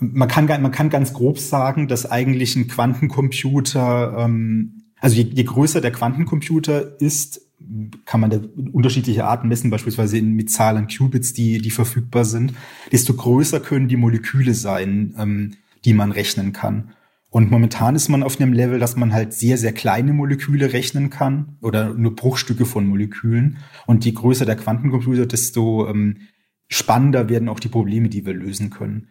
man 0.00 0.28
kann, 0.28 0.46
man 0.46 0.72
kann 0.72 0.90
ganz 0.90 1.12
grob 1.12 1.38
sagen, 1.38 1.88
dass 1.88 2.10
eigentlich 2.10 2.56
ein 2.56 2.68
Quantencomputer, 2.68 4.16
ähm, 4.18 4.82
also 5.00 5.16
je, 5.16 5.22
je 5.22 5.44
größer 5.44 5.80
der 5.80 5.92
Quantencomputer 5.92 7.00
ist, 7.00 7.40
kann 8.04 8.20
man 8.20 8.30
da 8.30 8.40
unterschiedliche 8.72 9.24
Arten 9.26 9.48
messen, 9.48 9.70
beispielsweise 9.70 10.18
in, 10.18 10.34
mit 10.34 10.50
Zahlen 10.50 10.86
Qubits, 10.86 11.32
die, 11.32 11.58
die 11.58 11.70
verfügbar 11.70 12.24
sind, 12.24 12.54
desto 12.92 13.14
größer 13.14 13.60
können 13.60 13.88
die 13.88 13.96
Moleküle 13.96 14.54
sein, 14.54 15.14
ähm, 15.18 15.54
die 15.84 15.92
man 15.92 16.12
rechnen 16.12 16.52
kann. 16.52 16.92
Und 17.30 17.50
momentan 17.50 17.94
ist 17.94 18.08
man 18.08 18.22
auf 18.22 18.40
einem 18.40 18.54
Level, 18.54 18.78
dass 18.78 18.96
man 18.96 19.12
halt 19.12 19.34
sehr, 19.34 19.58
sehr 19.58 19.72
kleine 19.72 20.14
Moleküle 20.14 20.72
rechnen 20.72 21.10
kann 21.10 21.58
oder 21.60 21.92
nur 21.92 22.16
Bruchstücke 22.16 22.64
von 22.64 22.86
Molekülen. 22.86 23.58
Und 23.86 24.04
je 24.06 24.12
größer 24.12 24.46
der 24.46 24.56
Quantencomputer, 24.56 25.26
desto 25.26 25.88
ähm, 25.88 26.28
spannender 26.68 27.28
werden 27.28 27.50
auch 27.50 27.60
die 27.60 27.68
Probleme, 27.68 28.08
die 28.08 28.24
wir 28.24 28.32
lösen 28.32 28.70
können. 28.70 29.08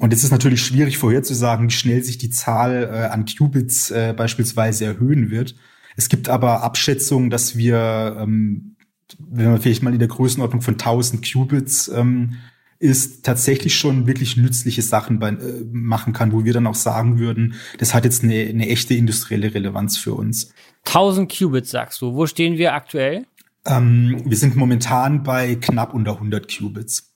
Und 0.00 0.14
es 0.14 0.24
ist 0.24 0.30
natürlich 0.30 0.62
schwierig 0.62 0.96
vorherzusagen, 0.96 1.68
wie 1.68 1.74
schnell 1.74 2.02
sich 2.02 2.16
die 2.16 2.30
Zahl 2.30 2.88
äh, 2.90 3.12
an 3.12 3.26
Qubits 3.26 3.90
äh, 3.90 4.14
beispielsweise 4.16 4.86
erhöhen 4.86 5.30
wird. 5.30 5.54
Es 5.94 6.08
gibt 6.08 6.30
aber 6.30 6.62
Abschätzungen, 6.62 7.28
dass 7.28 7.54
wir, 7.54 8.16
ähm, 8.18 8.76
wenn 9.18 9.50
man 9.50 9.60
vielleicht 9.60 9.82
mal 9.82 9.92
in 9.92 9.98
der 9.98 10.08
Größenordnung 10.08 10.62
von 10.62 10.74
1000 10.74 11.30
Qubits 11.30 11.88
ähm, 11.88 12.36
ist, 12.78 13.26
tatsächlich 13.26 13.76
schon 13.76 14.06
wirklich 14.06 14.38
nützliche 14.38 14.80
Sachen 14.80 15.18
bei, 15.18 15.32
äh, 15.32 15.64
machen 15.70 16.14
kann, 16.14 16.32
wo 16.32 16.46
wir 16.46 16.54
dann 16.54 16.66
auch 16.66 16.74
sagen 16.74 17.18
würden, 17.18 17.52
das 17.76 17.92
hat 17.92 18.06
jetzt 18.06 18.24
eine, 18.24 18.40
eine 18.40 18.70
echte 18.70 18.94
industrielle 18.94 19.52
Relevanz 19.52 19.98
für 19.98 20.14
uns. 20.14 20.54
1000 20.86 21.30
Qubits 21.30 21.70
sagst 21.72 22.00
du. 22.00 22.14
Wo 22.14 22.26
stehen 22.26 22.56
wir 22.56 22.72
aktuell? 22.72 23.26
Ähm, 23.66 24.22
wir 24.24 24.38
sind 24.38 24.56
momentan 24.56 25.24
bei 25.24 25.56
knapp 25.56 25.92
unter 25.92 26.14
100 26.14 26.50
Qubits. 26.50 27.09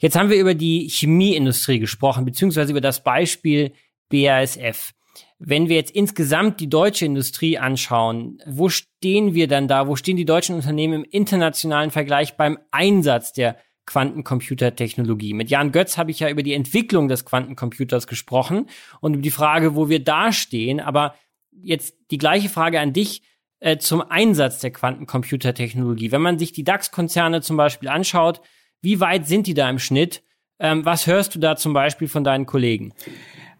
Jetzt 0.00 0.16
haben 0.16 0.30
wir 0.30 0.38
über 0.38 0.54
die 0.54 0.88
Chemieindustrie 0.88 1.78
gesprochen, 1.78 2.24
beziehungsweise 2.24 2.72
über 2.72 2.80
das 2.80 3.02
Beispiel 3.02 3.72
BASF. 4.08 4.92
Wenn 5.38 5.68
wir 5.68 5.76
jetzt 5.76 5.92
insgesamt 5.92 6.60
die 6.60 6.68
deutsche 6.68 7.04
Industrie 7.04 7.58
anschauen, 7.58 8.38
wo 8.46 8.68
stehen 8.68 9.34
wir 9.34 9.46
dann 9.46 9.68
da? 9.68 9.86
Wo 9.86 9.94
stehen 9.94 10.16
die 10.16 10.24
deutschen 10.24 10.56
Unternehmen 10.56 11.04
im 11.04 11.10
internationalen 11.10 11.90
Vergleich 11.90 12.36
beim 12.36 12.58
Einsatz 12.72 13.32
der 13.32 13.56
Quantencomputertechnologie? 13.86 15.34
Mit 15.34 15.50
Jan 15.50 15.70
Götz 15.70 15.96
habe 15.96 16.10
ich 16.10 16.20
ja 16.20 16.28
über 16.28 16.42
die 16.42 16.54
Entwicklung 16.54 17.08
des 17.08 17.24
Quantencomputers 17.24 18.08
gesprochen 18.08 18.66
und 19.00 19.14
über 19.14 19.22
die 19.22 19.30
Frage, 19.30 19.76
wo 19.76 19.88
wir 19.88 20.02
da 20.02 20.32
stehen. 20.32 20.80
Aber 20.80 21.14
jetzt 21.52 21.94
die 22.10 22.18
gleiche 22.18 22.48
Frage 22.48 22.80
an 22.80 22.92
dich 22.92 23.22
äh, 23.60 23.78
zum 23.78 24.02
Einsatz 24.02 24.58
der 24.58 24.72
Quantencomputertechnologie. 24.72 26.10
Wenn 26.10 26.22
man 26.22 26.38
sich 26.38 26.52
die 26.52 26.64
DAX-Konzerne 26.64 27.42
zum 27.42 27.56
Beispiel 27.56 27.88
anschaut, 27.88 28.40
wie 28.82 29.00
weit 29.00 29.26
sind 29.26 29.46
die 29.46 29.54
da 29.54 29.68
im 29.68 29.78
Schnitt? 29.78 30.22
Ähm, 30.60 30.84
was 30.84 31.06
hörst 31.06 31.34
du 31.34 31.38
da 31.38 31.56
zum 31.56 31.72
Beispiel 31.72 32.08
von 32.08 32.24
deinen 32.24 32.46
Kollegen? 32.46 32.92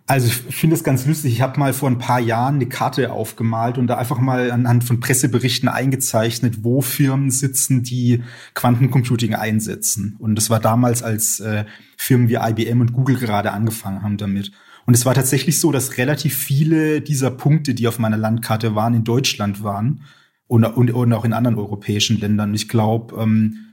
Also 0.09 0.27
ich 0.27 0.57
finde 0.57 0.75
es 0.75 0.83
ganz 0.83 1.05
lustig. 1.07 1.35
Ich 1.35 1.43
habe 1.43 1.61
mal 1.61 1.75
vor 1.75 1.91
ein 1.91 1.99
paar 1.99 2.19
Jahren 2.19 2.55
eine 2.55 2.67
Karte 2.67 3.13
aufgemalt 3.13 3.77
und 3.77 3.89
da 3.89 3.99
einfach 3.99 4.19
mal 4.19 4.51
anhand 4.51 4.83
von 4.85 5.01
Presseberichten 5.01 5.69
eingezeichnet, 5.69 6.65
wo 6.65 6.81
Firmen 6.81 7.31
sitzen, 7.31 7.83
die 7.83 8.23
Quantencomputing 8.55 9.35
einsetzen. 9.35 10.17
Und 10.19 10.35
das 10.35 10.49
war 10.49 10.61
damals, 10.61 11.03
als 11.03 11.41
äh, 11.41 11.67
Firmen 11.99 12.31
wie 12.31 12.37
IBM 12.37 12.81
und 12.81 12.95
Google 12.95 13.19
gerade 13.19 13.53
angefangen 13.53 14.03
haben 14.03 14.17
damit. 14.17 14.51
Und 14.87 14.95
es 14.95 15.05
war 15.05 15.13
tatsächlich 15.13 15.61
so, 15.61 15.73
dass 15.73 15.99
relativ 15.99 16.35
viele 16.35 17.03
dieser 17.03 17.31
Punkte, 17.31 17.75
die 17.75 17.87
auf 17.87 17.99
meiner 17.99 18.17
Landkarte 18.17 18.75
waren, 18.75 18.95
in 18.95 19.05
Deutschland 19.05 19.63
waren 19.63 20.05
und, 20.47 20.65
und, 20.65 20.91
und 20.91 21.13
auch 21.13 21.27
in 21.27 21.35
anderen 21.35 21.59
europäischen 21.59 22.19
Ländern. 22.19 22.55
Ich 22.55 22.71
glaube, 22.71 23.15
ähm, 23.21 23.68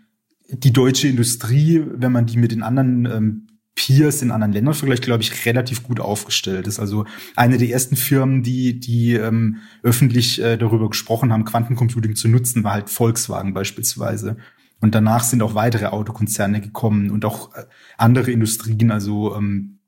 die 0.49 0.73
deutsche 0.73 1.07
Industrie, 1.07 1.83
wenn 1.85 2.11
man 2.11 2.25
die 2.25 2.37
mit 2.37 2.51
den 2.51 2.63
anderen 2.63 3.05
ähm, 3.05 3.47
Peers 3.75 4.21
in 4.21 4.31
anderen 4.31 4.53
Ländern 4.53 4.73
vergleicht, 4.73 5.03
glaube 5.03 5.21
ich, 5.21 5.45
relativ 5.45 5.83
gut 5.83 5.99
aufgestellt 5.99 6.65
ist. 6.65 6.79
Also 6.79 7.05
eine 7.35 7.57
der 7.57 7.69
ersten 7.69 7.97
Firmen, 7.97 8.41
die, 8.41 8.79
die 8.79 9.13
ähm, 9.13 9.57
öffentlich 9.83 10.41
äh, 10.41 10.57
darüber 10.57 10.89
gesprochen 10.89 11.33
haben, 11.33 11.43
Quantencomputing 11.43 12.15
zu 12.15 12.29
nutzen, 12.29 12.63
war 12.63 12.71
halt 12.71 12.89
Volkswagen 12.89 13.53
beispielsweise. 13.53 14.37
Und 14.79 14.95
danach 14.95 15.23
sind 15.23 15.41
auch 15.41 15.55
weitere 15.55 15.87
Autokonzerne 15.87 16.61
gekommen 16.61 17.11
und 17.11 17.25
auch 17.25 17.53
äh, 17.53 17.65
andere 17.97 18.31
Industrien, 18.31 18.91
also 18.91 19.35
ähm, 19.35 19.79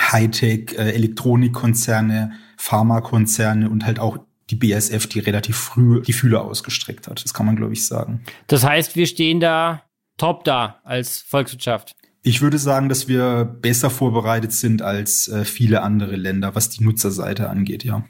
Hightech, 0.00 0.72
äh, 0.78 0.92
Elektronikkonzerne, 0.92 2.32
Pharmakonzerne 2.56 3.68
und 3.68 3.84
halt 3.84 3.98
auch 3.98 4.18
die 4.50 4.56
BSF, 4.56 5.06
die 5.06 5.20
relativ 5.20 5.56
früh 5.56 6.00
die 6.02 6.12
Fühler 6.12 6.44
ausgestreckt 6.44 7.08
hat. 7.08 7.22
Das 7.24 7.34
kann 7.34 7.46
man, 7.46 7.56
glaube 7.56 7.74
ich, 7.74 7.86
sagen. 7.86 8.22
Das 8.46 8.64
heißt, 8.64 8.96
wir 8.96 9.06
stehen 9.06 9.40
da 9.40 9.82
top 10.16 10.44
da 10.44 10.80
als 10.84 11.20
Volkswirtschaft? 11.20 11.96
Ich 12.22 12.40
würde 12.40 12.58
sagen, 12.58 12.88
dass 12.88 13.06
wir 13.06 13.44
besser 13.44 13.90
vorbereitet 13.90 14.52
sind 14.52 14.80
als 14.80 15.28
äh, 15.28 15.44
viele 15.44 15.82
andere 15.82 16.16
Länder, 16.16 16.54
was 16.54 16.70
die 16.70 16.82
Nutzerseite 16.82 17.50
angeht, 17.50 17.84
ja. 17.84 18.04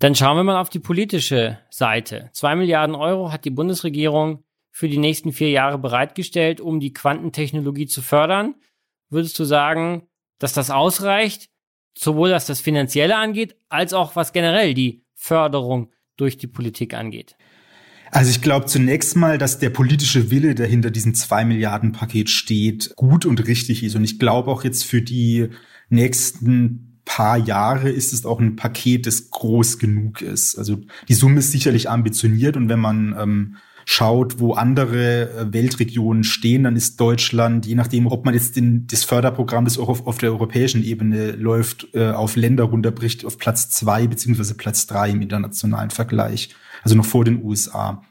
Dann 0.00 0.14
schauen 0.14 0.36
wir 0.36 0.44
mal 0.44 0.60
auf 0.60 0.68
die 0.68 0.80
politische 0.80 1.58
Seite. 1.70 2.28
Zwei 2.32 2.56
Milliarden 2.56 2.94
Euro 2.94 3.32
hat 3.32 3.44
die 3.44 3.50
Bundesregierung 3.50 4.44
für 4.70 4.88
die 4.88 4.98
nächsten 4.98 5.32
vier 5.32 5.50
Jahre 5.50 5.78
bereitgestellt, 5.78 6.60
um 6.60 6.80
die 6.80 6.92
Quantentechnologie 6.92 7.86
zu 7.86 8.02
fördern. 8.02 8.56
Würdest 9.08 9.38
du 9.38 9.44
sagen, 9.44 10.08
dass 10.38 10.52
das 10.52 10.70
ausreicht, 10.70 11.48
sowohl 11.96 12.32
was 12.32 12.44
das 12.44 12.60
Finanzielle 12.60 13.16
angeht, 13.16 13.56
als 13.68 13.92
auch 13.92 14.16
was 14.16 14.32
generell 14.32 14.74
die 14.74 15.04
Förderung 15.14 15.92
durch 16.16 16.36
die 16.36 16.48
Politik 16.48 16.92
angeht? 16.92 17.36
Also 18.10 18.30
ich 18.30 18.42
glaube 18.42 18.66
zunächst 18.66 19.16
mal, 19.16 19.38
dass 19.38 19.58
der 19.58 19.70
politische 19.70 20.30
Wille, 20.30 20.54
der 20.54 20.66
hinter 20.66 20.90
diesem 20.90 21.14
zwei 21.14 21.44
Milliarden 21.44 21.92
Paket 21.92 22.30
steht, 22.30 22.94
gut 22.96 23.26
und 23.26 23.46
richtig 23.46 23.82
ist. 23.82 23.96
Und 23.96 24.04
ich 24.04 24.18
glaube 24.18 24.50
auch 24.50 24.64
jetzt 24.64 24.84
für 24.84 25.02
die 25.02 25.48
nächsten 25.88 27.00
paar 27.04 27.36
Jahre 27.36 27.90
ist 27.90 28.12
es 28.12 28.24
auch 28.24 28.40
ein 28.40 28.56
Paket, 28.56 29.06
das 29.06 29.30
groß 29.30 29.78
genug 29.78 30.22
ist. 30.22 30.56
Also 30.56 30.78
die 31.08 31.14
Summe 31.14 31.40
ist 31.40 31.52
sicherlich 31.52 31.90
ambitioniert 31.90 32.56
und 32.56 32.68
wenn 32.68 32.80
man 32.80 33.14
ähm, 33.18 33.56
schaut, 33.86 34.38
wo 34.40 34.54
andere 34.54 35.30
äh, 35.30 35.52
Weltregionen 35.52 36.24
stehen, 36.24 36.64
dann 36.64 36.76
ist 36.76 37.00
Deutschland, 37.00 37.66
je 37.66 37.74
nachdem, 37.74 38.06
ob 38.06 38.24
man 38.24 38.34
jetzt 38.34 38.56
den, 38.56 38.86
das 38.86 39.04
Förderprogramm, 39.04 39.64
das 39.64 39.78
auch 39.78 39.88
auf, 39.88 40.06
auf 40.06 40.18
der 40.18 40.30
europäischen 40.30 40.82
Ebene 40.82 41.32
läuft, 41.32 41.88
äh, 41.94 42.10
auf 42.10 42.36
Länder 42.36 42.64
runterbricht, 42.64 43.24
auf 43.24 43.38
Platz 43.38 43.70
zwei 43.70 44.06
beziehungsweise 44.06 44.54
Platz 44.54 44.86
drei 44.86 45.10
im 45.10 45.22
internationalen 45.22 45.90
Vergleich. 45.90 46.50
Also 46.82 46.96
noch 46.96 47.06
vor 47.06 47.24
den 47.24 47.42
USA. 47.42 48.02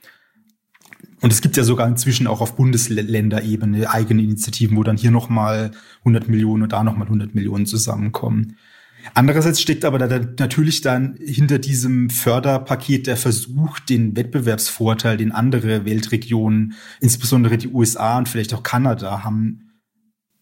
Und 1.21 1.31
es 1.31 1.39
gibt 1.41 1.55
ja 1.55 1.63
sogar 1.63 1.87
inzwischen 1.87 2.27
auch 2.27 2.41
auf 2.41 2.55
Bundesländerebene 2.57 3.89
eigene 3.89 4.23
Initiativen, 4.23 4.75
wo 4.75 4.83
dann 4.83 4.97
hier 4.97 5.11
nochmal 5.11 5.71
100 5.99 6.27
Millionen 6.27 6.63
und 6.63 6.73
da 6.73 6.83
nochmal 6.83 7.07
100 7.07 7.33
Millionen 7.33 7.65
zusammenkommen. 7.65 8.57
Andererseits 9.13 9.61
steckt 9.61 9.85
aber 9.85 9.99
da 9.99 10.19
natürlich 10.39 10.81
dann 10.81 11.17
hinter 11.19 11.59
diesem 11.59 12.09
Förderpaket 12.09 13.07
der 13.07 13.17
Versuch, 13.17 13.79
den 13.79 14.15
Wettbewerbsvorteil, 14.15 15.17
den 15.17 15.31
andere 15.31 15.85
Weltregionen, 15.85 16.73
insbesondere 16.99 17.57
die 17.57 17.67
USA 17.67 18.17
und 18.17 18.29
vielleicht 18.29 18.53
auch 18.53 18.63
Kanada 18.63 19.23
haben, 19.23 19.71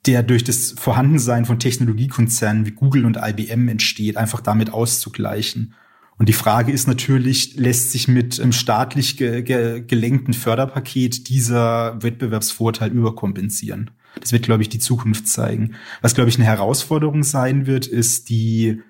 der 0.05 0.23
durch 0.23 0.43
das 0.43 0.73
Vorhandensein 0.77 1.45
von 1.45 1.59
Technologiekonzernen 1.59 2.65
wie 2.65 2.71
Google 2.71 3.05
und 3.05 3.17
IBM 3.17 3.67
entsteht, 3.67 4.17
einfach 4.17 4.41
damit 4.41 4.71
auszugleichen. 4.71 5.73
Und 6.17 6.29
die 6.29 6.33
Frage 6.33 6.71
ist 6.71 6.87
natürlich, 6.87 7.55
lässt 7.55 7.91
sich 7.91 8.07
mit 8.07 8.39
einem 8.39 8.51
staatlich 8.51 9.17
ge 9.17 9.41
ge 9.41 9.81
gelenkten 9.81 10.33
Förderpaket 10.33 11.29
dieser 11.29 12.01
Wettbewerbsvorteil 12.03 12.91
überkompensieren? 12.91 13.91
Das 14.19 14.31
wird, 14.31 14.43
glaube 14.43 14.63
ich, 14.63 14.69
die 14.69 14.79
Zukunft 14.79 15.27
zeigen. 15.27 15.75
Was, 16.01 16.15
glaube 16.15 16.29
ich, 16.29 16.37
eine 16.37 16.45
Herausforderung 16.45 17.23
sein 17.23 17.65
wird, 17.65 17.87
ist 17.87 18.29
die 18.29 18.81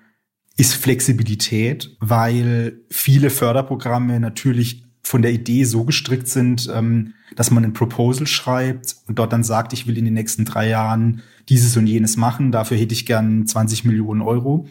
ist 0.56 0.74
Flexibilität, 0.74 1.96
weil 2.00 2.80
viele 2.90 3.30
Förderprogramme 3.30 4.20
natürlich 4.20 4.84
von 5.02 5.22
der 5.22 5.32
Idee 5.32 5.64
so 5.64 5.84
gestrickt 5.84 6.28
sind, 6.28 6.70
ähm, 6.72 7.14
dass 7.36 7.50
man 7.50 7.64
ein 7.64 7.72
Proposal 7.72 8.26
schreibt 8.26 8.96
und 9.08 9.18
dort 9.18 9.32
dann 9.32 9.44
sagt, 9.44 9.72
ich 9.72 9.86
will 9.86 9.98
in 9.98 10.04
den 10.04 10.14
nächsten 10.14 10.44
drei 10.44 10.68
Jahren 10.68 11.22
dieses 11.48 11.76
und 11.76 11.86
jenes 11.86 12.16
machen, 12.16 12.52
dafür 12.52 12.76
hätte 12.76 12.94
ich 12.94 13.06
gern 13.06 13.46
20 13.46 13.84
Millionen 13.84 14.22
Euro. 14.22 14.66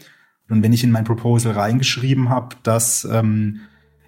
Und 0.49 0.63
wenn 0.63 0.73
ich 0.73 0.83
in 0.83 0.91
mein 0.91 1.03
Proposal 1.03 1.53
reingeschrieben 1.53 2.29
habe, 2.29 2.55
dass 2.63 3.05
ähm, 3.05 3.61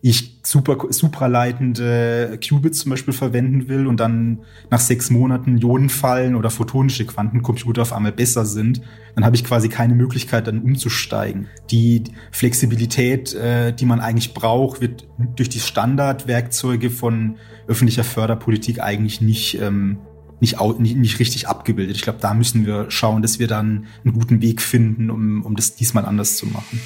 ich 0.06 0.42
super, 0.44 0.78
supraleitende 0.90 2.38
Qubits 2.46 2.80
zum 2.80 2.90
Beispiel 2.90 3.14
verwenden 3.14 3.70
will 3.70 3.88
und 3.88 4.02
dann 4.02 4.40
nach 4.70 4.82
sechs 4.82 5.10
Monaten 5.10 5.58
Ionenfallen 5.58 6.36
oder 6.36 6.50
photonische 6.50 7.06
Quantencomputer 7.06 7.84
auf 7.84 7.94
einmal 7.94 8.12
besser 8.12 8.46
sind, 8.46 8.82
dann 9.16 9.24
habe 9.24 9.38
ich 9.38 9.46
quasi 9.46 9.70
keine 9.70 9.96
Möglichkeit, 9.96 10.48
dann 10.48 10.62
umzusteigen. 10.62 11.48
Die 11.72 12.04
Flexibilität, 12.32 13.34
äh, 13.34 13.72
die 13.72 13.86
man 13.86 14.02
eigentlich 14.02 14.34
braucht, 14.34 14.82
wird 14.82 15.08
durch 15.38 15.48
die 15.48 15.62
Standardwerkzeuge 15.62 16.90
von 16.90 17.38
öffentlicher 17.68 18.04
Förderpolitik 18.04 18.82
eigentlich 18.82 19.22
nicht 19.22 19.58
ähm, 19.62 20.00
nicht, 20.42 20.60
nicht, 20.80 20.98
nicht 20.98 21.20
richtig 21.20 21.48
abgebildet. 21.48 21.96
Ich 21.96 22.02
glaube, 22.02 22.20
da 22.20 22.34
müssen 22.34 22.66
wir 22.66 22.92
schauen, 22.92 23.22
dass 23.22 23.40
wir 23.40 23.48
dann 23.48 23.86
einen 24.04 24.14
guten 24.14 24.42
Weg 24.42 24.62
finden, 24.62 25.10
um, 25.10 25.44
um 25.44 25.56
das 25.56 25.76
diesmal 25.76 26.04
anders 26.04 26.36
zu 26.36 26.48
machen. 26.48 26.82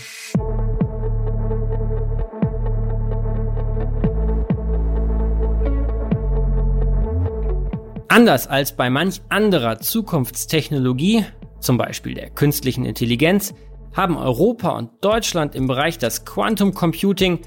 Anders 8.18 8.48
als 8.48 8.76
bei 8.76 8.90
manch 8.90 9.22
anderer 9.30 9.78
Zukunftstechnologie, 9.78 11.24
zum 11.60 11.78
Beispiel 11.78 12.16
der 12.16 12.32
künstlichen 12.32 12.84
Intelligenz, 12.84 13.54
haben 13.94 14.18
Europa 14.18 14.70
und 14.70 14.90
Deutschland 15.02 15.54
im 15.54 15.68
Bereich 15.68 16.00
des 16.00 16.26
Quantum 16.26 16.74
Computing 16.74 17.42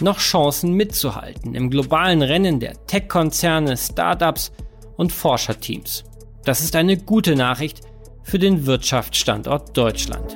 noch 0.00 0.18
Chancen 0.18 0.72
mitzuhalten 0.72 1.54
im 1.54 1.70
globalen 1.70 2.22
Rennen 2.22 2.58
der 2.58 2.72
Tech-Konzerne, 2.88 3.76
Startups 3.76 4.50
und 4.96 5.12
Forscherteams. 5.12 6.02
Das 6.44 6.60
ist 6.60 6.74
eine 6.74 6.96
gute 6.96 7.36
Nachricht 7.36 7.82
für 8.24 8.40
den 8.40 8.66
Wirtschaftsstandort 8.66 9.76
Deutschland. 9.76 10.34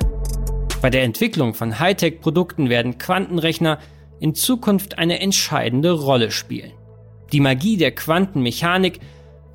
Bei 0.81 0.89
der 0.89 1.03
Entwicklung 1.03 1.53
von 1.53 1.79
Hightech-Produkten 1.79 2.69
werden 2.69 2.97
Quantenrechner 2.97 3.77
in 4.21 4.35
Zukunft 4.35 4.97
eine 4.97 5.19
entscheidende 5.19 5.91
Rolle 5.91 6.31
spielen. 6.31 6.71
Die 7.33 7.41
Magie 7.41 7.75
der 7.75 7.91
Quantenmechanik 7.91 9.01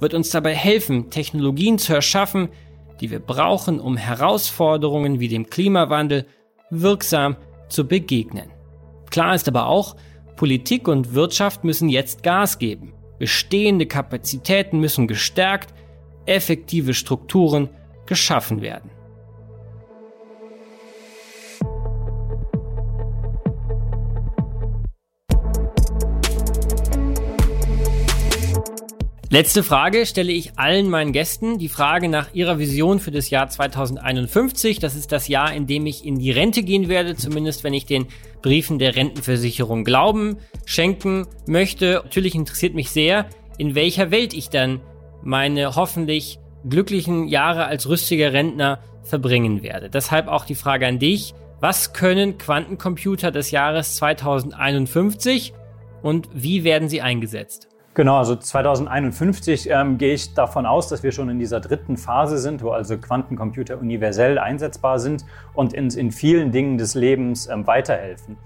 wird 0.00 0.14
uns 0.14 0.30
dabei 0.30 0.54
helfen, 0.54 1.10
Technologien 1.10 1.78
zu 1.78 1.94
erschaffen, 1.94 2.48
die 3.00 3.10
wir 3.10 3.20
brauchen, 3.20 3.80
um 3.80 3.96
Herausforderungen 3.96 5.20
wie 5.20 5.28
dem 5.28 5.48
Klimawandel 5.48 6.26
wirksam 6.70 7.36
zu 7.68 7.86
begegnen. 7.86 8.50
Klar 9.10 9.34
ist 9.34 9.48
aber 9.48 9.66
auch, 9.66 9.96
Politik 10.36 10.88
und 10.88 11.14
Wirtschaft 11.14 11.64
müssen 11.64 11.88
jetzt 11.88 12.22
Gas 12.22 12.58
geben. 12.58 12.92
Bestehende 13.18 13.86
Kapazitäten 13.86 14.80
müssen 14.80 15.06
gestärkt, 15.06 15.72
effektive 16.26 16.92
Strukturen 16.92 17.70
geschaffen 18.04 18.60
werden. 18.60 18.90
Letzte 29.28 29.64
Frage 29.64 30.06
stelle 30.06 30.30
ich 30.30 30.56
allen 30.56 30.88
meinen 30.88 31.10
Gästen. 31.10 31.58
Die 31.58 31.68
Frage 31.68 32.08
nach 32.08 32.32
ihrer 32.32 32.60
Vision 32.60 33.00
für 33.00 33.10
das 33.10 33.28
Jahr 33.28 33.48
2051. 33.48 34.78
Das 34.78 34.94
ist 34.94 35.10
das 35.10 35.26
Jahr, 35.26 35.52
in 35.52 35.66
dem 35.66 35.84
ich 35.86 36.06
in 36.06 36.20
die 36.20 36.30
Rente 36.30 36.62
gehen 36.62 36.88
werde, 36.88 37.16
zumindest 37.16 37.64
wenn 37.64 37.74
ich 37.74 37.86
den 37.86 38.06
Briefen 38.40 38.78
der 38.78 38.94
Rentenversicherung 38.94 39.82
Glauben 39.82 40.36
schenken 40.64 41.26
möchte. 41.48 42.02
Natürlich 42.04 42.36
interessiert 42.36 42.74
mich 42.74 42.90
sehr, 42.90 43.26
in 43.58 43.74
welcher 43.74 44.12
Welt 44.12 44.32
ich 44.32 44.48
dann 44.48 44.80
meine 45.24 45.74
hoffentlich 45.74 46.38
glücklichen 46.68 47.26
Jahre 47.26 47.64
als 47.66 47.88
rüstiger 47.88 48.32
Rentner 48.32 48.78
verbringen 49.02 49.64
werde. 49.64 49.90
Deshalb 49.90 50.28
auch 50.28 50.44
die 50.44 50.54
Frage 50.54 50.86
an 50.86 51.00
dich. 51.00 51.34
Was 51.58 51.92
können 51.92 52.38
Quantencomputer 52.38 53.32
des 53.32 53.50
Jahres 53.50 53.96
2051 53.96 55.52
und 56.02 56.28
wie 56.32 56.62
werden 56.62 56.88
sie 56.88 57.02
eingesetzt? 57.02 57.66
Genau, 57.96 58.18
also 58.18 58.36
2051 58.36 59.70
ähm, 59.70 59.96
gehe 59.96 60.12
ich 60.12 60.34
davon 60.34 60.66
aus, 60.66 60.88
dass 60.88 61.02
wir 61.02 61.12
schon 61.12 61.30
in 61.30 61.38
dieser 61.38 61.60
dritten 61.60 61.96
Phase 61.96 62.36
sind, 62.36 62.62
wo 62.62 62.68
also 62.68 62.98
Quantencomputer 62.98 63.78
universell 63.78 64.38
einsetzbar 64.38 64.98
sind 64.98 65.24
und 65.54 65.72
uns 65.72 65.96
in 65.96 66.12
vielen 66.12 66.52
Dingen 66.52 66.76
des 66.76 66.94
Lebens 66.94 67.46
ähm, 67.46 67.66
weiterhelfen. 67.66 68.36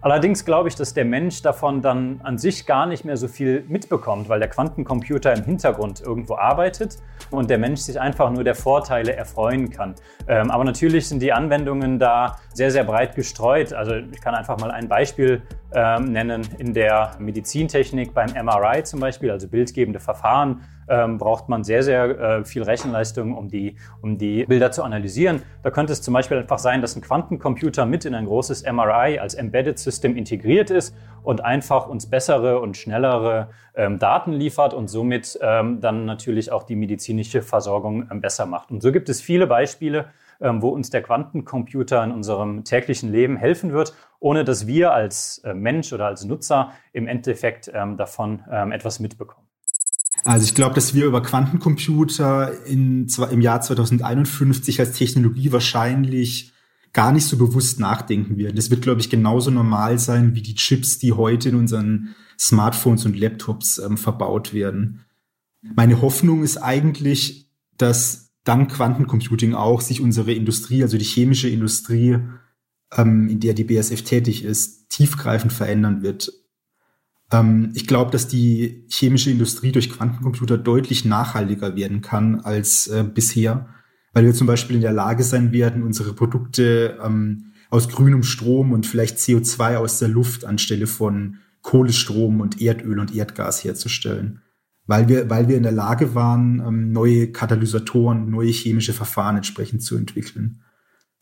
Allerdings 0.00 0.44
glaube 0.44 0.68
ich, 0.68 0.76
dass 0.76 0.94
der 0.94 1.04
Mensch 1.04 1.42
davon 1.42 1.82
dann 1.82 2.20
an 2.22 2.38
sich 2.38 2.66
gar 2.66 2.86
nicht 2.86 3.04
mehr 3.04 3.16
so 3.16 3.26
viel 3.26 3.64
mitbekommt, 3.68 4.28
weil 4.28 4.38
der 4.38 4.48
Quantencomputer 4.48 5.34
im 5.34 5.44
Hintergrund 5.44 6.00
irgendwo 6.00 6.36
arbeitet 6.36 6.98
und 7.30 7.50
der 7.50 7.58
Mensch 7.58 7.80
sich 7.80 8.00
einfach 8.00 8.30
nur 8.30 8.44
der 8.44 8.54
Vorteile 8.54 9.14
erfreuen 9.14 9.70
kann. 9.70 9.96
Ähm, 10.28 10.50
aber 10.50 10.64
natürlich 10.64 11.08
sind 11.08 11.20
die 11.20 11.32
Anwendungen 11.32 11.98
da 11.98 12.36
sehr, 12.54 12.70
sehr 12.70 12.84
breit 12.84 13.16
gestreut. 13.16 13.72
Also 13.72 13.94
ich 13.94 14.20
kann 14.20 14.34
einfach 14.34 14.58
mal 14.58 14.70
ein 14.70 14.88
Beispiel 14.88 15.42
ähm, 15.74 16.12
nennen. 16.12 16.46
In 16.58 16.74
der 16.74 17.12
Medizintechnik 17.18 18.14
beim 18.14 18.30
MRI 18.30 18.84
zum 18.84 19.00
Beispiel, 19.00 19.30
also 19.32 19.48
bildgebende 19.48 19.98
Verfahren, 19.98 20.62
ähm, 20.88 21.18
braucht 21.18 21.48
man 21.48 21.64
sehr, 21.64 21.82
sehr 21.82 22.18
äh, 22.18 22.44
viel 22.44 22.62
Rechenleistung, 22.62 23.36
um 23.36 23.48
die, 23.48 23.76
um 24.02 24.18
die 24.18 24.44
Bilder 24.44 24.70
zu 24.70 24.82
analysieren. 24.82 25.42
Da 25.62 25.70
könnte 25.70 25.92
es 25.92 26.02
zum 26.02 26.14
Beispiel 26.14 26.38
einfach 26.38 26.58
sein, 26.58 26.80
dass 26.80 26.96
ein 26.96 27.02
Quantencomputer 27.02 27.86
mit 27.86 28.04
in 28.04 28.14
ein 28.14 28.26
großes 28.26 28.64
MRI 28.64 29.18
als 29.18 29.34
Embedded 29.34 29.78
System 29.78 30.16
integriert 30.16 30.70
ist 30.70 30.94
und 31.22 31.44
einfach 31.44 31.88
uns 31.88 32.08
bessere 32.08 32.60
und 32.60 32.76
schnellere 32.76 33.50
ähm, 33.74 33.98
Daten 33.98 34.32
liefert 34.32 34.74
und 34.74 34.88
somit 34.88 35.38
ähm, 35.42 35.80
dann 35.80 36.04
natürlich 36.04 36.50
auch 36.52 36.62
die 36.62 36.76
medizinische 36.76 37.42
Versorgung 37.42 38.08
ähm, 38.10 38.20
besser 38.20 38.46
macht. 38.46 38.70
Und 38.70 38.82
so 38.82 38.92
gibt 38.92 39.08
es 39.08 39.20
viele 39.20 39.46
Beispiele, 39.46 40.06
ähm, 40.40 40.62
wo 40.62 40.68
uns 40.68 40.90
der 40.90 41.02
Quantencomputer 41.02 42.02
in 42.02 42.12
unserem 42.12 42.64
täglichen 42.64 43.12
Leben 43.12 43.36
helfen 43.36 43.72
wird, 43.72 43.94
ohne 44.20 44.44
dass 44.44 44.66
wir 44.66 44.92
als 44.92 45.38
äh, 45.44 45.54
Mensch 45.54 45.92
oder 45.92 46.06
als 46.06 46.24
Nutzer 46.24 46.72
im 46.92 47.06
Endeffekt 47.06 47.70
ähm, 47.74 47.96
davon 47.96 48.40
etwas 48.48 49.00
mitbekommen. 49.00 49.47
Also 50.28 50.44
ich 50.44 50.54
glaube, 50.54 50.74
dass 50.74 50.92
wir 50.92 51.06
über 51.06 51.22
Quantencomputer 51.22 52.66
in, 52.66 53.06
im 53.30 53.40
Jahr 53.40 53.62
2051 53.62 54.78
als 54.78 54.92
Technologie 54.92 55.52
wahrscheinlich 55.52 56.52
gar 56.92 57.12
nicht 57.12 57.24
so 57.24 57.38
bewusst 57.38 57.80
nachdenken 57.80 58.36
werden. 58.36 58.54
Das 58.54 58.68
wird, 58.68 58.82
glaube 58.82 59.00
ich, 59.00 59.08
genauso 59.08 59.50
normal 59.50 59.98
sein 59.98 60.34
wie 60.34 60.42
die 60.42 60.54
Chips, 60.54 60.98
die 60.98 61.14
heute 61.14 61.48
in 61.48 61.54
unseren 61.54 62.14
Smartphones 62.38 63.06
und 63.06 63.18
Laptops 63.18 63.78
ähm, 63.78 63.96
verbaut 63.96 64.52
werden. 64.52 65.06
Meine 65.62 66.02
Hoffnung 66.02 66.42
ist 66.42 66.58
eigentlich, 66.58 67.48
dass 67.78 68.34
dank 68.44 68.70
Quantencomputing 68.72 69.54
auch 69.54 69.80
sich 69.80 70.02
unsere 70.02 70.34
Industrie, 70.34 70.82
also 70.82 70.98
die 70.98 71.06
chemische 71.06 71.48
Industrie, 71.48 72.18
ähm, 72.94 73.30
in 73.30 73.40
der 73.40 73.54
die 73.54 73.64
BSF 73.64 74.02
tätig 74.02 74.44
ist, 74.44 74.90
tiefgreifend 74.90 75.54
verändern 75.54 76.02
wird. 76.02 76.34
Ähm, 77.32 77.72
ich 77.74 77.86
glaube, 77.86 78.10
dass 78.10 78.28
die 78.28 78.86
chemische 78.88 79.30
Industrie 79.30 79.72
durch 79.72 79.90
Quantencomputer 79.90 80.58
deutlich 80.58 81.04
nachhaltiger 81.04 81.76
werden 81.76 82.00
kann 82.00 82.40
als 82.40 82.86
äh, 82.86 83.04
bisher, 83.04 83.68
weil 84.12 84.24
wir 84.24 84.34
zum 84.34 84.46
Beispiel 84.46 84.76
in 84.76 84.82
der 84.82 84.92
Lage 84.92 85.22
sein 85.22 85.52
werden, 85.52 85.82
unsere 85.82 86.14
Produkte 86.14 86.98
ähm, 87.02 87.52
aus 87.70 87.88
grünem 87.88 88.22
Strom 88.22 88.72
und 88.72 88.86
vielleicht 88.86 89.18
CO2 89.18 89.76
aus 89.76 89.98
der 89.98 90.08
Luft 90.08 90.44
anstelle 90.44 90.86
von 90.86 91.36
Kohlestrom 91.62 92.40
und 92.40 92.60
Erdöl 92.60 92.98
und 92.98 93.14
Erdgas 93.14 93.62
herzustellen. 93.62 94.40
Weil 94.86 95.08
wir, 95.08 95.28
weil 95.28 95.48
wir 95.48 95.58
in 95.58 95.64
der 95.64 95.72
Lage 95.72 96.14
waren, 96.14 96.62
ähm, 96.66 96.92
neue 96.92 97.30
Katalysatoren, 97.30 98.30
neue 98.30 98.50
chemische 98.50 98.94
Verfahren 98.94 99.36
entsprechend 99.36 99.82
zu 99.82 99.96
entwickeln. 99.96 100.62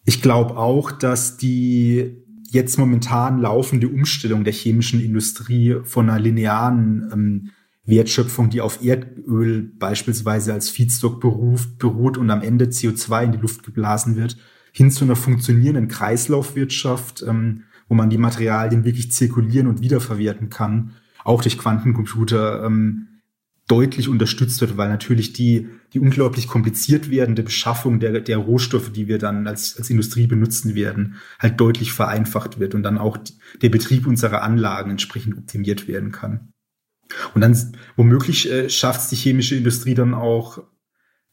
Ich 0.04 0.22
glaube 0.22 0.56
auch, 0.56 0.92
dass 0.92 1.36
die 1.36 2.24
jetzt 2.56 2.78
momentan 2.78 3.40
laufende 3.40 3.88
Umstellung 3.88 4.42
der 4.42 4.52
chemischen 4.52 5.00
Industrie 5.00 5.76
von 5.84 6.10
einer 6.10 6.18
linearen 6.18 7.08
ähm, 7.12 7.50
Wertschöpfung, 7.84 8.50
die 8.50 8.60
auf 8.60 8.84
Erdöl 8.84 9.70
beispielsweise 9.78 10.52
als 10.52 10.68
Feedstock 10.68 11.20
beruft, 11.20 11.78
beruht 11.78 12.18
und 12.18 12.30
am 12.30 12.42
Ende 12.42 12.64
CO2 12.64 13.24
in 13.24 13.32
die 13.32 13.38
Luft 13.38 13.62
geblasen 13.62 14.16
wird, 14.16 14.36
hin 14.72 14.90
zu 14.90 15.04
einer 15.04 15.16
funktionierenden 15.16 15.86
Kreislaufwirtschaft, 15.86 17.24
ähm, 17.26 17.62
wo 17.88 17.94
man 17.94 18.10
die 18.10 18.18
Materialien 18.18 18.84
wirklich 18.84 19.12
zirkulieren 19.12 19.68
und 19.68 19.80
wiederverwerten 19.80 20.50
kann, 20.50 20.92
auch 21.22 21.42
durch 21.42 21.58
Quantencomputer 21.58 22.64
ähm, 22.64 23.06
deutlich 23.68 24.08
unterstützt 24.08 24.60
wird, 24.60 24.76
weil 24.76 24.88
natürlich 24.88 25.32
die, 25.32 25.68
die 25.92 25.98
unglaublich 25.98 26.46
kompliziert 26.46 27.10
werdende 27.10 27.42
Beschaffung 27.42 27.98
der, 27.98 28.20
der 28.20 28.38
Rohstoffe, 28.38 28.92
die 28.92 29.08
wir 29.08 29.18
dann 29.18 29.46
als, 29.46 29.76
als 29.76 29.90
Industrie 29.90 30.28
benutzen 30.28 30.74
werden, 30.74 31.16
halt 31.38 31.60
deutlich 31.60 31.92
vereinfacht 31.92 32.60
wird 32.60 32.74
und 32.74 32.84
dann 32.84 32.98
auch 32.98 33.18
der 33.60 33.68
Betrieb 33.68 34.06
unserer 34.06 34.42
Anlagen 34.42 34.92
entsprechend 34.92 35.36
optimiert 35.36 35.88
werden 35.88 36.12
kann. 36.12 36.52
Und 37.34 37.40
dann 37.40 37.56
womöglich 37.96 38.50
äh, 38.50 38.68
schafft 38.68 39.00
es 39.00 39.08
die 39.08 39.16
chemische 39.16 39.56
Industrie 39.56 39.94
dann 39.94 40.14
auch 40.14 40.62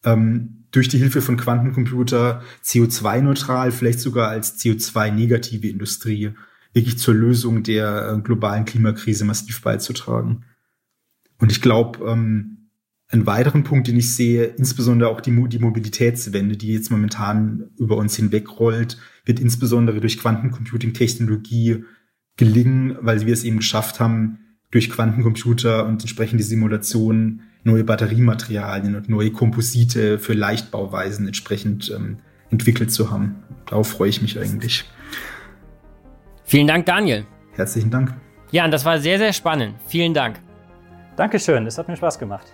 ähm, 0.03 0.65
durch 0.71 0.87
die 0.87 0.97
Hilfe 0.97 1.21
von 1.21 1.37
Quantencomputer 1.37 2.41
CO2-neutral, 2.63 3.71
vielleicht 3.71 3.99
sogar 3.99 4.29
als 4.29 4.59
CO2-negative 4.59 5.67
Industrie 5.67 6.31
wirklich 6.73 6.97
zur 6.97 7.13
Lösung 7.13 7.61
der 7.61 8.15
äh, 8.17 8.21
globalen 8.21 8.65
Klimakrise 8.65 9.23
massiv 9.23 9.61
beizutragen. 9.61 10.45
Und 11.43 11.51
ich 11.51 11.61
glaube, 11.61 12.09
ähm, 12.09 12.69
einen 13.09 13.25
weiteren 13.25 13.65
Punkt, 13.65 13.89
den 13.89 13.97
ich 13.97 14.15
sehe, 14.15 14.45
insbesondere 14.45 15.09
auch 15.09 15.19
die, 15.19 15.49
die 15.49 15.59
Mobilitätswende, 15.59 16.55
die 16.55 16.71
jetzt 16.71 16.89
momentan 16.89 17.65
über 17.77 17.97
uns 17.97 18.15
hinwegrollt, 18.15 18.97
wird 19.25 19.41
insbesondere 19.41 19.99
durch 19.99 20.17
Quantencomputing-Technologie 20.19 21.83
gelingen, 22.37 22.95
weil 23.01 23.25
wir 23.25 23.33
es 23.33 23.43
eben 23.43 23.57
geschafft 23.57 23.99
haben, 23.99 24.39
durch 24.71 24.89
Quantencomputer 24.89 25.85
und 25.85 26.01
entsprechende 26.01 26.45
Simulationen 26.45 27.41
neue 27.65 27.83
Batteriematerialien 27.83 28.95
und 28.95 29.09
neue 29.09 29.31
Komposite 29.31 30.19
für 30.19 30.33
Leichtbauweisen 30.33 31.27
entsprechend 31.27 31.91
ähm, 31.93 32.19
entwickelt 32.51 32.89
zu 32.89 33.11
haben. 33.11 33.43
Darauf 33.65 33.89
freue 33.89 34.07
ich 34.07 34.21
mich 34.21 34.39
eigentlich. 34.39 34.85
Vielen 36.45 36.67
Dank, 36.67 36.85
Daniel. 36.85 37.25
Herzlichen 37.51 37.91
Dank. 37.91 38.15
Ja, 38.51 38.63
und 38.63 38.71
das 38.71 38.85
war 38.85 38.97
sehr, 39.01 39.17
sehr 39.17 39.33
spannend. 39.33 39.75
Vielen 39.87 40.13
Dank. 40.13 40.39
Dankeschön, 41.15 41.67
es 41.67 41.77
hat 41.77 41.87
mir 41.87 41.95
Spaß 41.95 42.17
gemacht. 42.17 42.47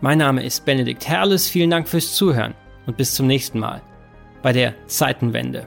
Mein 0.00 0.18
Name 0.18 0.42
ist 0.42 0.64
Benedikt 0.64 1.06
Herles, 1.06 1.48
vielen 1.48 1.70
Dank 1.70 1.88
fürs 1.88 2.14
Zuhören 2.14 2.54
und 2.86 2.96
bis 2.96 3.14
zum 3.14 3.26
nächsten 3.26 3.58
Mal 3.58 3.82
bei 4.42 4.52
der 4.52 4.74
Zeitenwende. 4.86 5.66